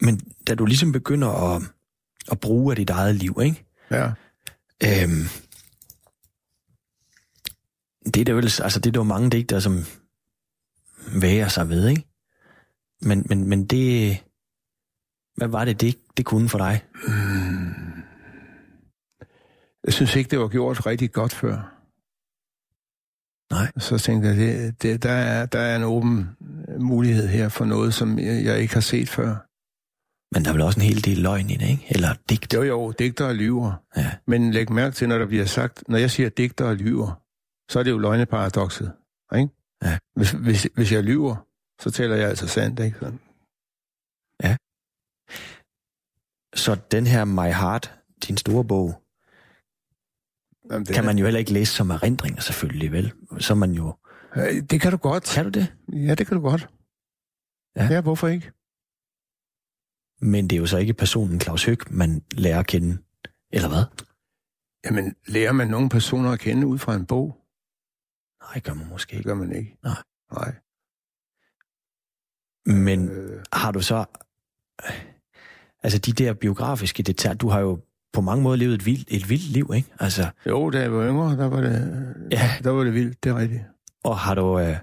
Men 0.00 0.20
da 0.48 0.54
du 0.54 0.66
ligesom 0.66 0.92
begynder 0.92 1.54
at, 1.54 1.62
at 2.30 2.40
bruge 2.40 2.72
af 2.72 2.76
dit 2.76 2.90
eget 2.90 3.14
liv, 3.14 3.38
ikke? 3.42 3.64
Ja. 3.90 4.06
Øhm, 4.84 5.24
det 8.04 8.20
er 8.20 8.24
der 8.24 8.34
vel, 8.34 8.44
altså 8.44 8.80
det 8.80 8.86
er 8.86 8.92
der 8.92 9.00
jo 9.00 9.04
mange 9.04 9.30
digtere, 9.30 9.60
som 9.60 9.84
væger 11.20 11.48
sig 11.48 11.68
ved, 11.68 11.88
ikke? 11.88 12.04
Men, 13.00 13.26
men, 13.28 13.48
men 13.48 13.66
det, 13.66 14.18
hvad 15.36 15.48
var 15.48 15.64
det, 15.64 15.80
det, 15.80 15.98
det 16.16 16.24
kunne 16.24 16.48
for 16.48 16.58
dig? 16.58 16.84
Jeg 19.84 19.92
synes 19.92 20.16
ikke, 20.16 20.30
det 20.30 20.38
var 20.38 20.48
gjort 20.48 20.86
rigtig 20.86 21.12
godt 21.12 21.34
før. 21.34 21.75
Nej. 23.50 23.72
Så 23.78 23.98
tænkte 23.98 24.28
jeg, 24.28 24.36
det, 24.36 24.82
det, 24.82 25.02
der, 25.02 25.10
er, 25.10 25.46
der 25.46 25.58
er 25.58 25.76
en 25.76 25.82
åben 25.82 26.28
mulighed 26.78 27.28
her 27.28 27.48
for 27.48 27.64
noget, 27.64 27.94
som 27.94 28.18
jeg, 28.18 28.44
jeg 28.44 28.60
ikke 28.60 28.74
har 28.74 28.80
set 28.80 29.08
før. 29.08 29.36
Men 30.34 30.44
der 30.44 30.50
er 30.50 30.52
vel 30.52 30.62
også 30.62 30.80
en 30.80 30.86
hel 30.86 31.04
del 31.04 31.18
løgn 31.18 31.50
i 31.50 31.56
det, 31.56 31.68
ikke? 31.68 31.86
Eller 31.90 32.14
digt. 32.28 32.54
Jo, 32.54 32.62
jo, 32.62 32.90
digter 32.90 33.26
og 33.26 33.34
lyver. 33.34 33.72
Ja. 33.96 34.12
Men 34.26 34.50
læg 34.50 34.72
mærke 34.72 34.94
til, 34.94 35.08
når 35.08 35.18
der 35.18 35.26
bliver 35.26 35.44
sagt, 35.44 35.84
når 35.88 35.98
jeg 35.98 36.10
siger 36.10 36.28
digter 36.28 36.64
og 36.64 36.76
lyver, 36.76 37.22
så 37.70 37.78
er 37.78 37.82
det 37.82 37.90
jo 37.90 37.98
løgneparadoxet. 37.98 38.92
Ikke? 39.36 39.48
Ja. 39.82 39.98
Hvis, 40.16 40.30
hvis, 40.30 40.68
hvis 40.74 40.92
jeg 40.92 41.02
lyver, 41.02 41.36
så 41.80 41.90
taler 41.90 42.16
jeg 42.16 42.28
altså 42.28 42.48
sandt, 42.48 42.80
ikke? 42.80 42.98
Sådan. 42.98 43.18
Så 46.56 46.74
den 46.90 47.06
her 47.06 47.24
My 47.24 47.52
Heart, 47.52 47.94
din 48.28 48.36
store 48.36 48.64
bog, 48.64 49.02
Jamen, 50.70 50.86
det, 50.86 50.94
kan 50.94 51.04
man 51.04 51.18
jo 51.18 51.24
heller 51.24 51.38
ikke 51.40 51.52
læse 51.52 51.72
som 51.74 51.90
erindringer 51.90 52.40
selvfølgelig, 52.40 52.92
vel? 52.92 53.12
Så 53.38 53.54
man 53.54 53.72
jo... 53.72 53.96
Øh, 54.36 54.62
Det 54.70 54.80
kan 54.80 54.90
du 54.90 54.96
godt. 54.96 55.32
Kan 55.34 55.44
du 55.44 55.50
det? 55.50 55.74
Ja, 55.92 56.14
det 56.14 56.26
kan 56.26 56.36
du 56.36 56.42
godt. 56.42 56.68
Ja. 57.76 57.84
ja 57.90 58.00
hvorfor 58.00 58.28
ikke? 58.28 58.52
Men 60.20 60.50
det 60.50 60.56
er 60.56 60.60
jo 60.60 60.66
så 60.66 60.78
ikke 60.78 60.94
personen 60.94 61.40
Claus 61.40 61.64
Høg, 61.64 61.78
man 61.90 62.22
lærer 62.32 62.58
at 62.58 62.66
kende. 62.66 62.98
Eller 63.50 63.68
hvad? 63.68 63.84
Jamen, 64.84 65.14
lærer 65.26 65.52
man 65.52 65.68
nogle 65.68 65.88
personer 65.88 66.30
at 66.30 66.40
kende 66.40 66.66
ud 66.66 66.78
fra 66.78 66.94
en 66.94 67.06
bog? 67.06 67.36
Nej, 68.42 68.60
gør 68.60 68.74
man 68.74 68.88
måske 68.88 69.10
Det 69.10 69.16
ikke. 69.16 69.28
gør 69.28 69.34
man 69.34 69.52
ikke. 69.56 69.78
Nej. 69.82 70.02
Nej. 70.32 70.54
Men 72.66 73.08
Øh, 73.08 73.42
har 73.52 73.72
du 73.72 73.80
så... 73.82 74.04
Altså 75.82 75.98
de 75.98 76.12
der 76.12 76.34
biografiske 76.34 77.02
detaljer, 77.02 77.36
du 77.36 77.48
har 77.48 77.60
jo 77.60 77.80
på 78.12 78.20
mange 78.20 78.42
måder 78.42 78.56
levet 78.56 78.74
et 78.74 78.86
vildt, 78.86 79.08
et 79.10 79.30
vildt 79.30 79.50
liv, 79.52 79.70
ikke? 79.74 79.88
Altså, 80.00 80.26
jo, 80.48 80.70
da 80.70 80.80
jeg 80.80 80.92
var 80.92 81.06
yngre, 81.08 81.36
der 81.36 81.46
var 81.48 81.60
det, 81.60 82.14
Ja. 82.32 82.50
der 82.64 82.70
var 82.70 82.84
det 82.84 82.94
vildt, 82.94 83.24
det 83.24 83.30
er 83.30 83.36
rigtigt. 83.38 83.62
og 84.04 84.18
har 84.18 84.34
du, 84.34 84.58
øh, 84.58 84.76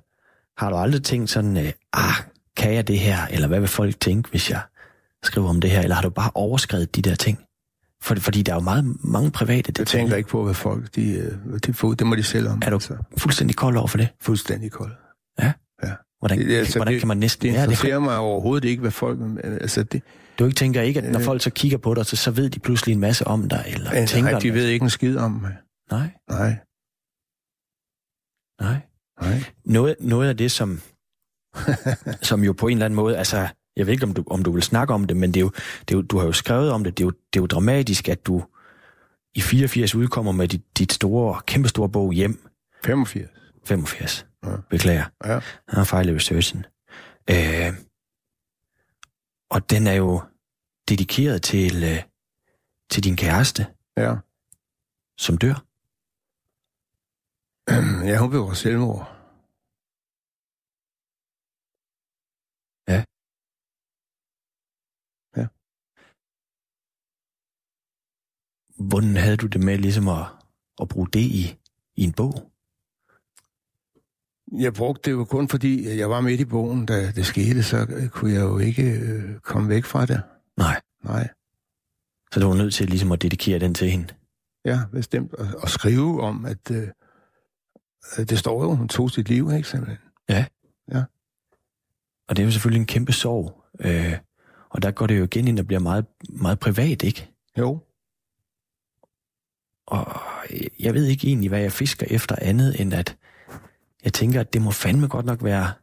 har 0.58 0.70
du 0.70 0.76
aldrig 0.76 1.04
tænkt 1.04 1.30
sådan, 1.30 1.58
øh, 1.58 1.72
ah, 1.94 2.14
kan 2.58 2.74
jeg 2.74 2.88
det 2.88 3.00
her? 3.00 3.18
Eller 3.32 3.48
hvad 3.48 3.60
vil 3.60 3.70
folk 3.70 4.00
tænke, 4.00 4.30
hvis 4.30 4.50
jeg 4.50 4.62
skriver 5.24 5.50
om 5.50 5.62
det 5.62 5.70
her? 5.72 5.82
Eller 5.82 5.96
har 5.96 6.02
du 6.04 6.10
bare 6.10 6.32
overskrevet 6.36 6.96
de 6.96 7.02
der 7.02 7.16
ting? 7.16 7.40
For, 8.02 8.16
fordi 8.16 8.42
der 8.42 8.52
er 8.52 8.56
jo 8.56 8.62
meget, 8.62 8.96
mange 9.04 9.32
private 9.32 9.64
Jeg 9.68 9.78
detaljer. 9.78 10.04
tænker 10.04 10.16
ikke 10.18 10.30
på, 10.30 10.44
hvad 10.44 10.54
folk, 10.54 10.96
de, 10.96 11.12
øh, 11.14 11.60
de 11.66 11.74
får, 11.74 11.94
det 11.94 12.08
må 12.08 12.16
de 12.16 12.24
selv 12.24 12.48
om. 12.50 12.62
Er 12.66 12.70
du 12.70 12.76
altså. 12.76 12.94
fuldstændig 13.18 13.56
kold 13.56 13.78
over 13.78 13.88
for 13.88 13.98
det? 13.98 14.08
Fuldstændig 14.22 14.72
kold. 14.72 14.92
Hvordan, 16.20 16.38
Det- 16.38 16.46
det, 16.48 16.54
det- 16.54 16.60
altså, 16.60 16.78
hvordan 16.80 16.94
det- 16.94 17.02
kan 17.02 17.08
man 17.08 17.18
næsten 17.18 17.48
Det 17.48 17.56
det? 17.58 17.64
interesserer 17.64 18.00
mig 18.00 18.18
overhovedet 18.18 18.68
ikke, 18.70 18.82
hvad 18.82 18.92
folk... 18.92 19.20
Altså, 19.44 19.84
det, 19.84 20.02
Du 20.40 20.46
ikke 20.46 20.56
tænker 20.56 20.82
ikke, 20.82 21.02
at 21.02 21.12
når 21.12 21.20
Øh. 21.20 21.26
folk 21.26 21.42
så 21.42 21.50
kigger 21.50 21.78
på 21.78 21.94
dig, 21.94 22.06
så, 22.06 22.16
så 22.16 22.32
ved 22.32 22.50
de 22.50 22.60
pludselig 22.60 22.94
en 22.94 23.00
masse 23.00 23.28
om 23.28 23.50
dig, 23.50 23.64
eller 23.68 23.92
nej, 23.92 24.06
tænker 24.06 24.40
de 24.40 24.54
ved 24.54 24.68
ikke 24.68 24.84
en 24.84 24.90
skid 24.90 25.18
om 25.18 25.32
mig. 25.32 25.58
Nej, 25.92 26.10
Nej, 26.30 26.56
nej. 28.62 28.78
nej. 29.22 29.44
Noget, 29.66 29.96
noget 30.00 30.30
af 30.30 30.38
det, 30.38 30.52
som, 30.52 30.82
som 32.30 32.44
jo 32.44 32.54
på 32.54 32.68
en 32.68 32.78
eller 32.78 32.86
anden 32.86 32.96
måde, 32.96 33.18
altså, 33.18 33.48
jeg 33.76 33.86
ved 33.86 33.94
ikke, 33.94 34.04
om 34.06 34.14
du, 34.14 34.24
om 34.28 34.44
du 34.44 34.52
vil 34.52 34.64
snakke 34.64 34.94
om 34.94 35.08
det, 35.08 35.18
men 35.18 35.32
det 35.34 35.38
er 35.40 35.42
jo, 35.42 35.50
det 35.80 35.92
er 35.94 35.96
jo, 35.98 36.02
du 36.02 36.18
har 36.18 36.26
jo 36.26 36.32
skrevet 36.32 36.72
om 36.72 36.84
det, 36.84 36.98
det 36.98 37.04
er 37.04 37.06
jo, 37.06 37.12
det 37.12 37.40
er 37.40 37.42
jo 37.42 37.46
dramatisk, 37.46 38.10
at 38.10 38.26
du 38.26 38.44
i 39.36 39.42
84 39.42 39.96
udkommer 39.96 40.32
med 40.32 40.48
dit, 40.48 40.78
dit 40.78 40.94
store, 40.94 41.42
kæmpestore 41.48 41.90
bog 41.90 42.14
hjem. 42.14 42.50
85. 42.86 43.30
85. 43.66 44.26
Ja. 44.46 44.50
Beklager. 44.70 45.06
Ja. 45.26 45.32
Jeg 45.34 45.42
har 45.72 45.84
fejlet 45.84 46.16
researchen. 46.16 46.66
Øh, 47.30 47.74
og 49.54 49.70
den 49.70 49.88
er 49.88 49.94
jo 49.94 50.22
dedikeret 50.90 51.42
til, 51.42 51.76
øh, 51.92 52.02
til 52.92 53.04
din 53.04 53.18
kæreste, 53.24 53.64
Ja. 53.98 54.12
som 55.26 55.38
dør. 55.38 55.56
ja, 58.10 58.16
hun 58.22 58.30
begår 58.32 58.54
selvmord. 58.54 59.04
Ja. 62.92 63.00
Ja. 65.40 65.46
Hvordan 68.90 69.16
havde 69.24 69.38
du 69.38 69.48
det 69.48 69.62
med 69.64 69.78
ligesom 69.78 70.08
at, 70.08 70.26
at 70.82 70.90
bruge 70.90 71.08
det 71.08 71.20
i, 71.42 71.44
i 71.96 72.04
en 72.04 72.14
bog? 72.14 72.53
Jeg 74.58 74.74
brugte 74.74 75.12
det 75.12 75.18
jo 75.18 75.26
kun 75.26 75.48
fordi, 75.48 75.98
jeg 75.98 76.10
var 76.10 76.22
midt 76.22 76.42
i 76.42 76.46
bogen, 76.46 76.86
da 76.86 77.12
det 77.12 77.26
skete, 77.26 77.64
så 77.64 77.78
øh, 77.90 78.10
kunne 78.10 78.34
jeg 78.34 78.42
jo 78.42 78.58
ikke 78.58 78.92
øh, 78.92 79.40
komme 79.40 79.70
væk 79.70 79.86
fra 79.86 80.06
det. 80.06 80.22
Nej. 80.58 80.82
Nej. 81.04 81.30
Så 82.32 82.40
du 82.40 82.48
var 82.48 82.56
nødt 82.56 82.74
til 82.74 82.90
ligesom 82.90 83.12
at 83.12 83.22
dedikere 83.22 83.60
den 83.60 83.74
til 83.74 83.90
hende. 83.90 84.08
Ja, 84.66 84.80
bestemt. 84.92 85.34
Og, 85.34 85.48
og 85.58 85.70
skrive 85.70 86.22
om, 86.22 86.46
at 86.46 86.72
øh, 86.72 86.88
det 88.18 88.40
står 88.40 88.64
jo, 88.64 88.76
hun 88.76 88.88
tog 88.88 89.12
sit 89.12 89.30
liv, 89.30 89.52
ikke 89.52 89.70
simpelthen? 89.70 89.98
Og 92.28 92.38
det 92.38 92.44
er 92.44 92.46
jo 92.46 92.52
selvfølgelig 92.52 92.80
en 92.80 92.88
kæmpe 92.88 93.12
sorg. 93.12 93.64
Øh, 93.80 94.18
og 94.70 94.82
der 94.82 94.92
går 94.92 95.08
det 95.08 95.20
jo 95.20 95.24
igen 95.24 95.48
ind 95.48 95.60
og 95.60 95.68
bliver 95.68 95.80
meget, 95.80 96.06
meget 96.30 96.60
privat, 96.60 97.04
ikke? 97.04 97.32
Jo. 97.58 97.80
Og 99.86 100.06
jeg 100.80 100.94
ved 100.94 101.06
ikke 101.06 101.28
egentlig, 101.28 101.50
hvad 101.50 101.62
jeg 101.62 101.72
fisker 101.72 102.08
efter 102.10 102.36
andet, 102.42 102.82
end 102.82 102.94
at 102.94 103.18
jeg 104.04 104.14
tænker, 104.14 104.40
at 104.40 104.54
det 104.54 104.62
må 104.62 104.72
fandme 104.72 105.08
godt 105.08 105.26
nok 105.26 105.44
være... 105.44 105.74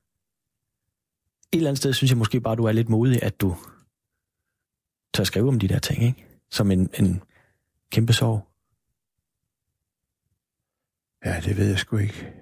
Et 1.53 1.57
eller 1.57 1.71
andet 1.71 1.79
sted 1.79 1.93
synes 1.93 2.11
jeg 2.11 2.19
måske 2.19 2.41
bare, 2.41 2.57
du 2.57 2.65
er 2.65 2.73
lidt 2.73 2.89
modig, 2.89 3.23
at 3.23 3.41
du 3.41 3.57
tør 5.15 5.25
skrive 5.25 5.49
om 5.49 5.59
de 5.59 5.69
der 5.69 5.79
ting, 5.79 6.03
ikke? 6.03 6.27
Som 6.51 6.71
en, 6.71 6.91
en 6.99 7.23
kæmpe 7.91 8.13
sorg. 8.13 8.47
Ja, 11.25 11.41
det 11.41 11.57
ved 11.57 11.69
jeg 11.69 11.79
sgu 11.79 11.97
ikke. 11.97 12.33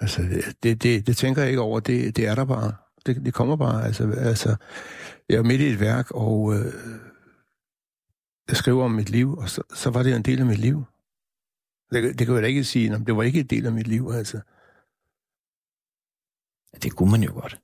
Altså, 0.00 0.22
det, 0.62 0.82
det, 0.82 1.06
det 1.06 1.16
tænker 1.16 1.42
jeg 1.42 1.50
ikke 1.50 1.60
over. 1.60 1.80
Det, 1.80 2.16
det 2.16 2.26
er 2.26 2.34
der 2.34 2.44
bare. 2.44 2.74
Det, 3.06 3.16
det 3.24 3.34
kommer 3.34 3.56
bare. 3.56 3.86
Altså, 3.86 4.10
altså, 4.10 4.56
jeg 5.28 5.36
er 5.36 5.42
midt 5.42 5.60
i 5.60 5.66
et 5.66 5.80
værk, 5.80 6.10
og 6.10 6.54
øh, 6.54 6.72
jeg 8.48 8.56
skriver 8.56 8.84
om 8.84 8.90
mit 8.90 9.10
liv, 9.10 9.36
og 9.36 9.50
så, 9.50 9.62
så 9.74 9.90
var 9.90 10.02
det 10.02 10.16
en 10.16 10.22
del 10.22 10.40
af 10.40 10.46
mit 10.46 10.58
liv. 10.58 10.84
Det, 11.92 12.18
det 12.18 12.26
kan 12.26 12.34
jeg 12.34 12.42
da 12.42 12.48
ikke 12.48 12.64
sige, 12.64 12.94
at 12.94 13.06
det 13.06 13.16
var 13.16 13.22
ikke 13.22 13.40
en 13.40 13.46
del 13.46 13.66
af 13.66 13.72
mit 13.72 13.86
liv, 13.86 14.10
altså. 14.14 14.40
Det 16.82 16.92
kunne 16.92 17.10
man 17.10 17.22
jo 17.22 17.32
godt. 17.32 17.60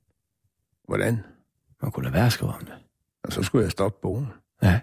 Hvordan? 0.87 1.19
Man 1.81 1.91
kunne 1.91 2.03
lade 2.03 2.13
være 2.13 2.25
at 2.25 2.31
skrive 2.33 2.51
om 2.53 2.65
det. 2.65 2.73
Og 3.23 3.33
så 3.33 3.43
skulle 3.43 3.63
jeg 3.63 3.71
stoppe 3.71 3.99
bogen. 4.01 4.27
Ja. 4.63 4.79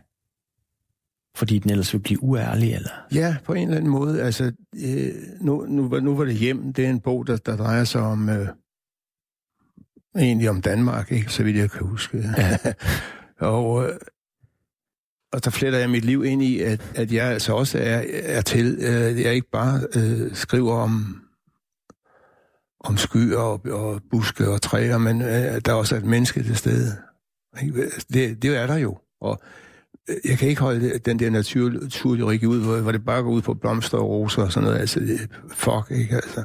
Fordi 1.37 1.59
den 1.59 1.71
ellers 1.71 1.93
vil 1.95 1.99
blive 2.01 2.23
uærlig, 2.23 2.75
eller? 2.75 2.91
Ja, 3.15 3.37
på 3.45 3.53
en 3.53 3.63
eller 3.63 3.77
anden 3.77 3.91
måde. 3.91 4.23
Altså, 4.23 4.53
øh, 4.77 5.15
nu, 5.41 5.67
nu, 5.69 5.89
var- 5.89 6.01
nu 6.01 6.17
var 6.17 6.25
det 6.25 6.35
hjem. 6.35 6.73
Det 6.73 6.87
er 6.87 6.91
en 6.91 7.01
bog, 7.01 7.27
der, 7.27 7.37
der 7.37 7.57
drejer 7.57 7.85
sig 7.85 8.01
om... 8.01 8.29
Øh, 8.29 8.49
egentlig 10.17 10.51
om 10.51 10.63
Danmark, 10.63 11.13
ikke? 11.13 11.33
Så 11.33 11.43
vidt 11.45 11.57
jeg 11.57 11.71
kan 11.71 11.87
huske. 11.87 12.19
Ja. 12.39 12.59
og, 13.49 13.85
øh, 13.89 13.97
og 15.33 15.45
der 15.45 15.51
fletter 15.51 15.79
jeg 15.79 15.91
mit 15.91 16.05
liv 16.05 16.25
ind 16.25 16.43
i, 16.43 16.61
at, 16.61 16.93
at 16.95 17.13
jeg 17.13 17.27
altså 17.27 17.53
også 17.55 17.79
er, 17.79 18.03
er 18.09 18.41
til. 18.41 18.79
Øh, 18.81 19.21
jeg 19.21 19.35
ikke 19.35 19.51
bare 19.51 19.81
øh, 19.97 20.35
skriver 20.35 20.75
om 20.75 21.22
om 22.85 22.97
skyer 22.97 23.39
og, 23.39 23.61
og 23.65 24.03
buske 24.11 24.49
og 24.49 24.63
træer, 24.63 24.99
men 24.99 25.23
øh, 25.23 25.61
der 25.65 25.73
er 25.73 25.75
også 25.75 25.97
et 25.97 26.05
menneske 26.05 26.43
til 26.43 26.57
stede. 26.57 26.97
Altså, 27.53 28.07
det, 28.13 28.43
det 28.43 28.57
er 28.57 28.67
der 28.67 28.77
jo. 28.77 28.99
Og 29.21 29.41
øh, 30.09 30.17
jeg 30.25 30.39
kan 30.39 30.49
ikke 30.49 30.61
holde 30.61 30.99
den 30.99 31.19
der 31.19 31.31
naturlyrik 31.31 32.43
ud, 32.43 32.65
hvor, 32.65 32.81
hvor 32.81 32.93
det 32.93 33.05
bare 33.05 33.23
går 33.23 33.31
ud 33.31 33.43
på 33.43 33.55
blomster 33.55 33.99
og 33.99 34.09
roser 34.09 34.43
og 34.43 34.53
sådan 34.53 34.67
noget. 34.67 34.81
Altså, 34.81 35.01
det, 35.01 35.31
fuck, 35.51 35.91
ikke? 35.91 36.15
Altså, 36.15 36.45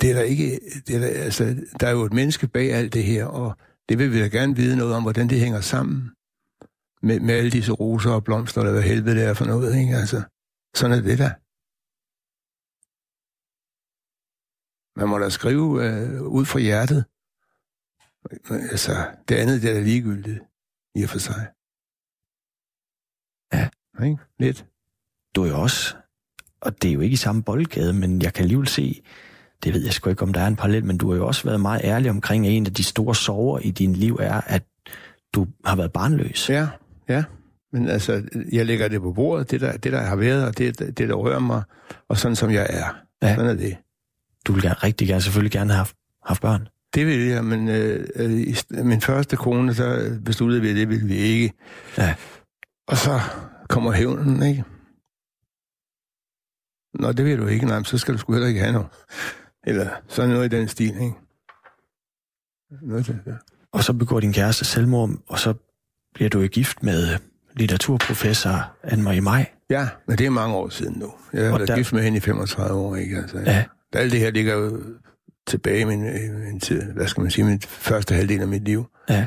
det 0.00 0.10
er 0.10 0.14
der 0.14 0.22
ikke... 0.22 0.60
Det 0.86 0.96
er 0.96 1.00
der, 1.00 1.06
altså, 1.06 1.56
der 1.80 1.86
er 1.86 1.92
jo 1.92 2.02
et 2.02 2.12
menneske 2.12 2.46
bag 2.46 2.72
alt 2.72 2.94
det 2.94 3.04
her, 3.04 3.24
og 3.24 3.56
det 3.88 3.98
vil 3.98 4.12
vi 4.12 4.20
da 4.20 4.26
gerne 4.26 4.56
vide 4.56 4.76
noget 4.76 4.94
om, 4.94 5.02
hvordan 5.02 5.28
det 5.28 5.40
hænger 5.40 5.60
sammen 5.60 6.10
med, 7.02 7.20
med 7.20 7.34
alle 7.34 7.50
disse 7.50 7.72
roser 7.72 8.10
og 8.10 8.24
blomster, 8.24 8.60
eller 8.60 8.72
hvad 8.72 8.82
helvede 8.82 9.16
det 9.16 9.24
er 9.24 9.34
for 9.34 9.44
noget, 9.44 9.80
ikke? 9.80 9.96
Altså, 9.96 10.22
sådan 10.74 10.98
er 10.98 11.02
det 11.02 11.18
der. 11.18 11.30
Man 14.96 15.08
må 15.08 15.18
da 15.18 15.28
skrive 15.28 15.84
øh, 15.86 16.22
ud 16.22 16.44
fra 16.44 16.58
hjertet. 16.58 17.04
Altså, 18.50 19.06
det 19.28 19.34
andet 19.34 19.62
det 19.62 19.70
er 19.70 19.74
da 19.74 19.80
ligegyldigt, 19.80 20.40
i 20.94 21.02
og 21.02 21.08
for 21.08 21.18
sig. 21.18 21.48
Ja. 23.52 23.68
Ikke? 24.04 24.22
Lidt. 24.38 24.66
Du 25.34 25.42
er 25.44 25.48
jo 25.48 25.60
også, 25.60 25.96
og 26.60 26.82
det 26.82 26.88
er 26.88 26.94
jo 26.94 27.00
ikke 27.00 27.14
i 27.14 27.16
samme 27.16 27.42
boldgade, 27.42 27.92
men 27.92 28.22
jeg 28.22 28.34
kan 28.34 28.42
alligevel 28.42 28.68
se, 28.68 29.02
det 29.64 29.74
ved 29.74 29.84
jeg 29.84 29.92
sgu 29.92 30.10
ikke, 30.10 30.22
om 30.22 30.32
der 30.32 30.40
er 30.40 30.46
en 30.46 30.56
parallel, 30.56 30.84
men 30.84 30.98
du 30.98 31.10
har 31.10 31.16
jo 31.16 31.26
også 31.26 31.44
været 31.44 31.60
meget 31.60 31.80
ærlig 31.84 32.10
omkring, 32.10 32.46
at 32.46 32.52
en 32.52 32.66
af 32.66 32.74
de 32.74 32.84
store 32.84 33.14
sorger 33.14 33.58
i 33.58 33.70
din 33.70 33.92
liv 33.92 34.18
er, 34.20 34.40
at 34.40 34.62
du 35.34 35.46
har 35.64 35.76
været 35.76 35.92
barnløs. 35.92 36.50
Ja, 36.50 36.68
ja. 37.08 37.24
Men 37.72 37.88
altså, 37.88 38.22
jeg 38.52 38.66
lægger 38.66 38.88
det 38.88 39.00
på 39.00 39.12
bordet, 39.12 39.50
det 39.50 39.60
der, 39.60 39.76
det 39.76 39.92
der 39.92 40.00
har 40.00 40.16
været, 40.16 40.46
og 40.46 40.58
det, 40.58 40.78
det 40.78 40.98
der 40.98 41.14
rører 41.14 41.38
mig, 41.38 41.62
og 42.08 42.16
sådan 42.16 42.36
som 42.36 42.50
jeg 42.50 42.66
er. 42.70 42.94
Ja. 43.22 43.34
Sådan 43.34 43.50
er 43.50 43.54
det. 43.54 43.76
Du 44.46 44.52
vil 44.52 44.62
gerne, 44.62 44.74
rigtig 44.74 45.08
gerne, 45.08 45.20
selvfølgelig 45.22 45.52
gerne 45.52 45.70
have 45.72 45.76
haft, 45.78 45.96
haft 46.24 46.42
børn. 46.42 46.68
Det 46.94 47.06
vil 47.06 47.18
jeg, 47.20 47.44
men 47.44 47.68
øh, 47.68 48.08
øh, 48.16 48.30
i 48.40 48.54
min 48.70 49.00
første 49.00 49.36
kone, 49.36 49.74
så 49.74 50.18
besluttede 50.24 50.60
vi, 50.62 50.68
at 50.70 50.76
det 50.76 50.88
ville 50.88 51.06
vi 51.06 51.14
ikke. 51.16 51.52
Ja. 51.98 52.14
Og 52.88 52.96
så 52.96 53.20
kommer 53.68 53.92
hævnen, 53.92 54.42
ikke? 54.42 54.64
Nå, 56.94 57.12
det 57.12 57.24
vil 57.24 57.38
du 57.38 57.46
ikke, 57.46 57.66
nej, 57.66 57.82
så 57.82 57.98
skal 57.98 58.14
du 58.14 58.18
sgu 58.18 58.32
heller 58.32 58.48
ikke 58.48 58.60
have 58.60 58.72
noget. 58.72 58.88
Eller 59.66 59.90
sådan 60.08 60.30
noget 60.30 60.52
i 60.52 60.56
den 60.56 60.68
stil, 60.68 60.94
ikke? 60.94 61.12
Noget 62.82 63.04
til, 63.04 63.18
ja. 63.26 63.32
Og 63.72 63.84
så 63.84 63.92
begår 63.92 64.20
din 64.20 64.32
kæreste 64.32 64.64
selvmord, 64.64 65.10
og 65.28 65.38
så 65.38 65.54
bliver 66.14 66.30
du 66.30 66.46
gift 66.46 66.82
med 66.82 67.18
litteraturprofessor 67.56 68.72
Anne-Marie 68.84 69.20
Maj. 69.20 69.46
ja, 69.70 69.88
men 70.08 70.18
det 70.18 70.26
er 70.26 70.30
mange 70.30 70.54
år 70.54 70.68
siden 70.68 70.98
nu. 70.98 71.12
Jeg 71.32 71.44
har 71.44 71.52
Og 71.52 71.58
været 71.58 71.68
der- 71.68 71.76
gift 71.76 71.92
med 71.92 72.02
hende 72.02 72.16
i 72.16 72.20
35 72.20 72.74
år, 72.74 72.96
ikke? 72.96 73.16
Altså, 73.16 73.38
Ja. 73.38 73.64
Alt 73.94 74.12
det 74.12 74.20
her 74.20 74.30
ligger 74.30 74.54
jo 74.54 74.82
tilbage 75.46 75.80
i 75.80 75.84
min, 75.84 76.02
min 76.44 76.60
tid, 76.60 76.92
hvad 76.92 77.06
skal 77.06 77.20
man 77.20 77.30
sige, 77.30 77.44
min 77.44 77.60
første 77.60 78.14
halvdel 78.14 78.40
af 78.40 78.48
mit 78.48 78.64
liv. 78.64 78.84
Ja. 79.08 79.26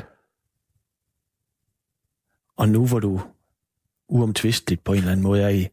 Og 2.56 2.68
nu 2.68 2.86
hvor 2.86 3.00
du 3.00 3.20
uomtvisteligt 4.08 4.84
på 4.84 4.92
en 4.92 4.98
eller 4.98 5.10
anden 5.12 5.22
måde 5.24 5.42
er 5.42 5.48
i 5.48 5.68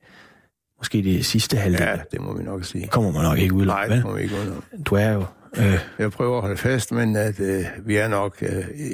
måske 0.77 1.03
det 1.03 1.25
sidste 1.25 1.57
halvdel, 1.57 1.81
Ja, 1.81 1.99
det 2.11 2.21
må 2.21 2.37
vi 2.37 2.43
nok 2.43 2.63
sige. 2.65 2.87
kommer 2.87 3.11
man 3.11 3.21
nok 3.23 3.37
ikke 3.37 3.53
ud 3.55 3.65
Nej, 3.65 3.87
det 3.87 4.03
må 4.03 4.13
vi 4.15 4.21
ikke 4.21 4.35
undre. 4.41 4.61
Du 4.85 4.95
er 4.95 5.09
jo... 5.09 5.25
Øh, 5.57 5.79
Jeg 5.99 6.11
prøver 6.11 6.35
at 6.35 6.41
holde 6.41 6.57
fast, 6.57 6.91
men 6.91 7.15
at 7.15 7.39
øh, 7.39 7.65
vi 7.85 7.95
er 7.95 8.07
nok 8.07 8.37
øh, 8.43 8.69
i, 8.69 8.93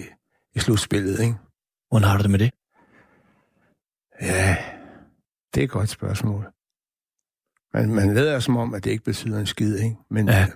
i 0.55 0.59
slutspillet, 0.59 1.19
ikke? 1.19 1.35
hvordan 1.89 2.07
har 2.09 2.17
du 2.17 2.23
det 2.23 2.31
med 2.31 2.39
det? 2.39 2.51
Ja, 4.21 4.57
det 5.53 5.61
er 5.61 5.63
et 5.65 5.69
godt 5.69 5.89
spørgsmål. 5.89 6.45
Man, 7.73 7.93
man 7.95 8.13
lader 8.13 8.39
som 8.39 8.57
om, 8.57 8.73
at 8.73 8.83
det 8.83 8.91
ikke 8.91 9.03
betyder 9.03 9.39
en 9.39 9.45
skid, 9.45 9.77
ikke? 9.77 9.97
Men 10.09 10.27
Ja. 10.27 10.41
øh, 10.41 10.47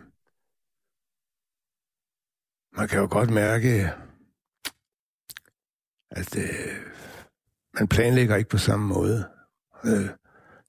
man 2.78 2.88
kan 2.88 2.99
jo 2.99 3.07
godt 3.11 3.30
mærke, 3.30 3.91
at 6.11 6.38
øh, 6.38 6.78
man 7.74 7.88
planlægger 7.88 8.36
ikke 8.36 8.49
på 8.49 8.57
samme 8.57 8.88
måde. 8.88 9.30
Øh, 9.86 10.09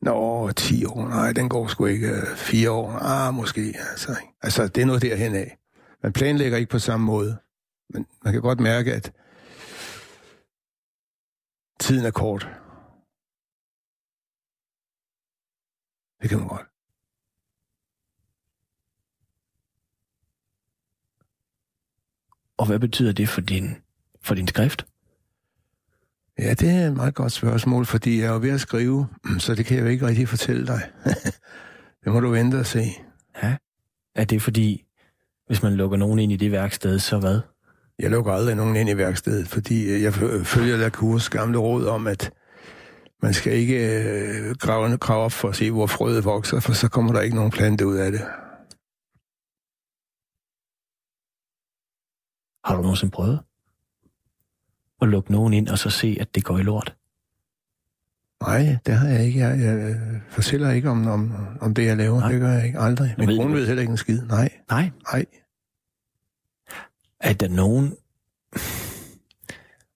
Nå, 0.00 0.50
10 0.52 0.84
år, 0.84 1.08
nej, 1.08 1.32
den 1.32 1.48
går 1.48 1.66
sgu 1.68 1.86
ikke. 1.86 2.08
Øh, 2.08 2.36
4 2.36 2.70
år, 2.70 2.90
ah, 2.92 3.34
måske. 3.34 3.74
Altså, 3.90 4.10
ikke? 4.10 4.32
altså, 4.42 4.68
det 4.68 4.82
er 4.82 4.86
noget 4.86 5.02
derhen 5.02 5.34
af. 5.34 5.58
Man 6.02 6.12
planlægger 6.12 6.58
ikke 6.58 6.70
på 6.70 6.78
samme 6.78 7.06
måde. 7.06 7.38
Men 7.90 8.06
man 8.24 8.32
kan 8.32 8.42
godt 8.42 8.60
mærke, 8.60 8.94
at 8.94 9.12
tiden 11.80 12.04
er 12.06 12.10
kort. 12.10 12.48
Det 16.24 16.30
kan 16.30 16.38
man 16.38 16.48
godt. 16.48 16.66
Og 22.56 22.66
hvad 22.66 22.78
betyder 22.78 23.12
det 23.12 23.28
for 23.28 23.40
din, 23.40 23.76
for 24.22 24.34
din 24.34 24.48
skrift? 24.48 24.86
Ja, 26.38 26.54
det 26.54 26.70
er 26.70 26.86
et 26.86 26.96
meget 26.96 27.14
godt 27.14 27.32
spørgsmål, 27.32 27.86
fordi 27.86 28.18
jeg 28.20 28.26
er 28.26 28.32
jo 28.32 28.38
ved 28.40 28.50
at 28.50 28.60
skrive, 28.60 29.06
så 29.38 29.54
det 29.54 29.66
kan 29.66 29.76
jeg 29.76 29.84
jo 29.84 29.88
ikke 29.88 30.06
rigtig 30.06 30.28
fortælle 30.28 30.66
dig. 30.66 30.80
det 32.04 32.12
må 32.12 32.20
du 32.20 32.28
vente 32.28 32.56
og 32.60 32.66
se. 32.66 32.84
Ja. 33.42 33.56
Er 34.14 34.24
det 34.24 34.42
fordi, 34.42 34.84
hvis 35.46 35.62
man 35.62 35.74
lukker 35.74 35.96
nogen 35.96 36.18
ind 36.18 36.32
i 36.32 36.36
det 36.36 36.52
værksted, 36.52 36.98
så 36.98 37.18
hvad? 37.18 37.40
Jeg 37.98 38.10
lukker 38.10 38.32
aldrig 38.32 38.56
nogen 38.56 38.76
ind 38.76 38.90
i 38.90 38.96
værkstedet, 38.96 39.48
fordi 39.48 40.02
jeg 40.02 40.12
f- 40.12 40.42
følger 40.44 40.76
der 40.76 40.88
kurs 40.90 41.28
gamle 41.30 41.58
råd 41.58 41.86
om, 41.86 42.06
at 42.06 42.32
man 43.24 43.34
skal 43.34 43.52
ikke 43.52 43.76
øh, 43.76 44.54
grave, 44.54 44.96
grave 44.96 45.24
op 45.24 45.32
for 45.32 45.48
at 45.48 45.56
se, 45.56 45.70
hvor 45.70 45.86
frøet 45.86 46.24
vokser, 46.24 46.60
for 46.60 46.72
så 46.72 46.88
kommer 46.88 47.12
der 47.12 47.20
ikke 47.20 47.36
nogen 47.36 47.50
plante 47.50 47.86
ud 47.86 47.96
af 47.96 48.12
det. 48.12 48.20
Har 52.64 52.76
du 52.76 52.82
nogensinde 52.82 53.10
prøvet? 53.10 53.40
At 55.02 55.08
lukke 55.08 55.32
nogen 55.32 55.52
ind, 55.52 55.68
og 55.68 55.78
så 55.78 55.90
se, 55.90 56.16
at 56.20 56.34
det 56.34 56.44
går 56.44 56.58
i 56.58 56.62
lort? 56.62 56.96
Nej, 58.42 58.78
det 58.86 58.94
har 58.94 59.08
jeg 59.08 59.24
ikke. 59.24 59.38
Jeg, 59.40 59.60
jeg 59.60 59.76
øh, 59.76 59.96
fortæller 60.28 60.70
ikke 60.70 60.90
om, 60.90 61.06
om, 61.06 61.32
om 61.60 61.74
det, 61.74 61.86
jeg 61.86 61.96
laver. 61.96 62.20
Nej. 62.20 62.32
Det 62.32 62.40
gør 62.40 62.52
jeg 62.52 62.66
ikke 62.66 62.78
aldrig. 62.78 63.14
Min 63.18 63.28
ved 63.28 63.38
kone 63.38 63.54
ved 63.54 63.66
heller 63.66 63.80
ikke 63.80 63.90
en 63.90 63.96
skid. 63.96 64.22
Nej, 64.22 64.48
Nej. 64.70 64.90
nej. 65.12 65.26
Er 67.20 67.32
der 67.32 67.48
nogen... 67.48 67.96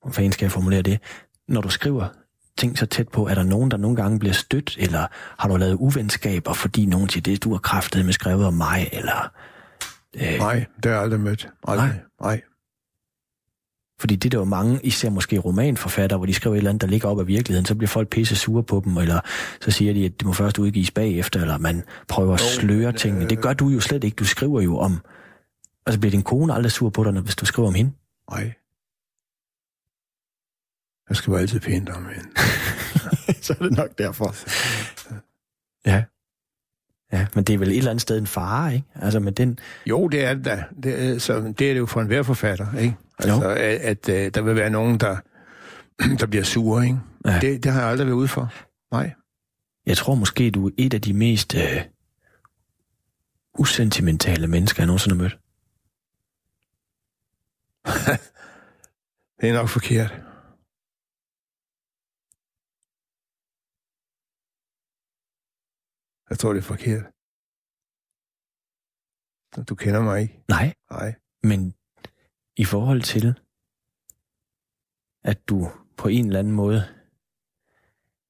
Hvor 0.03 0.11
fanden 0.11 0.33
skal 0.33 0.45
jeg 0.45 0.53
formulere 0.53 0.83
det? 0.83 1.01
Når 1.49 1.61
du 1.61 1.69
skriver 1.69 2.09
ting 2.59 2.79
så 2.79 2.87
tæt 2.87 3.09
på, 3.09 3.27
er 3.29 3.35
der 3.35 3.43
nogen, 3.43 3.71
der 3.71 3.77
nogle 3.77 3.97
gange 3.97 4.19
bliver 4.19 4.33
stødt, 4.33 4.77
eller 4.81 5.07
har 5.39 5.49
du 5.49 5.57
lavet 5.57 5.75
uvenskaber, 5.75 6.53
fordi 6.53 6.87
nogen 6.87 7.09
siger, 7.09 7.23
det 7.23 7.45
du 7.45 7.51
har 7.53 7.59
kraftet 7.59 8.05
med 8.05 8.13
skrevet 8.13 8.47
om 8.47 8.55
mig, 8.55 8.89
eller... 8.93 9.31
Øh, 10.17 10.39
Nej, 10.39 10.65
det 10.77 10.85
har 10.85 10.91
jeg 10.93 11.01
aldrig 11.03 11.21
mødt. 11.21 11.49
Aldrig. 11.69 11.89
Nej. 11.89 12.01
Nej. 12.23 12.41
Fordi 14.01 14.17
det 14.17 14.29
er 14.29 14.31
der 14.31 14.39
jo 14.39 14.45
mange, 14.45 14.81
især 14.83 15.11
måske 15.11 15.39
romanforfattere, 15.39 16.17
hvor 16.17 16.27
de 16.27 16.35
skriver 16.35 16.55
et 16.55 16.59
eller 16.59 16.71
andet, 16.71 16.81
der 16.83 16.87
ligger 16.89 17.09
op 17.09 17.21
af 17.21 17.27
virkeligheden, 17.27 17.67
så 17.67 17.75
bliver 17.75 17.89
folk 17.89 18.09
pisse 18.09 18.37
sure 18.37 18.63
på 18.63 18.83
dem, 18.85 18.97
eller 18.97 19.21
så 19.61 19.71
siger 19.71 19.93
de, 19.95 20.05
at 20.05 20.13
det 20.19 20.27
må 20.27 20.33
først 20.33 20.59
udgives 20.59 20.91
bagefter, 20.91 21.41
eller 21.41 21.59
man 21.59 21.83
prøver 22.09 22.35
at 22.35 22.41
sløre 22.41 22.87
men, 22.93 22.97
tingene. 22.97 23.25
Det 23.29 23.37
øh, 23.37 23.43
gør 23.43 23.53
du 23.53 23.69
jo 23.69 23.81
slet 23.81 24.05
ikke. 24.05 24.15
Du 24.15 24.25
skriver 24.25 24.61
jo 24.61 24.79
om... 24.79 24.99
Altså 25.87 26.01
bliver 26.01 26.11
din 26.11 26.23
kone 26.23 26.55
aldrig 26.55 26.73
sur 26.73 26.91
på 26.91 27.05
dig, 27.05 27.13
når- 27.13 27.21
hvis 27.21 27.37
du 27.37 27.47
skriver 27.47 27.69
om 27.69 27.75
hende? 27.75 27.91
Nej. 28.31 28.53
Jeg 31.09 31.17
skal 31.17 31.33
være 31.33 31.41
altid 31.41 31.61
pænt 31.61 31.89
om 31.89 32.07
hende. 32.07 32.29
så 33.45 33.55
er 33.61 33.63
det 33.63 33.73
nok 33.73 33.99
derfor. 33.99 34.35
Ja. 35.87 36.05
Ja, 37.13 37.27
men 37.35 37.45
det 37.45 37.55
er 37.55 37.59
vel 37.59 37.69
et 37.69 37.77
eller 37.77 37.91
andet 37.91 38.03
sted 38.03 38.19
en 38.19 38.27
fare, 38.27 38.75
ikke? 38.75 38.87
Altså 38.95 39.21
med 39.21 39.33
den... 39.33 39.59
Jo, 39.87 40.09
det 40.09 40.25
er 40.25 40.35
det 40.35 40.45
da. 40.45 40.65
Det 40.83 41.03
er, 41.03 41.19
så 41.19 41.55
det 41.59 41.69
er 41.69 41.73
det 41.73 41.79
jo 41.79 41.87
for 41.87 42.01
enhver 42.01 42.23
forfatter, 42.23 42.79
ikke? 42.79 42.97
Jo. 43.27 43.33
Altså, 43.33 43.49
at, 43.49 43.59
at, 43.59 44.09
at 44.09 44.35
der 44.35 44.43
vil 44.43 44.57
være 44.57 44.71
nogen, 44.71 44.99
der, 44.99 45.17
der 46.21 46.27
bliver 46.27 46.45
sure, 46.45 46.85
ikke? 46.85 46.99
Ja. 47.25 47.39
Det, 47.41 47.65
det 47.65 47.73
har 47.73 47.81
jeg 47.81 47.91
aldrig 47.91 48.07
været 48.07 48.17
ude 48.17 48.29
for. 48.29 48.53
Nej. 48.93 49.13
Jeg 49.87 49.97
tror 49.97 50.15
måske, 50.15 50.51
du 50.51 50.67
er 50.67 50.71
et 50.79 50.95
af 50.95 51.01
de 51.01 51.13
mest 51.13 51.55
øh, 51.55 51.81
usentimentale 53.59 54.47
mennesker, 54.47 54.83
jeg 54.83 54.87
nogensinde 54.87 55.17
har 55.17 55.23
mødt. 55.23 55.39
Det 59.41 59.49
er 59.49 59.53
nok 59.55 59.69
forkert. 59.69 60.28
Jeg 66.31 66.39
tror, 66.39 66.53
det 66.53 66.59
er 66.61 66.63
forkert. 66.65 67.05
Du 69.69 69.75
kender 69.75 70.01
mig 70.03 70.23
ikke. 70.23 70.41
Nej, 70.49 70.75
Nej. 70.91 71.15
men 71.43 71.75
i 72.57 72.65
forhold 72.65 73.03
til, 73.03 73.35
at 75.25 75.49
du 75.49 75.69
på 75.97 76.09
en 76.09 76.27
eller 76.27 76.39
anden 76.39 76.53
måde, 76.53 76.85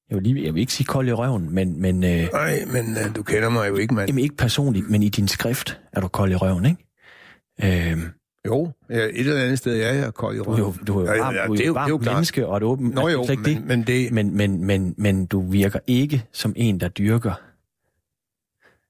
jeg 0.09 0.15
vil, 0.15 0.23
lige, 0.23 0.45
jeg 0.45 0.53
vil 0.53 0.59
ikke 0.61 0.73
sige 0.73 0.87
kold 0.87 1.07
i 1.07 1.13
røven, 1.13 1.49
men, 1.53 1.81
men, 1.81 2.03
øh, 2.03 2.27
Nej, 2.33 2.65
men 2.65 2.97
øh, 2.97 3.15
du 3.15 3.23
kender 3.23 3.49
mig 3.49 3.69
jo 3.69 3.75
ikke, 3.75 3.93
mand. 3.93 4.09
jamen 4.09 4.23
ikke 4.23 4.35
personligt, 4.35 4.89
men 4.89 5.03
i 5.03 5.09
din 5.09 5.27
skrift 5.27 5.81
er 5.93 6.01
du 6.01 6.07
kold 6.07 6.31
i 6.31 6.35
røven, 6.35 6.65
ikke? 6.65 7.91
Øh, 7.91 7.97
Jo, 8.45 8.71
ja, 8.89 8.95
et 8.95 9.19
eller 9.19 9.41
andet 9.43 9.57
sted 9.57 9.81
er 9.81 9.93
jeg 9.93 10.13
kold 10.13 10.35
i 10.35 10.39
du 10.39 10.43
er 10.43 10.57
jo, 10.57 10.63
røven. 10.65 10.85
du 10.85 10.99
er 10.99 11.01
jo 11.01 11.13
Ja, 11.13 11.21
varm, 11.21 11.35
ja, 11.35 11.45
du 11.45 11.51
er 11.51 11.55
det 11.57 11.63
er 11.63 11.67
jo 11.67 11.73
det 11.73 11.79
er 11.81 11.87
jo 11.87 11.97
menneske, 11.97 12.47
og 12.47 12.57
et 12.57 12.63
åbent, 12.63 12.93
Nå 12.95 13.07
jo, 13.09 13.25
slet 13.25 13.47
ikke 13.47 13.59
men, 13.59 13.67
men 13.67 13.87
det... 13.87 14.11
Men, 14.11 14.35
men, 14.37 14.63
men, 14.65 14.95
men 14.97 15.25
du 15.25 15.41
virker 15.51 15.79
ikke 15.87 16.25
som 16.31 16.53
en, 16.55 16.79
der 16.79 16.87
dyrker 16.87 17.33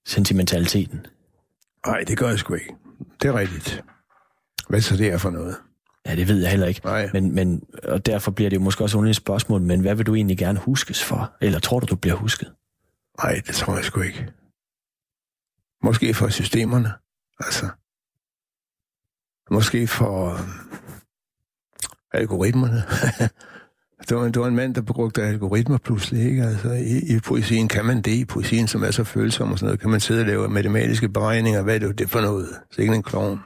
sentimentaliteten. 0.10 1.05
Nej, 1.86 2.03
det 2.07 2.18
gør 2.18 2.30
jeg 2.30 2.39
sgu 2.39 2.53
ikke. 2.53 2.76
Det 3.22 3.28
er 3.28 3.34
rigtigt. 3.34 3.84
Hvad 4.70 4.82
så 4.82 4.97
det 4.97 5.07
er 5.07 5.18
for 5.18 5.30
noget? 5.30 5.55
Ja, 6.05 6.16
det 6.16 6.28
ved 6.28 6.41
jeg 6.41 6.49
heller 6.49 6.68
ikke. 6.68 6.82
Nej. 6.84 7.10
Men, 7.14 7.36
men, 7.36 7.64
og 7.84 8.05
derfor 8.05 8.32
bliver 8.32 8.49
det 8.49 8.57
jo 8.57 8.62
måske 8.62 8.84
også 8.84 8.97
underligt 8.97 9.18
spørgsmål, 9.18 9.62
men 9.62 9.82
hvad 9.82 9.95
vil 9.95 10.05
du 10.05 10.16
egentlig 10.16 10.38
gerne 10.38 10.60
huskes 10.60 11.03
for? 11.03 11.34
Eller 11.41 11.60
tror 11.60 11.80
du, 11.80 11.86
du 11.86 11.95
bliver 11.95 12.16
husket? 12.16 12.53
Nej, 13.24 13.41
det 13.47 13.55
tror 13.55 13.76
jeg 13.76 13.86
sgu 13.86 14.01
ikke. 14.01 14.32
Måske 15.84 16.14
for 16.14 16.30
systemerne. 16.30 16.93
Altså. 17.39 17.70
Måske 19.51 19.88
for 19.88 20.34
øh, 20.34 20.39
algoritmerne. 22.12 22.84
det, 24.10 24.18
var, 24.18 24.24
det 24.24 24.39
var 24.39 24.47
en 24.47 24.56
mand, 24.56 24.76
der 24.76 24.82
brugte 24.82 25.24
algoritmer 25.24 25.78
pludselig. 25.78 26.26
Ikke? 26.26 26.43
Altså, 26.43 26.72
i, 26.72 27.16
I 27.16 27.20
poesien 27.20 27.68
kan 27.68 27.86
man 27.86 28.02
det. 28.02 28.12
I 28.12 28.26
poesien, 28.26 28.68
som 28.68 28.84
er 28.84 28.91
så 28.91 29.04
følsom 29.04 29.52
og 29.52 29.60
sådan 29.60 29.68
noget, 29.68 29.80
kan 29.80 29.89
man 29.89 30.00
sidde 30.00 30.22
og 30.22 30.28
lave 30.28 30.50
matematiske 30.50 31.10
beregninger. 31.10 31.62
Hvad 31.62 31.76
er 31.76 31.80
det, 31.80 32.00
det 32.00 32.10
for 32.10 32.22
noget? 32.22 32.50
Så 32.72 32.82
ikke 32.82 32.95
en 32.95 33.04
klovn. 33.04 33.39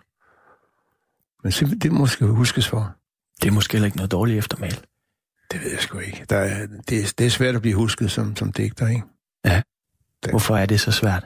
Men 1.43 1.51
det 1.51 1.91
måske 1.91 2.25
huskes 2.25 2.67
for. 2.67 2.95
Det 3.41 3.47
er 3.47 3.51
måske 3.51 3.73
heller 3.73 3.85
ikke 3.85 3.97
noget 3.97 4.11
dårligt 4.11 4.37
eftermæl. 4.37 4.79
Det 5.51 5.61
ved 5.63 5.71
jeg 5.71 5.79
sgu 5.79 5.99
ikke. 5.99 6.25
Der 6.29 6.37
er, 6.37 6.67
det, 6.89 6.99
er, 7.01 7.13
det 7.17 7.25
er 7.25 7.29
svært 7.29 7.55
at 7.55 7.61
blive 7.61 7.75
husket 7.75 8.11
som, 8.11 8.35
som 8.35 8.51
digter, 8.51 8.87
ikke? 8.87 9.03
Hvorfor 10.29 10.57
er 10.57 10.65
det 10.65 10.79
så 10.79 10.91
svært? 10.91 11.25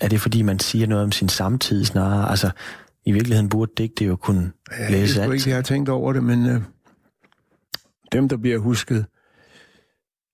Er 0.00 0.08
det, 0.08 0.20
fordi 0.20 0.42
man 0.42 0.58
siger 0.58 0.86
noget 0.86 1.04
om 1.04 1.12
sin 1.12 1.28
samtid 1.28 1.84
snarere? 1.84 2.30
Altså, 2.30 2.50
i 3.06 3.12
virkeligheden 3.12 3.48
burde 3.48 3.72
digte 3.78 4.04
jo 4.04 4.16
kunne 4.16 4.52
Ja, 4.78 4.90
læse 4.90 5.14
det 5.14 5.22
alt. 5.22 5.34
ikke, 5.34 5.48
jeg 5.48 5.56
har 5.56 5.62
tænkt 5.62 5.88
over 5.88 6.12
det, 6.12 6.24
men 6.24 6.46
øh, 6.46 6.60
dem, 8.14 8.28
der 8.28 8.36
bliver 8.36 8.58
husket, 8.58 9.06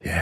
ja, 0.06 0.20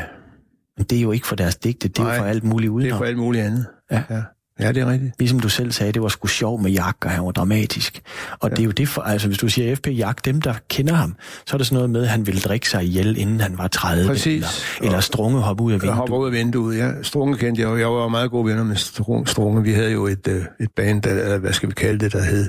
Men 0.77 0.87
det 0.87 0.99
er 0.99 1.03
jo 1.03 1.13
ikke 1.13 1.27
for 1.27 1.37
deres 1.37 1.57
digte, 1.57 1.89
det 1.89 1.99
er 1.99 2.03
jo 2.03 2.09
Nej, 2.09 2.19
for 2.19 2.25
alt 2.25 2.45
muligt 2.45 2.69
det 2.69 2.73
er 2.73 2.75
udenom. 2.77 2.99
for 2.99 3.05
alt 3.05 3.19
muligt 3.19 3.45
andet. 3.45 3.67
Ja. 3.91 4.03
ja. 4.11 4.23
Ja, 4.61 4.73
det 4.73 4.81
er 4.83 4.87
rigtigt. 4.91 5.13
Ligesom 5.19 5.41
du 5.41 5.49
selv 5.49 5.73
sagde, 5.73 5.93
det 5.93 6.03
var 6.03 6.09
sgu 6.09 6.27
sjov 6.27 6.61
med 6.63 6.71
Jack, 6.71 7.05
og 7.05 7.11
han 7.11 7.25
var 7.25 7.31
dramatisk. 7.31 8.01
Og 8.41 8.51
ja. 8.51 8.55
det 8.55 8.61
er 8.61 8.65
jo 8.65 8.71
det 8.71 8.89
for, 8.89 9.03
altså 9.03 9.27
hvis 9.29 9.39
du 9.39 9.49
siger 9.49 9.77
FP 9.77 9.87
Jack, 9.87 10.25
dem 10.25 10.43
der 10.43 10.55
kender 10.69 10.95
ham, 10.95 11.15
så 11.47 11.57
er 11.57 11.59
det 11.59 11.67
sådan 11.67 11.75
noget 11.75 11.91
med, 11.91 12.03
at 12.03 12.09
han 12.09 12.27
ville 12.27 12.41
drikke 12.41 12.69
sig 12.71 12.85
ihjel, 12.85 13.17
inden 13.19 13.41
han 13.41 13.59
var 13.59 13.69
30. 13.69 14.07
Præcis. 14.09 14.27
Eller, 14.27 14.87
eller 14.87 15.01
strunge 15.01 15.41
hoppe 15.41 15.63
ud 15.65 15.73
af 15.73 15.83
vinduet. 15.83 15.97
hopper 15.97 16.17
ud 16.17 16.27
af 16.27 16.33
vinduet. 16.33 16.79
Ja, 16.79 17.03
Strunge 17.03 17.37
kendte 17.39 17.63
jeg 17.63 17.69
jo. 17.69 17.77
Jeg 17.77 17.89
var 17.89 18.09
meget 18.09 18.31
gode 18.31 18.47
venner 18.47 18.65
med 18.65 18.77
Strunge. 18.77 19.27
Strunge. 19.27 19.63
Vi 19.63 19.73
havde 19.73 19.93
jo 19.93 20.07
et, 20.07 20.29
øh, 20.29 20.45
et 20.61 20.71
band, 20.77 21.03
der, 21.03 21.11
eller 21.11 21.39
hvad 21.39 21.53
skal 21.53 21.69
vi 21.69 21.75
kalde 21.75 21.99
det, 21.99 22.13
der 22.13 22.23
hed... 22.23 22.49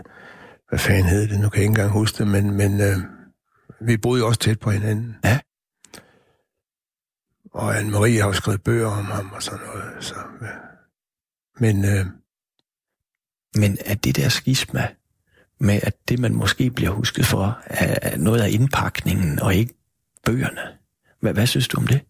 Hvad 0.70 0.80
fanden 0.80 1.06
hed 1.06 1.28
det? 1.28 1.40
Nu 1.40 1.50
kan 1.50 1.58
jeg 1.58 1.62
ikke 1.62 1.66
engang 1.72 1.92
huske 1.92 2.18
det, 2.18 2.28
men, 2.28 2.52
men 2.58 2.82
øh, 2.82 2.98
vi 3.82 3.98
boede 3.98 4.20
jo 4.20 4.28
også 4.28 4.40
tæt 4.40 4.60
på 4.60 4.72
hinanden. 4.72 5.16
Ja. 5.24 5.40
Og 7.52 7.78
Anne-Marie 7.80 8.20
har 8.22 8.28
jo 8.28 8.34
skrevet 8.34 8.64
bøger 8.64 8.88
om 8.88 9.06
ham 9.06 9.32
og 9.32 9.44
sådan 9.44 9.66
noget. 9.66 10.04
Så, 10.04 10.16
ja. 10.42 10.48
Men 11.60 11.86
øh, 11.86 12.06
Men 13.56 13.78
er 13.86 13.96
det 13.96 14.16
der 14.16 14.30
skisma 14.30 14.88
med, 15.60 15.80
at 15.84 15.94
det 16.10 16.20
man 16.20 16.36
måske 16.36 16.72
bliver 16.72 16.92
husket 16.92 17.26
for, 17.26 17.62
er 17.66 18.18
noget 18.18 18.42
af 18.42 18.50
indpakningen, 18.50 19.40
og 19.40 19.56
ikke 19.56 19.74
bøgerne? 20.26 20.62
Hvad, 21.20 21.34
hvad 21.34 21.48
synes 21.48 21.68
du 21.68 21.78
om 21.78 21.88
det? 21.88 22.02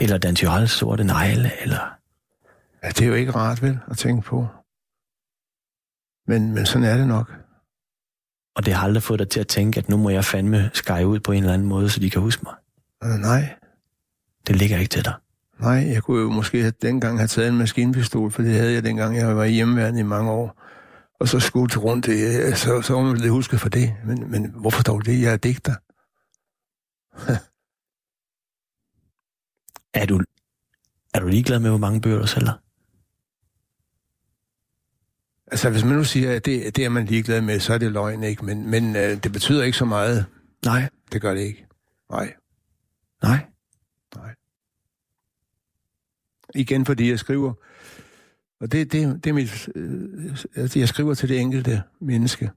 Eller 0.00 0.18
Dan 0.18 0.34
Tyrells 0.34 0.72
sorte 0.72 1.04
negle, 1.04 1.62
eller... 1.62 1.98
ja, 2.82 2.88
det 2.88 3.00
er 3.00 3.06
jo 3.06 3.14
ikke 3.14 3.32
rart, 3.32 3.62
vel, 3.62 3.78
at 3.90 3.98
tænke 3.98 4.22
på. 4.22 4.46
Men, 6.26 6.54
men 6.54 6.66
sådan 6.66 6.88
er 6.88 6.96
det 6.96 7.08
nok. 7.08 7.32
Og 8.56 8.66
det 8.66 8.74
har 8.74 8.84
aldrig 8.84 9.02
fået 9.02 9.18
dig 9.18 9.28
til 9.28 9.40
at 9.40 9.48
tænke, 9.48 9.78
at 9.78 9.88
nu 9.88 9.96
må 9.96 10.10
jeg 10.10 10.24
fandme 10.24 10.70
skære 10.74 11.06
ud 11.06 11.20
på 11.20 11.32
en 11.32 11.38
eller 11.38 11.54
anden 11.54 11.68
måde, 11.68 11.90
så 11.90 12.00
de 12.00 12.10
kan 12.10 12.22
huske 12.22 12.42
mig. 12.44 12.54
Øh, 13.04 13.18
nej, 13.18 13.54
Det 14.46 14.56
ligger 14.56 14.78
ikke 14.78 14.90
til 14.90 15.04
dig. 15.04 15.14
Nej, 15.60 15.90
jeg 15.92 16.02
kunne 16.02 16.22
jo 16.22 16.30
måske 16.30 16.60
have, 16.60 16.72
dengang 16.82 17.18
have 17.18 17.28
taget 17.28 17.48
en 17.48 17.58
maskinpistol, 17.58 18.30
for 18.30 18.42
det 18.42 18.54
havde 18.54 18.72
jeg 18.72 18.84
dengang, 18.84 19.16
jeg 19.16 19.36
var 19.36 19.44
i 19.44 19.50
hjemmeværende 19.52 20.00
i 20.00 20.02
mange 20.02 20.30
år. 20.30 20.62
Og 21.20 21.28
så 21.28 21.40
skudt 21.40 21.76
rundt 21.76 22.06
det, 22.06 22.46
øh, 22.46 22.56
så, 22.56 22.82
så 22.82 22.94
var 22.94 23.02
man 23.02 23.16
lidt 23.16 23.30
husket 23.30 23.60
for 23.60 23.68
det. 23.68 23.94
Men, 24.04 24.30
men 24.30 24.50
hvorfor 24.54 24.82
dog 24.82 25.04
det? 25.04 25.22
Jeg 25.22 25.32
er 25.32 25.36
digter. 25.36 25.74
Er 29.94 30.06
du, 30.06 30.20
er 31.14 31.20
du 31.20 31.26
ligeglad 31.26 31.58
med, 31.58 31.70
hvor 31.70 31.78
mange 31.78 32.00
bøger 32.00 32.18
du 32.18 32.26
sælger? 32.26 32.52
Altså, 35.50 35.70
hvis 35.70 35.84
man 35.84 35.94
nu 35.96 36.04
siger, 36.04 36.36
at 36.36 36.44
det, 36.44 36.76
det 36.76 36.84
er 36.84 36.88
man 36.88 37.04
ligeglad 37.04 37.40
med, 37.40 37.60
så 37.60 37.74
er 37.74 37.78
det 37.78 37.92
løgn, 37.92 38.22
ikke? 38.22 38.44
Men, 38.44 38.70
men 38.70 38.96
øh, 38.96 39.22
det 39.22 39.32
betyder 39.32 39.64
ikke 39.64 39.78
så 39.78 39.84
meget. 39.84 40.26
Nej. 40.64 40.88
Det 41.12 41.20
gør 41.20 41.34
det 41.34 41.40
ikke. 41.40 41.66
Nej, 42.10 42.34
Nej. 43.22 43.46
nej. 44.16 44.34
Igen 46.54 46.86
fordi 46.86 47.10
jeg 47.10 47.18
skriver. 47.18 47.52
Og 48.60 48.72
det, 48.72 48.92
det, 48.92 49.24
det 49.24 49.30
er 49.30 49.34
mit... 49.34 49.68
Øh, 49.74 50.36
altså, 50.56 50.78
jeg 50.78 50.88
skriver 50.88 51.14
til 51.14 51.28
det 51.28 51.40
enkelte 51.40 51.82
menneske. 52.00 52.50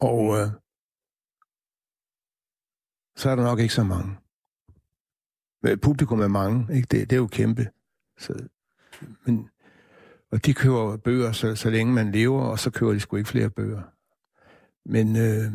Og 0.00 0.38
øh, 0.38 0.48
så 3.16 3.30
er 3.30 3.36
der 3.36 3.42
nok 3.42 3.60
ikke 3.60 3.74
så 3.74 3.84
mange. 3.84 4.16
Men 5.62 5.78
publikum 5.78 6.20
er 6.20 6.28
mange, 6.28 6.76
ikke? 6.76 6.86
Det, 6.90 7.10
det 7.10 7.16
er 7.16 7.20
jo 7.20 7.26
kæmpe. 7.26 7.68
Så, 8.18 8.48
men, 9.26 9.50
og 10.32 10.46
de 10.46 10.54
køber 10.54 10.96
bøger, 10.96 11.32
så, 11.32 11.54
så 11.54 11.70
længe 11.70 11.92
man 11.92 12.12
lever, 12.12 12.42
og 12.42 12.58
så 12.58 12.70
køber 12.70 12.92
de 12.92 13.00
sgu 13.00 13.16
ikke 13.16 13.28
flere 13.28 13.50
bøger. 13.50 13.82
Men 14.86 15.16
øh, 15.16 15.52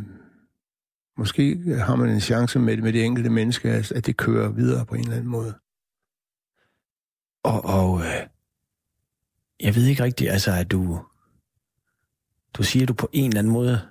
måske 1.18 1.58
har 1.78 1.96
man 1.96 2.10
en 2.10 2.22
chance 2.22 2.60
med, 2.60 2.78
med 2.78 2.94
det 2.94 3.06
enkelte 3.06 3.30
menneske, 3.30 3.70
at, 3.70 4.06
det 4.06 4.18
kører 4.18 4.50
videre 4.50 4.86
på 4.86 4.96
en 4.96 5.02
eller 5.02 5.16
anden 5.16 5.30
måde. 5.32 5.54
Og, 7.44 7.66
og 7.66 8.00
øh, 8.00 8.28
jeg 9.60 9.76
ved 9.76 9.86
ikke 9.86 10.04
rigtigt, 10.04 10.32
altså 10.32 10.52
at 10.52 10.72
du, 10.72 11.00
du 12.54 12.64
siger, 12.64 12.84
at 12.84 12.88
du 12.88 12.94
på 12.94 13.10
en 13.14 13.30
eller 13.30 13.40
anden 13.40 13.54
måde, 13.54 13.82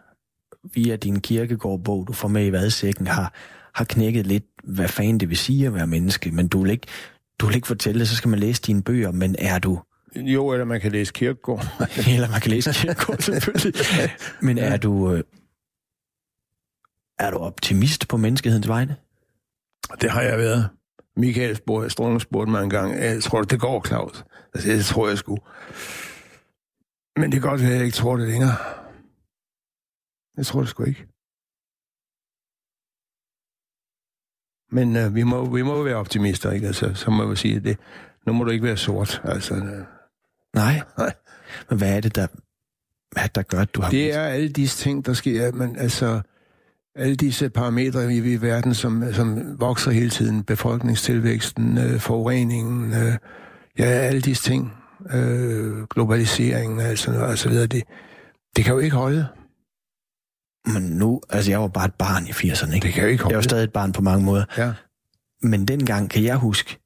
via 0.75 0.97
din 0.97 1.21
kirkegårdbog, 1.21 2.07
du 2.09 2.13
får 2.13 2.29
med 2.29 2.47
i 2.47 2.53
vadsækken, 2.53 3.07
har, 3.07 3.35
har 3.75 3.85
knækket 3.85 4.27
lidt, 4.27 4.45
hvad 4.65 4.89
fanden 4.89 5.21
det 5.21 5.29
vil 5.29 5.37
sige 5.37 5.67
at 5.67 5.75
være 5.75 5.87
menneske, 5.87 6.31
men 6.31 6.49
du 6.49 6.63
vil 6.63 6.71
ikke, 6.71 6.87
du 7.39 7.47
vil 7.47 7.55
ikke 7.55 7.67
fortælle 7.67 8.01
det, 8.01 8.09
så 8.09 8.17
skal 8.17 8.29
man 8.29 8.39
læse 8.39 8.63
dine 8.63 8.83
bøger, 8.83 9.13
men 9.13 9.37
er 9.39 9.59
du, 9.59 9.81
jo, 10.17 10.49
eller 10.49 10.65
man 10.65 10.81
kan 10.81 10.93
læse 10.93 11.13
Kirkegaard. 11.13 11.65
eller 12.15 12.31
man 12.31 12.41
kan 12.41 12.51
læse 12.51 12.73
kirkegård 12.73 13.19
selvfølgelig, 13.19 13.75
men 14.47 14.59
er 14.59 14.77
du, 14.77 15.13
øh, 15.13 15.25
er 17.19 17.31
du 17.31 17.37
optimist 17.37 18.09
på 18.09 18.17
menneskehedens 18.17 18.69
vegne? 18.69 18.97
Det 20.01 20.11
har 20.11 20.23
jeg 20.23 20.39
været. 20.39 20.69
Michael 21.17 21.57
spurgte, 21.57 21.91
Strunge 21.91 22.21
spurgte 22.21 22.51
mig 22.51 22.65
en 22.65 22.71
gang, 22.71 22.99
jeg 22.99 23.23
tror 23.23 23.43
det 23.43 23.61
går, 23.61 23.87
Claus. 23.87 24.25
Altså, 24.55 24.71
det 24.71 24.85
tror 24.85 25.09
jeg 25.09 25.19
sgu. 25.19 25.39
Men 27.17 27.33
det 27.33 27.41
kan 27.41 27.51
godt 27.51 27.61
at 27.61 27.73
jeg 27.73 27.85
ikke 27.85 27.97
tror 27.97 28.17
det 28.17 28.29
længere. 28.29 28.57
Jeg 30.37 30.47
tror 30.47 30.61
det 30.61 30.69
sgu 30.69 30.85
ikke. 30.85 31.07
Men 34.71 34.97
øh, 34.97 35.15
vi, 35.15 35.23
må, 35.23 35.55
vi 35.55 35.63
må 35.63 35.83
være 35.83 35.97
optimister, 35.97 36.51
ikke? 36.51 36.67
Altså, 36.67 36.95
så 36.95 37.11
må 37.11 37.29
jeg 37.29 37.39
sige, 37.39 37.61
det, 37.61 37.79
nu 38.27 38.33
må 38.33 38.45
du 38.45 38.51
ikke 38.51 38.65
være 38.65 38.77
sort. 38.77 39.23
Altså, 39.25 39.55
øh, 39.55 39.98
Nej. 40.55 40.83
Nej. 40.99 41.15
Men 41.69 41.79
hvad 41.79 41.97
er 41.97 42.01
det, 42.01 42.15
der, 42.15 42.27
hvad 43.13 43.23
er 43.23 43.27
det, 43.27 43.35
der 43.35 43.43
gør, 43.43 43.61
at 43.61 43.75
du 43.75 43.83
har... 43.83 43.91
Det 43.91 44.15
er 44.15 44.23
alle 44.23 44.49
disse 44.49 44.79
ting, 44.79 45.07
der 45.07 45.13
sker. 45.13 45.53
Men 45.53 45.77
altså, 45.77 46.21
alle 46.95 47.17
disse 47.17 47.51
parametre 47.51 48.15
i, 48.15 48.33
i 48.33 48.43
verden, 48.43 48.75
som, 48.75 49.13
som 49.13 49.61
vokser 49.61 49.91
hele 49.91 50.11
tiden. 50.11 50.45
Befolkningstilvæksten, 50.45 51.79
øh, 51.79 52.01
forureningen, 52.01 52.93
øh, 52.93 53.13
ja, 53.79 53.85
alle 53.85 54.21
disse 54.21 54.43
ting. 54.43 54.73
Øh, 55.11 55.87
globaliseringen, 55.87 56.81
altså, 56.81 57.11
altså 57.11 57.49
videre, 57.49 57.67
det, 57.67 57.83
det 58.57 58.65
kan 58.65 58.75
jo 58.75 58.79
ikke 58.79 58.97
holde. 58.97 59.27
Men 60.67 60.83
nu, 60.83 61.21
altså 61.31 61.51
jeg 61.51 61.61
var 61.61 61.69
bare 61.69 61.87
et 61.87 61.95
barn 61.95 62.27
i 62.27 62.31
80'erne, 62.31 62.75
ikke? 62.75 62.87
Det 62.87 62.95
kan 62.95 63.03
jo 63.03 63.09
ikke 63.09 63.23
holde. 63.23 63.33
Jeg 63.33 63.37
var 63.37 63.43
stadig 63.43 63.65
et 63.65 63.73
barn 63.73 63.93
på 63.93 64.03
mange 64.03 64.25
måder. 64.25 64.45
Ja. 64.59 64.73
Men 65.43 65.69
dengang 65.69 66.11
kan 66.11 66.25
jeg 66.25 66.37
huske, 66.37 66.79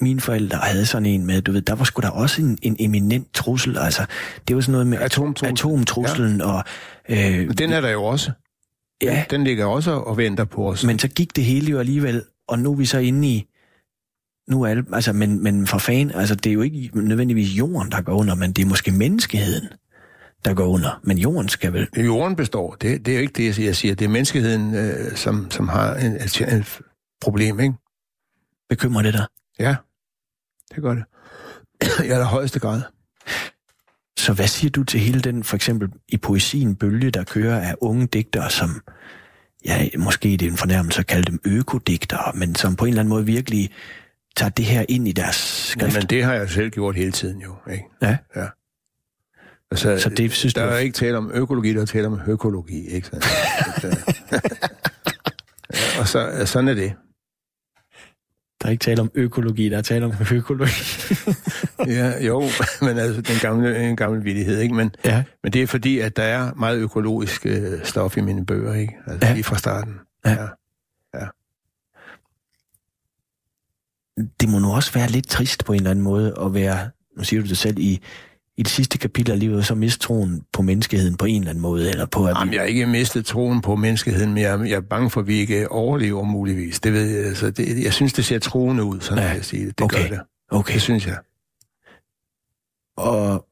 mine 0.00 0.20
forældre 0.20 0.58
havde 0.58 0.86
sådan 0.86 1.06
en 1.06 1.26
med, 1.26 1.42
du 1.42 1.52
ved, 1.52 1.62
der 1.62 1.74
var 1.74 1.84
sgu 1.84 2.00
da 2.02 2.08
også 2.08 2.42
en, 2.42 2.58
en 2.62 2.76
eminent 2.78 3.34
trussel. 3.34 3.78
Altså, 3.78 4.06
det 4.48 4.56
var 4.56 4.62
sådan 4.62 4.72
noget 4.72 4.86
med 4.86 4.98
Atomtrussel. 4.98 5.52
atomtruslen, 5.52 6.38
ja. 6.38 6.46
og... 6.46 6.64
Øh, 7.08 7.50
den 7.58 7.72
er 7.72 7.80
der 7.80 7.90
jo 7.90 8.04
også. 8.04 8.30
ja, 9.02 9.24
Den 9.30 9.44
ligger 9.44 9.66
også 9.66 9.90
og 9.90 10.16
venter 10.16 10.44
på 10.44 10.70
os. 10.70 10.84
men 10.84 10.98
så 10.98 11.08
gik 11.08 11.36
det 11.36 11.44
hele 11.44 11.70
jo 11.70 11.78
alligevel, 11.78 12.22
og 12.48 12.58
nu 12.58 12.72
er 12.72 12.76
vi 12.76 12.86
så 12.86 12.98
inde 12.98 13.28
i... 13.28 13.46
Nu 14.50 14.62
er 14.62 14.68
alle, 14.68 14.84
altså, 14.92 15.12
men, 15.12 15.42
men 15.42 15.66
for 15.66 15.78
fan, 15.78 16.10
altså, 16.10 16.34
det 16.34 16.50
er 16.50 16.54
jo 16.54 16.62
ikke 16.62 16.90
nødvendigvis 16.94 17.58
jorden, 17.58 17.90
der 17.90 18.00
går 18.00 18.12
under, 18.12 18.34
men 18.34 18.52
det 18.52 18.62
er 18.62 18.66
måske 18.66 18.90
menneskeheden, 18.90 19.68
der 20.44 20.54
går 20.54 20.66
under. 20.66 21.00
Men 21.02 21.18
jorden 21.18 21.48
skal 21.48 21.72
vel... 21.72 21.88
Jorden 21.96 22.36
består. 22.36 22.74
Det, 22.80 23.06
det 23.06 23.12
er 23.12 23.16
jo 23.16 23.22
ikke 23.22 23.32
det, 23.32 23.44
jeg 23.44 23.54
siger. 23.54 23.68
Jeg 23.68 23.76
siger, 23.76 23.94
det 23.94 24.04
er 24.04 24.08
menneskeheden, 24.08 24.74
øh, 24.74 25.16
som, 25.16 25.50
som 25.50 25.68
har 25.68 25.94
en, 25.94 26.12
et, 26.12 26.40
et 26.40 26.80
problem, 27.20 27.60
ikke? 27.60 27.74
Bekymrer 28.68 29.02
det 29.02 29.12
dig? 29.12 29.26
Ja, 29.58 29.76
det 30.74 30.82
gør 30.82 30.94
det. 30.94 31.04
I 32.06 32.08
allerhøjeste 32.08 32.58
grad. 32.60 32.82
Så 34.18 34.32
hvad 34.32 34.46
siger 34.46 34.70
du 34.70 34.84
til 34.84 35.00
hele 35.00 35.20
den, 35.20 35.44
for 35.44 35.56
eksempel 35.56 35.88
i 36.08 36.16
poesien, 36.16 36.76
bølge, 36.76 37.10
der 37.10 37.24
kører 37.24 37.60
af 37.60 37.74
unge 37.80 38.06
digtere, 38.06 38.50
som, 38.50 38.82
ja, 39.64 39.88
måske 39.98 40.28
det 40.28 40.42
er 40.42 40.50
en 40.50 40.56
fornærmelse 40.56 41.00
at 41.00 41.06
kalde 41.06 41.30
dem 41.30 41.40
økodigtere, 41.44 42.32
men 42.34 42.54
som 42.54 42.76
på 42.76 42.84
en 42.84 42.88
eller 42.88 43.00
anden 43.00 43.08
måde 43.10 43.26
virkelig 43.26 43.70
tager 44.36 44.50
det 44.50 44.64
her 44.64 44.84
ind 44.88 45.08
i 45.08 45.12
deres 45.12 45.36
skrift? 45.36 45.94
Men 45.96 46.06
det 46.06 46.24
har 46.24 46.34
jeg 46.34 46.50
selv 46.50 46.70
gjort 46.70 46.96
hele 46.96 47.12
tiden 47.12 47.40
jo, 47.42 47.56
ikke? 47.72 47.84
Ja. 48.02 48.16
Ja. 48.36 48.46
Altså, 49.70 49.98
Så 49.98 50.08
det 50.08 50.32
synes 50.32 50.54
der 50.54 50.66
du- 50.66 50.72
er 50.72 50.78
ikke 50.78 50.94
tale 50.94 51.18
om 51.18 51.30
økologi, 51.34 51.74
der 51.74 51.80
er 51.82 51.86
tale 51.86 52.06
om 52.06 52.20
økologi, 52.28 52.86
ikke 52.86 53.06
sandt? 53.06 53.26
ja, 55.72 56.00
og 56.00 56.08
så, 56.08 56.42
sådan 56.46 56.68
er 56.68 56.74
det. 56.74 56.92
Der 58.62 58.66
er 58.66 58.70
ikke 58.70 58.82
tale 58.82 59.00
om 59.00 59.10
økologi, 59.14 59.68
der 59.68 59.78
er 59.78 59.82
tale 59.82 60.04
om 60.04 60.12
økologi. 60.32 60.72
Ja, 61.86 62.24
jo, 62.26 62.42
men 62.82 62.98
altså, 62.98 63.20
den 63.20 63.36
gamle, 63.40 63.88
en 63.88 63.96
gammel 63.96 64.24
vittighed, 64.24 64.58
ikke? 64.60 64.74
Men, 64.74 64.90
ja. 65.04 65.24
men 65.42 65.52
det 65.52 65.62
er 65.62 65.66
fordi, 65.66 65.98
at 65.98 66.16
der 66.16 66.22
er 66.22 66.54
meget 66.54 66.78
økologisk 66.78 67.46
øh, 67.46 67.84
stof 67.84 68.16
i 68.16 68.20
mine 68.20 68.46
bøger, 68.46 68.74
ikke? 68.74 68.96
Altså, 69.06 69.18
Ja. 69.26 69.28
ja. 69.28 69.34
lige 69.34 69.44
fra 69.44 69.58
starten. 69.58 69.94
Ja. 70.26 70.46
ja. 71.14 71.26
det 74.40 74.48
må 74.48 74.58
nu 74.58 74.72
også 74.74 74.92
være 74.92 75.08
lidt 75.08 75.28
trist 75.28 75.64
på 75.64 75.72
en 75.72 75.76
eller 75.78 75.90
anden 75.90 76.04
måde 76.04 76.34
at 76.44 76.54
være, 76.54 76.90
nu 77.16 77.24
siger 77.24 77.42
du 77.42 77.48
det 77.48 77.58
selv, 77.58 77.78
i, 77.78 78.00
i 78.60 78.62
det 78.62 78.72
sidste 78.72 78.98
kapitel 78.98 79.32
af 79.32 79.38
livet, 79.40 79.66
så 79.66 79.74
miste 79.74 80.00
troen 80.00 80.42
på 80.52 80.62
menneskeheden 80.62 81.16
på 81.16 81.24
en 81.24 81.36
eller 81.42 81.50
anden 81.50 81.62
måde, 81.62 81.90
eller 81.90 82.06
på 82.06 82.24
at 82.26 82.36
Jamen, 82.38 82.54
jeg 82.54 82.60
har 82.60 82.66
ikke 82.66 82.86
mistet 82.86 83.26
troen 83.26 83.60
på 83.60 83.76
menneskeheden, 83.76 84.34
men 84.34 84.42
jeg, 84.42 84.60
jeg 84.60 84.76
er 84.76 84.80
bange 84.80 85.10
for, 85.10 85.20
at 85.20 85.26
vi 85.26 85.34
ikke 85.34 85.72
overlever 85.72 86.24
muligvis. 86.24 86.80
Det 86.80 86.92
ved 86.92 87.06
jeg, 87.16 87.26
altså, 87.26 87.50
det, 87.50 87.84
jeg 87.84 87.92
synes, 87.92 88.12
det 88.12 88.24
ser 88.24 88.38
troende 88.38 88.84
ud, 88.84 89.00
sådan 89.00 89.22
Ja. 89.24 89.30
jeg 89.30 89.44
sige 89.44 89.66
det. 89.66 89.78
Det 89.78 89.84
Okay. 89.84 90.08
gør 90.08 90.16
det. 90.16 90.20
Okay. 90.50 90.74
Det 90.74 90.82
synes 90.82 91.06
jeg. 91.06 91.16
Og 92.96 93.46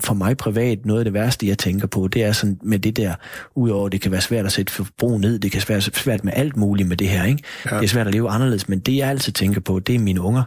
for 0.00 0.14
mig 0.14 0.36
privat, 0.36 0.86
noget 0.86 1.00
af 1.00 1.04
det 1.04 1.14
værste, 1.14 1.46
jeg 1.48 1.58
tænker 1.58 1.86
på, 1.86 2.08
det 2.08 2.22
er 2.24 2.32
sådan 2.32 2.58
med 2.62 2.78
det 2.78 2.96
der, 2.96 3.14
udover 3.54 3.88
det 3.88 4.00
kan 4.00 4.12
være 4.12 4.20
svært 4.20 4.46
at 4.46 4.52
sætte 4.52 4.72
forbrug 4.72 5.20
ned, 5.20 5.38
det 5.38 5.52
kan 5.52 5.62
være 5.68 5.80
svært 5.80 6.24
med 6.24 6.32
alt 6.36 6.56
muligt 6.56 6.88
med 6.88 6.96
det 6.96 7.08
her, 7.08 7.24
ikke? 7.24 7.42
Ja. 7.70 7.76
Det 7.76 7.84
er 7.84 7.88
svært 7.88 8.06
at 8.06 8.12
leve 8.14 8.28
anderledes, 8.30 8.68
men 8.68 8.78
det 8.78 8.96
jeg 8.96 9.08
altid 9.08 9.32
tænker 9.32 9.60
på, 9.60 9.78
det 9.78 9.94
er 9.94 9.98
mine 9.98 10.20
unger. 10.20 10.42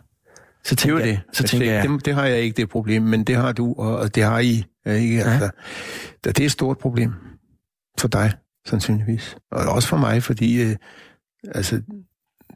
Så 0.64 0.76
Det 0.76 0.82
er 0.82 0.86
tænker, 0.86 1.00
det. 1.04 1.08
jeg, 1.08 1.22
så 1.34 1.44
Altså, 1.44 1.58
tænker 1.58 1.74
jeg, 1.74 1.90
det, 1.90 2.06
det 2.06 2.14
har 2.14 2.26
jeg 2.26 2.40
ikke, 2.42 2.58
det 2.58 2.70
problem, 2.70 3.02
men 3.04 3.24
det 3.24 3.36
har 3.36 3.52
du, 3.52 3.74
og 3.74 4.16
det 4.16 4.24
har 4.24 4.40
I. 4.40 4.64
Ikke? 4.86 5.16
Ja. 5.16 5.22
Altså, 5.32 5.50
det 6.24 6.40
er 6.40 6.46
et 6.46 6.52
stort 6.52 6.78
problem 6.78 7.14
for 8.00 8.08
dig, 8.08 8.34
sandsynligvis. 8.66 9.38
Og 9.52 9.66
også 9.66 9.88
for 9.90 9.98
mig, 9.98 10.24
fordi 10.24 10.62
øh, 10.64 10.76
altså, 11.48 11.82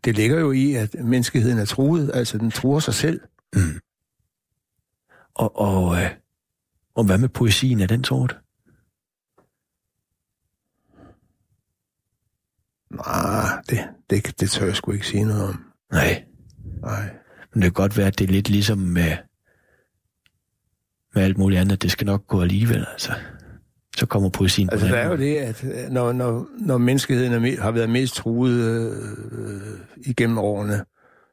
det 0.03 0.15
ligger 0.15 0.39
jo 0.39 0.51
i, 0.51 0.73
at 0.73 0.93
menneskeheden 1.03 1.57
er 1.59 1.65
truet. 1.65 2.11
Altså, 2.13 2.37
den 2.37 2.51
truer 2.51 2.79
sig 2.79 2.93
selv. 2.93 3.21
mm. 3.55 3.79
og, 5.35 5.57
og, 5.59 5.97
øh, 6.01 6.09
og 6.95 7.03
hvad 7.05 7.17
med 7.17 7.29
poesien 7.29 7.79
af 7.81 7.87
den 7.87 8.03
sort? 8.03 8.37
Nej, 12.91 13.61
det, 13.69 13.79
det, 14.09 14.39
det 14.39 14.49
tør 14.51 14.65
jeg 14.65 14.75
sgu 14.75 14.91
ikke 14.91 15.07
sige 15.07 15.23
noget 15.25 15.43
om. 15.49 15.63
Nej. 15.91 16.23
Nej. 16.81 17.09
Men 17.55 17.61
det 17.61 17.75
kan 17.75 17.83
godt 17.83 17.97
være, 17.97 18.07
at 18.07 18.19
det 18.19 18.27
er 18.29 18.31
lidt 18.31 18.49
ligesom 18.49 18.77
med, 18.77 19.11
med 21.15 21.23
alt 21.23 21.37
muligt 21.37 21.61
andet. 21.61 21.81
Det 21.81 21.91
skal 21.91 22.05
nok 22.05 22.27
gå 22.27 22.41
alligevel, 22.41 22.85
altså. 22.91 23.13
Så 23.97 24.05
kommer 24.05 24.29
poesien 24.29 24.69
Altså, 24.71 24.87
på 24.87 24.95
der 24.95 24.99
er 25.01 25.09
jo 25.09 25.17
det, 25.17 25.35
at 25.35 25.63
øh, 25.63 25.89
når, 25.91 26.11
når, 26.11 26.47
når 26.59 26.77
menneskeheden 26.77 27.45
me- 27.45 27.61
har 27.61 27.71
været 27.71 27.89
mest 27.89 28.15
truet 28.15 28.53
øh, 28.55 29.79
igennem 29.97 30.37
årene, 30.37 30.85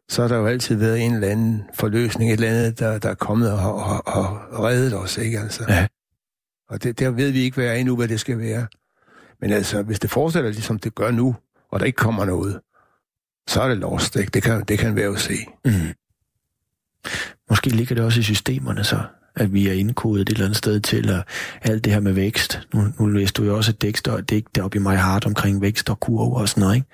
så 0.09 0.23
har 0.23 0.29
der 0.29 0.37
jo 0.37 0.47
altid 0.47 0.77
været 0.77 1.01
en 1.01 1.15
eller 1.15 1.29
anden 1.29 1.63
forløsning, 1.75 2.31
et 2.31 2.35
eller 2.35 2.49
andet, 2.49 2.79
der, 2.79 2.99
der 2.99 3.09
er 3.09 3.15
kommet 3.15 3.53
og 3.53 3.59
har, 3.59 4.03
har 4.07 4.65
reddet 4.65 4.95
os, 4.95 5.19
ikke 5.19 5.39
altså? 5.41 5.65
Ja. 5.69 5.87
Og 6.69 6.83
det, 6.83 6.99
der 6.99 7.11
ved 7.11 7.31
vi 7.31 7.39
ikke, 7.41 7.55
hvad 7.55 7.67
er 7.67 7.73
endnu, 7.73 7.97
hvad 7.97 8.09
det 8.09 8.21
skal 8.21 8.39
være. 8.39 8.67
Men 9.41 9.51
altså, 9.53 9.83
hvis 9.83 9.99
det 9.99 10.11
fortsætter 10.11 10.51
ligesom 10.51 10.79
det 10.79 10.95
gør 10.95 11.11
nu, 11.11 11.37
og 11.71 11.81
der 11.81 11.87
ikke 11.87 11.97
kommer 11.97 12.25
noget, 12.25 12.61
så 13.49 13.63
er 13.63 13.69
det 13.69 13.79
lost, 13.79 14.17
ikke? 14.17 14.31
Det 14.31 14.43
kan, 14.43 14.65
det 14.65 14.79
kan 14.79 14.97
være 14.97 15.05
jo 15.05 15.17
se. 15.17 15.35
Mm. 15.65 15.73
Måske 17.51 17.69
ligger 17.71 17.95
det 17.95 18.05
også 18.05 18.21
i 18.21 18.23
systemerne 18.23 18.85
så, 18.85 19.01
at 19.37 19.53
vi 19.53 19.69
er 19.69 19.73
indkodet 19.73 20.23
et 20.23 20.29
eller 20.29 20.45
andet 20.45 20.57
sted 20.59 20.81
til, 20.81 21.11
og 21.15 21.25
alt 21.63 21.85
det 21.85 21.93
her 21.93 22.01
med 22.01 22.13
vækst. 22.13 22.61
Nu, 22.75 22.85
nu 22.99 23.07
læste 23.07 23.43
du 23.43 23.47
jo 23.49 23.57
også 23.57 23.71
et 23.71 23.83
digt, 23.83 24.09
og 24.09 24.29
digt 24.31 24.55
deroppe 24.57 24.77
i 24.79 24.81
My 24.81 24.89
Heart 24.97 25.27
omkring 25.27 25.61
vækst 25.63 25.91
og 25.91 26.01
kurve 26.01 26.37
og 26.37 26.49
sådan 26.49 26.61
noget, 26.61 26.75
ikke? 26.75 26.87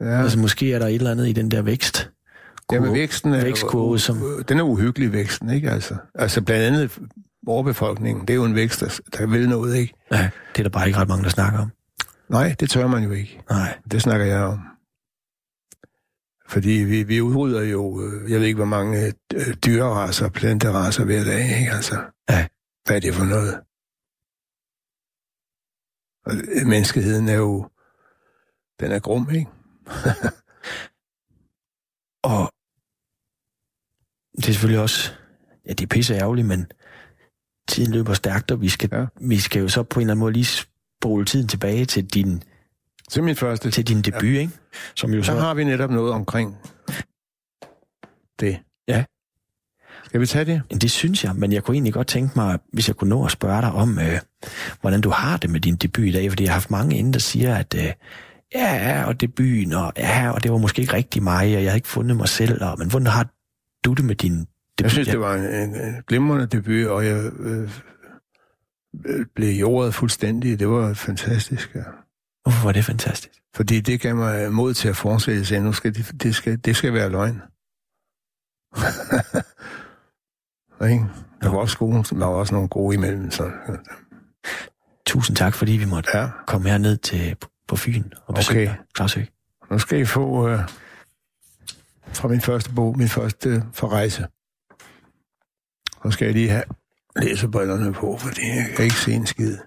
Ja. 0.00 0.22
Altså 0.22 0.38
måske 0.38 0.72
er 0.72 0.78
der 0.78 0.86
et 0.86 0.94
eller 0.94 1.10
andet 1.10 1.28
i 1.28 1.32
den 1.32 1.50
der 1.50 1.62
vækst. 1.62 2.10
ja 2.72 2.80
men 2.80 2.92
væksten 2.94 3.34
er, 3.34 3.42
vækstkurve, 3.44 3.98
som- 3.98 4.22
øh, 4.38 4.44
den 4.48 4.58
er 4.58 4.62
uhyggelig, 4.62 5.12
væksten, 5.12 5.50
ikke 5.50 5.70
altså? 5.70 5.94
Altså 6.14 6.42
blandt 6.42 6.64
andet 6.66 6.98
overbefolkningen, 7.46 8.20
det 8.26 8.30
er 8.30 8.34
jo 8.34 8.44
en 8.44 8.54
vækst, 8.54 8.80
der, 8.80 9.00
der 9.18 9.26
vil 9.26 9.48
noget, 9.48 9.76
ikke? 9.76 9.94
Ja, 10.12 10.30
det 10.52 10.58
er 10.58 10.62
der 10.62 10.70
bare 10.70 10.86
ikke 10.86 10.98
ret 10.98 11.08
mange, 11.08 11.24
der 11.24 11.30
snakker 11.30 11.58
om. 11.58 11.70
Nej, 12.28 12.54
det 12.60 12.70
tør 12.70 12.86
man 12.86 13.02
jo 13.04 13.10
ikke. 13.10 13.40
Nej. 13.50 13.74
Det 13.90 14.02
snakker 14.02 14.26
jeg 14.26 14.40
om. 14.40 14.60
Fordi 16.50 16.70
vi, 16.70 17.02
vi 17.02 17.20
udrydder 17.20 17.62
jo, 17.62 18.02
øh, 18.02 18.30
jeg 18.30 18.40
ved 18.40 18.46
ikke, 18.46 18.56
hvor 18.56 18.64
mange 18.64 19.14
øh, 19.34 19.54
dyreraser 19.64 20.24
og 20.26 20.32
planteraser 20.32 21.04
hver 21.04 21.24
dag, 21.24 21.58
ikke? 21.60 21.72
Altså, 21.72 21.94
Ja. 22.30 22.46
hvad 22.86 22.96
er 22.96 23.00
det 23.00 23.14
for 23.14 23.24
noget? 23.24 23.60
Og 26.26 26.32
øh, 26.36 26.66
menneskeheden 26.66 27.28
er 27.28 27.34
jo, 27.34 27.68
den 28.80 28.92
er 28.92 28.98
grum, 28.98 29.30
ikke? 29.30 29.50
Og 32.32 32.52
det 34.36 34.48
er 34.48 34.52
selvfølgelig 34.52 34.82
også, 34.82 35.12
ja, 35.66 35.72
det 35.72 35.82
er 35.82 35.86
pisse 35.86 36.14
ærgerligt, 36.14 36.46
men 36.46 36.66
tiden 37.68 37.92
løber 37.92 38.14
stærkt, 38.14 38.50
og 38.50 38.60
vi 38.60 38.68
skal. 38.68 38.88
Ja. 38.92 39.06
vi 39.20 39.38
skal 39.38 39.62
jo 39.62 39.68
så 39.68 39.82
på 39.82 40.00
en 40.00 40.02
eller 40.02 40.12
anden 40.12 40.20
måde 40.20 40.32
lige 40.32 40.66
spole 41.00 41.24
tiden 41.24 41.48
tilbage 41.48 41.84
til 41.84 42.06
din, 42.06 42.42
Til 43.10 43.22
min 43.22 43.36
første, 43.36 43.70
til 43.70 43.88
din 43.88 44.02
debut, 44.02 44.22
ikke? 44.22 44.50
Som 44.94 45.14
jo 45.14 45.22
så 45.22 45.32
så... 45.32 45.38
har 45.38 45.54
vi 45.54 45.64
netop 45.64 45.90
noget 45.90 46.12
omkring 46.12 46.56
det. 48.40 48.58
Ja. 48.88 49.04
Skal 50.04 50.20
vi 50.20 50.26
tage 50.26 50.44
det? 50.44 50.62
Ja, 50.70 50.76
Det 50.76 50.90
synes 50.90 51.24
jeg, 51.24 51.36
men 51.36 51.52
jeg 51.52 51.62
kunne 51.62 51.74
egentlig 51.74 51.92
godt 51.92 52.06
tænke 52.06 52.32
mig, 52.36 52.58
hvis 52.72 52.88
jeg 52.88 52.96
kunne 52.96 53.10
nå 53.10 53.24
at 53.24 53.30
spørge 53.30 53.62
dig 53.62 53.72
om, 53.72 53.98
øh, 53.98 54.18
hvordan 54.80 55.00
du 55.00 55.10
har 55.10 55.36
det 55.36 55.50
med 55.50 55.60
din 55.60 55.76
debut 55.76 56.04
i 56.04 56.12
dag, 56.12 56.30
fordi 56.30 56.42
jeg 56.42 56.50
har 56.50 56.54
haft 56.54 56.70
mange 56.70 56.98
inden, 56.98 57.12
der 57.12 57.18
siger, 57.18 57.54
at 57.54 57.74
øh, 57.74 57.92
ja, 58.54 59.04
og 59.06 59.20
debuten, 59.20 59.72
og 59.72 59.92
ja, 59.96 60.30
og 60.30 60.42
det 60.42 60.52
var 60.52 60.58
måske 60.58 60.82
ikke 60.82 60.92
rigtig 60.92 61.22
mig, 61.22 61.56
og 61.56 61.62
jeg 61.62 61.70
havde 61.70 61.76
ikke 61.76 61.88
fundet 61.88 62.16
mig 62.16 62.28
selv, 62.28 62.64
og, 62.64 62.78
men 62.78 62.90
hvordan 62.90 63.06
har 63.06 63.28
du 63.84 63.92
det 63.92 64.04
med 64.04 64.14
din 64.14 64.32
debut? 64.32 64.48
Jeg 64.80 64.90
synes, 64.90 65.08
det 65.08 65.20
var 65.20 65.34
en, 65.34 65.44
en, 65.44 65.74
en 65.74 65.94
glimrende 66.08 66.46
debut, 66.46 66.86
og 66.86 67.06
jeg 67.06 67.30
øh, 67.40 67.70
øh, 69.06 69.26
blev 69.34 69.48
jordet 69.48 69.94
fuldstændig. 69.94 70.58
Det 70.58 70.68
var 70.68 70.94
fantastisk, 70.94 71.74
ja. 71.74 71.82
Hvorfor 72.60 72.68
var 72.68 72.72
det 72.72 72.84
fantastisk? 72.84 73.34
Fordi 73.54 73.80
det 73.80 74.00
gav 74.00 74.16
mig 74.16 74.52
mod 74.52 74.74
til 74.74 74.88
at 74.88 74.96
fortsætte 74.96 75.44
sig. 75.44 75.60
Nu 75.60 75.72
skal 75.72 75.94
det, 75.94 76.22
det, 76.22 76.34
skal, 76.34 76.58
det 76.58 76.76
skal 76.76 76.92
være 76.92 77.08
løgn. 77.10 77.34
ikke? 80.92 81.04
Der 81.42 81.48
var 81.50 81.58
også 81.58 81.78
gode, 81.78 82.02
der 82.02 82.16
var 82.26 82.26
også 82.26 82.54
nogle 82.54 82.68
gode 82.68 82.94
imellem. 82.94 83.30
Så. 83.30 83.50
Tusind 85.06 85.36
tak, 85.36 85.54
fordi 85.54 85.72
vi 85.72 85.84
måtte 85.84 86.18
Ja, 86.18 86.28
komme 86.46 86.68
herned 86.70 86.96
til, 86.96 87.36
på 87.68 87.76
Fyn 87.76 88.04
og 88.26 88.34
besøge 88.34 88.60
Okay. 88.62 88.76
dig, 88.76 88.84
Claus 88.96 89.14
Høgh. 89.14 89.26
nu 89.70 89.78
skal 89.78 90.00
I 90.00 90.04
få 90.04 90.48
øh, 90.48 90.60
fra 92.12 92.28
min 92.28 92.40
første 92.40 92.70
bog, 92.74 92.98
min 92.98 93.08
første 93.08 93.48
øh, 93.48 93.62
forrejse. 93.72 94.26
Nu 96.04 96.10
skal 96.10 96.24
jeg 96.24 96.34
lige 96.34 96.48
have 96.50 96.64
læsebrillerne 97.16 97.92
på, 97.92 98.16
fordi 98.20 98.40
jeg 98.46 98.72
kan 98.76 98.84
ikke 98.84 98.96
se 98.96 99.12
en 99.12 99.26
skid. 99.26 99.58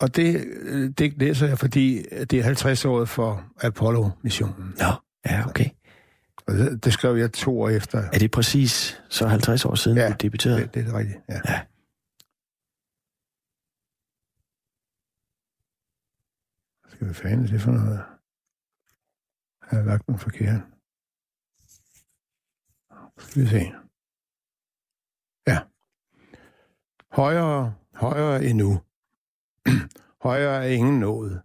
Og 0.00 0.16
det, 0.16 0.44
øh, 0.46 0.90
det 0.98 1.18
læser 1.18 1.46
jeg, 1.46 1.58
fordi 1.58 2.02
det 2.02 2.32
er 2.32 2.42
50 2.42 2.84
år 2.84 3.04
for 3.04 3.44
Apollo-missionen. 3.56 4.74
Nå, 4.78 4.92
ja, 5.26 5.46
okay. 5.48 5.70
Og 6.46 6.54
det, 6.54 6.84
det 6.84 6.92
skrev 6.92 7.16
jeg 7.16 7.32
to 7.32 7.60
år 7.60 7.68
efter. 7.68 7.98
Er 7.98 8.18
det 8.18 8.30
præcis 8.30 9.00
så 9.08 9.26
50 9.26 9.64
år 9.64 9.74
siden, 9.74 9.98
Ja, 9.98 10.08
du 10.08 10.14
debuterede? 10.20 10.60
Det, 10.60 10.74
det 10.74 10.88
er 10.88 10.98
rigtigt, 10.98 11.18
ja. 11.28 11.40
Ja. 11.48 11.60
Skal 16.88 17.08
vi 17.08 17.14
fanden 17.14 17.46
det 17.46 17.60
for 17.60 17.70
noget? 17.70 18.00
Jeg 19.70 19.78
har 19.78 19.82
lagt 19.86 20.06
den 20.06 20.18
forkert. 20.18 20.60
Skal 23.18 23.42
vi 23.42 23.46
se. 23.46 23.72
Ja. 25.46 25.58
Højere, 27.12 27.74
højere 27.94 28.44
endnu. 28.44 28.80
højere 30.28 30.64
er 30.64 30.68
ingen 30.68 31.00
nået. 31.00 31.42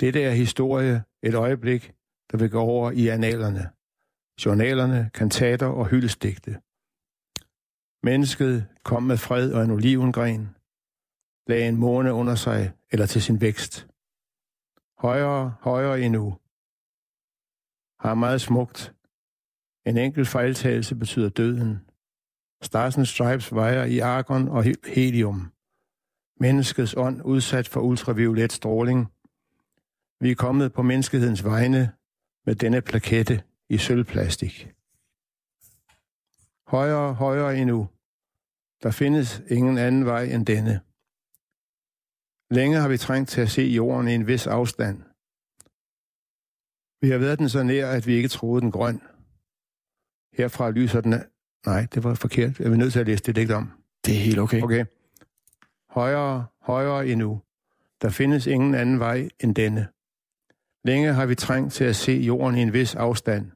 Dette 0.00 0.22
er 0.22 0.30
historie, 0.30 1.04
et 1.22 1.34
øjeblik, 1.34 1.94
der 2.32 2.38
vil 2.38 2.50
gå 2.50 2.60
over 2.60 2.90
i 2.90 3.08
analerne. 3.08 3.70
Journalerne, 4.44 5.10
kantater 5.14 5.66
og 5.66 5.86
hyldestigte. 5.86 6.60
Mennesket 8.02 8.66
kom 8.84 9.02
med 9.02 9.16
fred 9.16 9.52
og 9.52 9.64
en 9.64 9.70
olivengren, 9.70 10.56
lagde 11.46 11.68
en 11.68 11.76
måne 11.76 12.12
under 12.12 12.34
sig 12.34 12.72
eller 12.92 13.06
til 13.06 13.22
sin 13.22 13.40
vækst. 13.40 13.86
Højere, 14.98 15.54
højere 15.60 16.00
endnu. 16.00 16.38
Har 18.00 18.14
meget 18.14 18.40
smukt. 18.40 18.94
En 19.86 19.96
enkelt 19.96 20.28
fejltagelse 20.28 20.94
betyder 20.94 21.28
døden. 21.28 21.90
Stars 22.62 22.96
and 22.96 23.06
Stripes 23.06 23.54
vejer 23.54 23.84
i 23.84 23.98
argon 23.98 24.48
og 24.48 24.64
helium. 24.86 25.52
Menneskets 26.40 26.94
ånd 26.96 27.22
udsat 27.22 27.68
for 27.68 27.80
ultraviolet 27.80 28.52
stråling. 28.52 29.06
Vi 30.20 30.30
er 30.30 30.34
kommet 30.34 30.72
på 30.72 30.82
menneskehedens 30.82 31.44
vegne 31.44 31.92
med 32.46 32.54
denne 32.54 32.80
plakette 32.80 33.42
i 33.68 33.78
sølvplastik. 33.78 34.72
Højere, 36.66 37.14
højere 37.14 37.58
endnu. 37.58 37.88
Der 38.82 38.90
findes 38.90 39.42
ingen 39.48 39.78
anden 39.78 40.06
vej 40.06 40.24
end 40.24 40.46
denne. 40.46 40.80
Længe 42.50 42.76
har 42.76 42.88
vi 42.88 42.96
trængt 42.96 43.30
til 43.30 43.40
at 43.40 43.50
se 43.50 43.62
jorden 43.62 44.08
i 44.08 44.14
en 44.14 44.26
vis 44.26 44.46
afstand. 44.46 45.02
Vi 47.00 47.10
har 47.10 47.18
været 47.18 47.38
den 47.38 47.48
så 47.48 47.62
nær, 47.62 47.90
at 47.90 48.06
vi 48.06 48.14
ikke 48.14 48.28
troede 48.28 48.60
den 48.60 48.70
grøn. 48.70 49.02
Herfra 50.32 50.70
lyser 50.70 51.00
den... 51.00 51.14
Nej, 51.66 51.86
det 51.94 52.04
var 52.04 52.14
forkert. 52.14 52.60
Jeg 52.60 52.66
er 52.66 52.76
nødt 52.76 52.92
til 52.92 53.00
at 53.00 53.06
læse 53.06 53.22
det 53.22 53.36
digt 53.36 53.50
om. 53.50 53.72
Det 54.06 54.14
er 54.14 54.18
helt 54.18 54.38
okay. 54.38 54.62
Okay. 54.62 54.84
Højere, 55.90 56.46
højere 56.62 57.06
endnu. 57.06 57.42
Der 58.02 58.08
findes 58.08 58.46
ingen 58.46 58.74
anden 58.74 58.98
vej 58.98 59.28
end 59.40 59.54
denne. 59.54 59.88
Længe 60.84 61.12
har 61.12 61.26
vi 61.26 61.34
trængt 61.34 61.72
til 61.72 61.84
at 61.84 61.96
se 61.96 62.12
jorden 62.12 62.58
i 62.58 62.62
en 62.62 62.72
vis 62.72 62.94
afstand. 62.94 63.50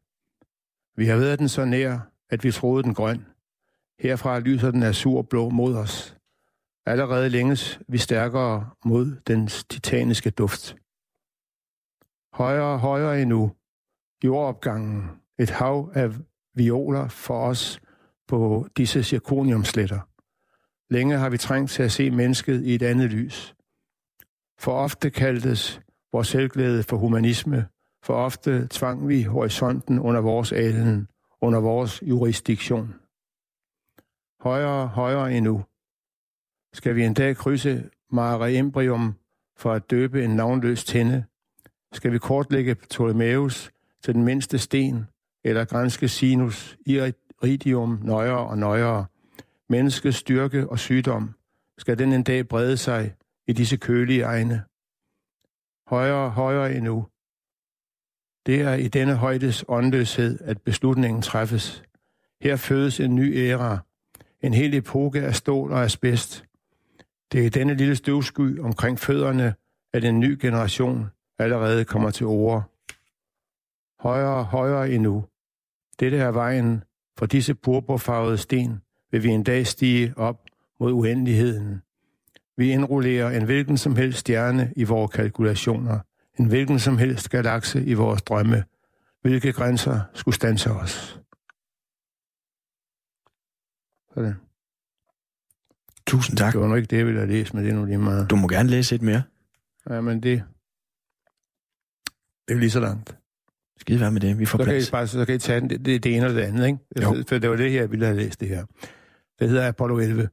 Vi 0.97 1.07
har 1.07 1.17
været 1.17 1.39
den 1.39 1.49
så 1.49 1.65
nær, 1.65 1.99
at 2.31 2.45
vi 2.45 2.53
troede 2.53 2.83
den 2.83 2.95
grøn. 2.95 3.27
Herfra 3.99 4.39
lyser 4.39 4.71
den 4.71 4.83
azurblå 4.83 5.49
mod 5.49 5.75
os. 5.75 6.17
Allerede 6.87 7.29
længes 7.29 7.81
vi 7.89 7.99
stærkere 7.99 8.71
mod 8.85 9.21
dens 9.27 9.65
titaniske 9.65 10.31
duft. 10.31 10.77
Højere, 12.33 12.79
højere 12.79 13.23
endnu. 13.23 13.53
Jordopgangen. 14.25 15.11
Et 15.39 15.51
hav 15.51 15.91
af 15.95 16.11
violer 16.55 17.09
for 17.09 17.47
os 17.47 17.81
på 18.29 18.69
disse 18.77 19.03
zirkoniumsletter. 19.03 20.01
Længe 20.95 21.19
har 21.19 21.31
vi 21.31 21.39
trængt 21.39 21.71
til 21.71 21.83
at 21.83 21.93
se 21.93 22.11
mennesket 22.11 22.65
i 22.65 22.75
et 22.75 22.83
andet 22.83 23.11
lys. 23.11 23.55
For 24.59 24.73
ofte 24.73 25.11
kaldtes 25.11 25.81
vores 26.13 26.29
selvglæde 26.29 26.83
for 26.83 26.97
humanisme. 26.97 27.67
For 28.05 28.15
ofte 28.15 28.69
tvang 28.71 29.09
vi 29.09 29.23
horisonten 29.23 29.99
under 29.99 30.21
vores 30.21 30.53
alen, 30.53 31.09
under 31.41 31.61
vores 31.61 32.03
jurisdiktion. 32.03 32.95
Højere, 34.41 34.87
højere 34.87 35.37
endnu. 35.37 35.65
Skal 36.73 36.97
vi 36.97 37.05
en 37.05 37.15
dag 37.15 37.37
krydse 37.37 37.91
Mare 38.11 38.53
Embrium 38.53 39.15
for 39.57 39.73
at 39.73 39.91
døbe 39.91 40.25
en 40.25 40.31
navnløs 40.31 40.85
tænde? 40.85 41.25
Skal 41.93 42.13
vi 42.13 42.19
kortlægge 42.19 42.75
Ptolemæus 42.75 43.71
til 44.05 44.15
den 44.15 44.25
mindste 44.25 44.59
sten, 44.59 45.07
eller 45.45 45.65
grænske 45.65 46.09
sinus, 46.09 46.79
iridium 46.87 48.01
nøjere 48.03 48.47
og 48.47 48.59
nøjere? 48.59 49.07
Menneskets 49.69 50.17
styrke 50.17 50.71
og 50.71 50.79
sygdom, 50.79 51.35
skal 51.79 51.99
den 51.99 52.13
en 52.13 52.23
dag 52.23 52.49
brede 52.49 52.77
sig 52.77 53.15
i 53.47 53.53
disse 53.53 53.77
kølige 53.77 54.23
egne? 54.23 54.65
Højere, 55.87 56.31
højere 56.31 56.75
endnu. 56.75 57.07
Det 58.47 58.61
er 58.61 58.75
i 58.75 58.89
denne 58.89 59.15
højdes 59.15 59.65
åndløshed, 59.69 60.41
at 60.41 60.63
beslutningen 60.63 61.23
træffes. 61.23 61.83
Her 62.41 62.57
fødes 62.57 63.01
en 63.01 63.15
ny 63.15 63.37
æra, 63.37 63.79
en 64.41 64.55
hel 64.55 64.75
epoke 64.75 65.23
af 65.23 65.35
stål 65.35 65.73
og 65.73 65.83
asbest. 65.83 66.45
Det 67.33 67.41
er 67.41 67.45
i 67.45 67.49
denne 67.49 67.75
lille 67.75 67.97
støvsky 67.97 68.61
omkring 68.61 68.99
fødderne, 68.99 69.55
at 69.93 70.05
en 70.05 70.21
ny 70.21 70.39
generation 70.41 71.07
allerede 71.39 71.85
kommer 71.85 72.11
til 72.11 72.27
ord. 72.27 72.71
Højere, 74.01 74.45
højere 74.45 74.91
endnu. 74.91 75.25
Dette 76.01 76.19
er 76.19 76.31
vejen. 76.31 76.85
For 77.19 77.27
disse 77.27 77.55
purpurfarvede 77.55 78.39
sten 78.39 78.84
vil 79.15 79.23
vi 79.23 79.29
en 79.29 79.43
dag 79.43 79.67
stige 79.67 80.15
op 80.17 80.41
mod 80.81 80.93
uendeligheden. 80.93 81.83
Vi 82.57 82.71
indrullerer 82.71 83.31
en 83.31 83.45
hvilken 83.45 83.79
som 83.79 83.97
helst 83.97 84.19
stjerne 84.19 84.73
i 84.77 84.85
vores 84.85 85.13
kalkulationer, 85.13 85.99
en 86.39 86.47
hvilken 86.47 86.79
som 86.79 86.99
helst 86.99 87.31
galakse 87.31 87.85
i 87.85 87.95
vores 87.95 88.23
drømme. 88.23 88.65
Hvilke 89.23 89.53
grænser 89.53 90.01
skulle 90.15 90.35
stanse 90.35 90.71
os? 90.71 91.21
Sådan. 94.15 94.35
Tusind 96.07 96.37
tak. 96.37 96.53
Det 96.53 96.61
var 96.61 96.69
nu 96.69 96.75
ikke 96.75 96.87
det, 96.87 96.97
jeg 96.97 97.07
ville 97.07 97.27
læst, 97.27 97.55
men 97.55 97.65
det 97.65 97.71
er 97.71 97.75
nu 97.75 97.85
lige 97.85 97.99
meget. 97.99 98.31
Du 98.31 98.37
må 98.37 98.49
gerne 98.49 98.69
læse 98.69 98.95
et 98.95 99.03
mere. 99.03 99.23
Ja, 99.91 100.01
men 100.01 100.23
det... 100.23 100.43
Det 102.49 102.51
er 102.51 102.55
jo 102.55 102.59
lige 102.59 102.71
så 102.71 102.81
langt. 102.81 103.17
Skide 103.81 104.01
være 104.01 104.13
med 104.13 104.21
det. 104.21 104.39
Vi 104.39 104.47
får 104.47 104.59
Så 104.59 104.65
kan, 104.65 104.75
I 104.75 104.77
plads. 104.77 104.91
bare, 104.91 105.07
så 105.07 105.25
kan 105.25 105.35
I 105.35 105.39
tage 105.39 105.61
den, 105.61 105.69
det, 105.69 105.85
det 105.85 106.07
ene 106.07 106.17
eller 106.27 106.41
det 106.41 106.47
andet, 106.49 106.67
ikke? 106.67 106.79
Jo. 107.03 107.25
For 107.29 107.39
det 107.39 107.51
var 107.51 107.57
det 107.57 107.71
her, 107.71 107.81
jeg 107.81 107.91
ville 107.91 108.07
have 108.07 108.17
læst 108.17 108.41
det 108.41 108.49
her. 108.49 108.67
Det 109.39 109.49
hedder 109.49 109.69
Apollo 109.69 109.99
11. 109.99 110.29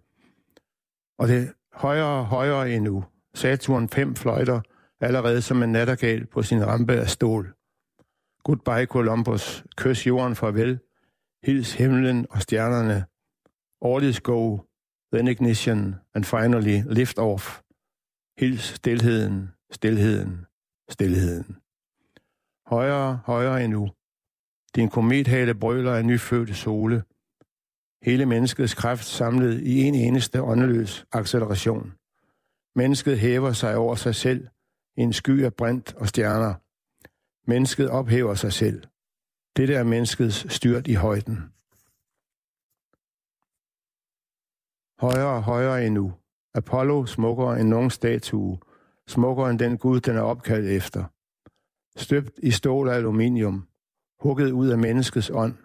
Og 1.19 1.27
det 1.27 1.43
er 1.43 1.47
højere 1.73 2.19
og 2.19 2.25
højere 2.25 2.71
endnu. 2.71 3.05
Saturn 3.33 3.89
5 3.89 4.15
fløjter 4.15 4.61
allerede 4.99 5.41
som 5.41 5.63
en 5.63 5.71
nattergal 5.71 6.25
på 6.25 6.43
sin 6.43 6.65
rampe 6.67 6.93
af 6.93 7.09
stål. 7.09 7.53
Goodbye 8.43 8.85
Columbus. 8.85 9.63
Kys 9.77 10.07
jorden 10.07 10.35
farvel. 10.35 10.79
Hils 11.43 11.73
himlen 11.73 12.27
og 12.29 12.41
stjernerne. 12.41 13.05
All 13.85 14.03
is 14.03 14.19
go. 14.19 14.57
Then 15.13 15.27
ignition. 15.27 15.95
And 16.15 16.23
finally 16.23 16.81
lift 16.93 17.19
off. 17.19 17.61
Hils 18.39 18.63
stilheden, 18.63 19.49
stilheden, 19.71 20.45
stilheden. 20.89 21.57
Højere, 22.67 23.19
højere 23.25 23.63
endnu. 23.63 23.89
Din 24.75 24.89
komethale 24.89 25.55
brøler 25.55 25.93
af 25.93 26.05
nyfødte 26.05 26.53
sole. 26.53 27.03
Hele 28.03 28.25
menneskets 28.25 28.73
kraft 28.73 29.05
samlet 29.05 29.61
i 29.61 29.81
en 29.81 29.95
eneste 29.95 30.41
åndeløs 30.41 31.05
acceleration. 31.11 31.93
Mennesket 32.75 33.19
hæver 33.19 33.51
sig 33.53 33.75
over 33.75 33.95
sig 33.95 34.15
selv 34.15 34.47
i 34.97 35.01
en 35.01 35.13
sky 35.13 35.43
af 35.43 35.53
brint 35.53 35.93
og 35.93 36.07
stjerner. 36.07 36.53
Mennesket 37.49 37.89
ophæver 37.89 38.35
sig 38.35 38.53
selv. 38.53 38.83
Dette 39.57 39.75
er 39.75 39.83
menneskets 39.83 40.53
styrt 40.53 40.87
i 40.87 40.93
højden. 40.93 41.53
Højere, 44.99 45.41
højere 45.41 45.85
endnu. 45.85 46.13
Apollo 46.53 47.05
smukkere 47.05 47.59
end 47.59 47.69
nogen 47.69 47.89
statue. 47.89 48.59
Smukkere 49.07 49.49
end 49.49 49.59
den 49.59 49.77
Gud, 49.77 49.99
den 49.99 50.15
er 50.15 50.21
opkaldt 50.21 50.69
efter. 50.69 51.03
Støbt 51.99 52.39
i 52.43 52.51
stål 52.51 52.87
og 52.87 52.95
aluminium. 52.95 53.67
Hugget 54.19 54.51
ud 54.51 54.69
af 54.69 54.77
menneskets 54.77 55.31
ånd. 55.33 55.57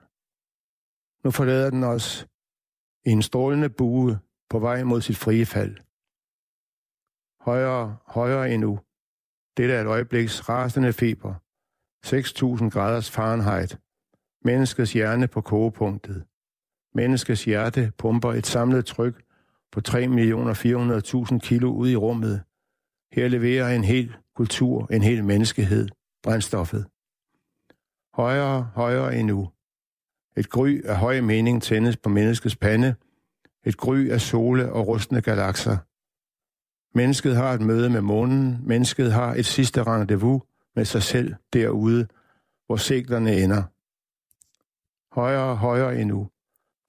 Nu 1.26 1.30
forlader 1.30 1.70
den 1.70 1.84
os 1.84 2.26
i 3.06 3.10
en 3.10 3.22
strålende 3.22 3.68
bue 3.68 4.18
på 4.50 4.58
vej 4.58 4.82
mod 4.82 5.00
sit 5.00 5.16
frie 5.16 5.46
fald. 5.46 5.76
Højere, 7.40 7.96
højere 8.06 8.54
endnu. 8.54 8.80
Dette 9.56 9.74
er 9.74 9.80
et 9.80 9.86
øjebliks 9.86 10.48
rasende 10.48 10.92
feber. 10.92 11.34
6.000 12.06 12.70
graders 12.70 13.10
Fahrenheit. 13.10 13.78
Menneskets 14.44 14.92
hjerne 14.92 15.28
på 15.28 15.40
kogepunktet. 15.40 16.24
Menneskets 16.94 17.44
hjerte 17.44 17.92
pumper 17.98 18.32
et 18.32 18.46
samlet 18.46 18.86
tryk 18.86 19.24
på 19.72 19.80
3.400.000 19.88 21.38
kilo 21.38 21.72
ud 21.72 21.88
i 21.88 21.96
rummet. 21.96 22.42
Her 23.12 23.28
leverer 23.28 23.76
en 23.76 23.84
hel 23.84 24.16
kultur, 24.34 24.86
en 24.92 25.02
hel 25.02 25.24
menneskehed, 25.24 25.88
brændstoffet. 26.22 26.86
Højere, 28.14 28.70
højere 28.74 29.16
endnu. 29.16 29.50
Et 30.36 30.50
gry 30.50 30.84
af 30.84 30.96
høj 30.96 31.20
mening 31.20 31.62
tændes 31.62 31.96
på 31.96 32.08
menneskets 32.08 32.56
pande. 32.56 32.94
Et 33.64 33.76
gry 33.76 34.08
af 34.10 34.20
sole 34.20 34.72
og 34.72 34.86
rustne 34.86 35.20
galakser. 35.20 35.76
Mennesket 36.98 37.36
har 37.36 37.52
et 37.52 37.60
møde 37.60 37.90
med 37.90 38.00
månen. 38.00 38.58
Mennesket 38.62 39.12
har 39.12 39.34
et 39.34 39.46
sidste 39.46 39.82
rendezvous 39.82 40.42
med 40.76 40.84
sig 40.84 41.02
selv 41.02 41.34
derude, 41.52 42.06
hvor 42.66 42.76
seglerne 42.76 43.36
ender. 43.42 43.62
Højere, 45.14 45.56
højere 45.56 46.00
endnu. 46.00 46.30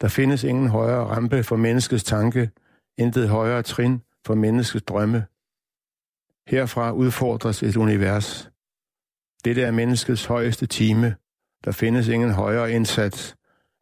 Der 0.02 0.08
findes 0.08 0.44
ingen 0.44 0.68
højere 0.68 1.06
rampe 1.06 1.44
for 1.44 1.56
menneskets 1.56 2.04
tanke, 2.04 2.52
intet 2.98 3.30
højere 3.30 3.64
trin 3.64 4.02
for 4.26 4.36
menneskets 4.36 4.84
drømme. 4.84 5.26
Herfra 6.48 6.92
udfordres 6.92 7.64
et 7.64 7.76
univers. 7.76 8.52
Dette 9.46 9.62
er 9.62 9.72
menneskets 9.72 10.26
højeste 10.26 10.66
time. 10.66 11.16
Der 11.66 11.72
findes 11.72 12.08
ingen 12.08 12.32
højere 12.32 12.72
indsats, 12.72 13.36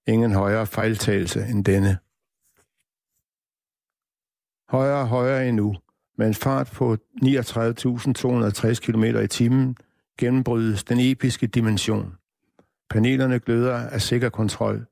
ingen 0.07 0.32
højere 0.32 0.67
fejltagelse 0.67 1.45
end 1.45 1.65
denne. 1.65 1.97
Højere, 4.69 5.07
højere 5.07 5.49
endnu. 5.49 5.76
Med 6.17 6.28
en 6.28 6.34
fart 6.34 6.71
på 6.73 6.97
39.260 7.23 8.73
km 8.73 9.03
i 9.03 9.28
timen 9.28 9.78
gennembrydes 10.17 10.84
den 10.84 10.99
episke 10.99 11.47
dimension. 11.47 12.17
Panelerne 12.89 13.39
gløder 13.39 13.76
af 13.76 14.01
sikker 14.01 14.30
kontrol. 14.30 14.86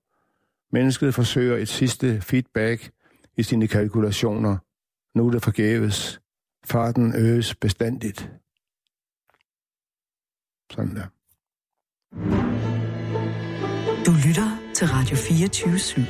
Mennesket 0.72 1.16
forsøger 1.16 1.58
et 1.58 1.70
sidste 1.70 2.22
feedback 2.22 2.92
i 3.38 3.44
sine 3.44 3.68
kalkulationer. 3.68 4.58
Nu 5.18 5.28
er 5.28 5.32
det 5.32 5.44
forgæves. 5.44 6.22
Farten 6.66 7.16
øges 7.16 7.56
bestandigt. 7.56 8.32
Sådan 10.72 10.96
der. 10.96 12.73
Du 14.06 14.12
lytter 14.12 14.58
til 14.76 14.88
Radio 14.88 15.16
24 15.18 15.76
/7. 15.76 16.02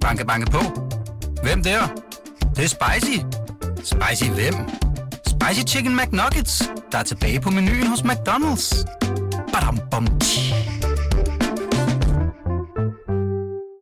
Banke, 0.00 0.26
banke 0.26 0.50
på. 0.50 0.58
Hvem 1.42 1.62
der? 1.62 1.86
Det, 1.86 2.56
det 2.56 2.64
er 2.64 2.68
spicy. 2.68 3.18
Spicy 3.76 4.30
hvem? 4.30 4.54
Spicy 5.26 5.74
Chicken 5.74 5.96
McNuggets, 5.96 6.70
der 6.92 6.98
er 6.98 7.02
tilbage 7.02 7.40
på 7.40 7.50
menuen 7.50 7.86
hos 7.86 8.00
McDonald's. 8.00 8.84
Badum, 9.52 9.78
bom, 9.90 10.18
tji. 10.20 10.73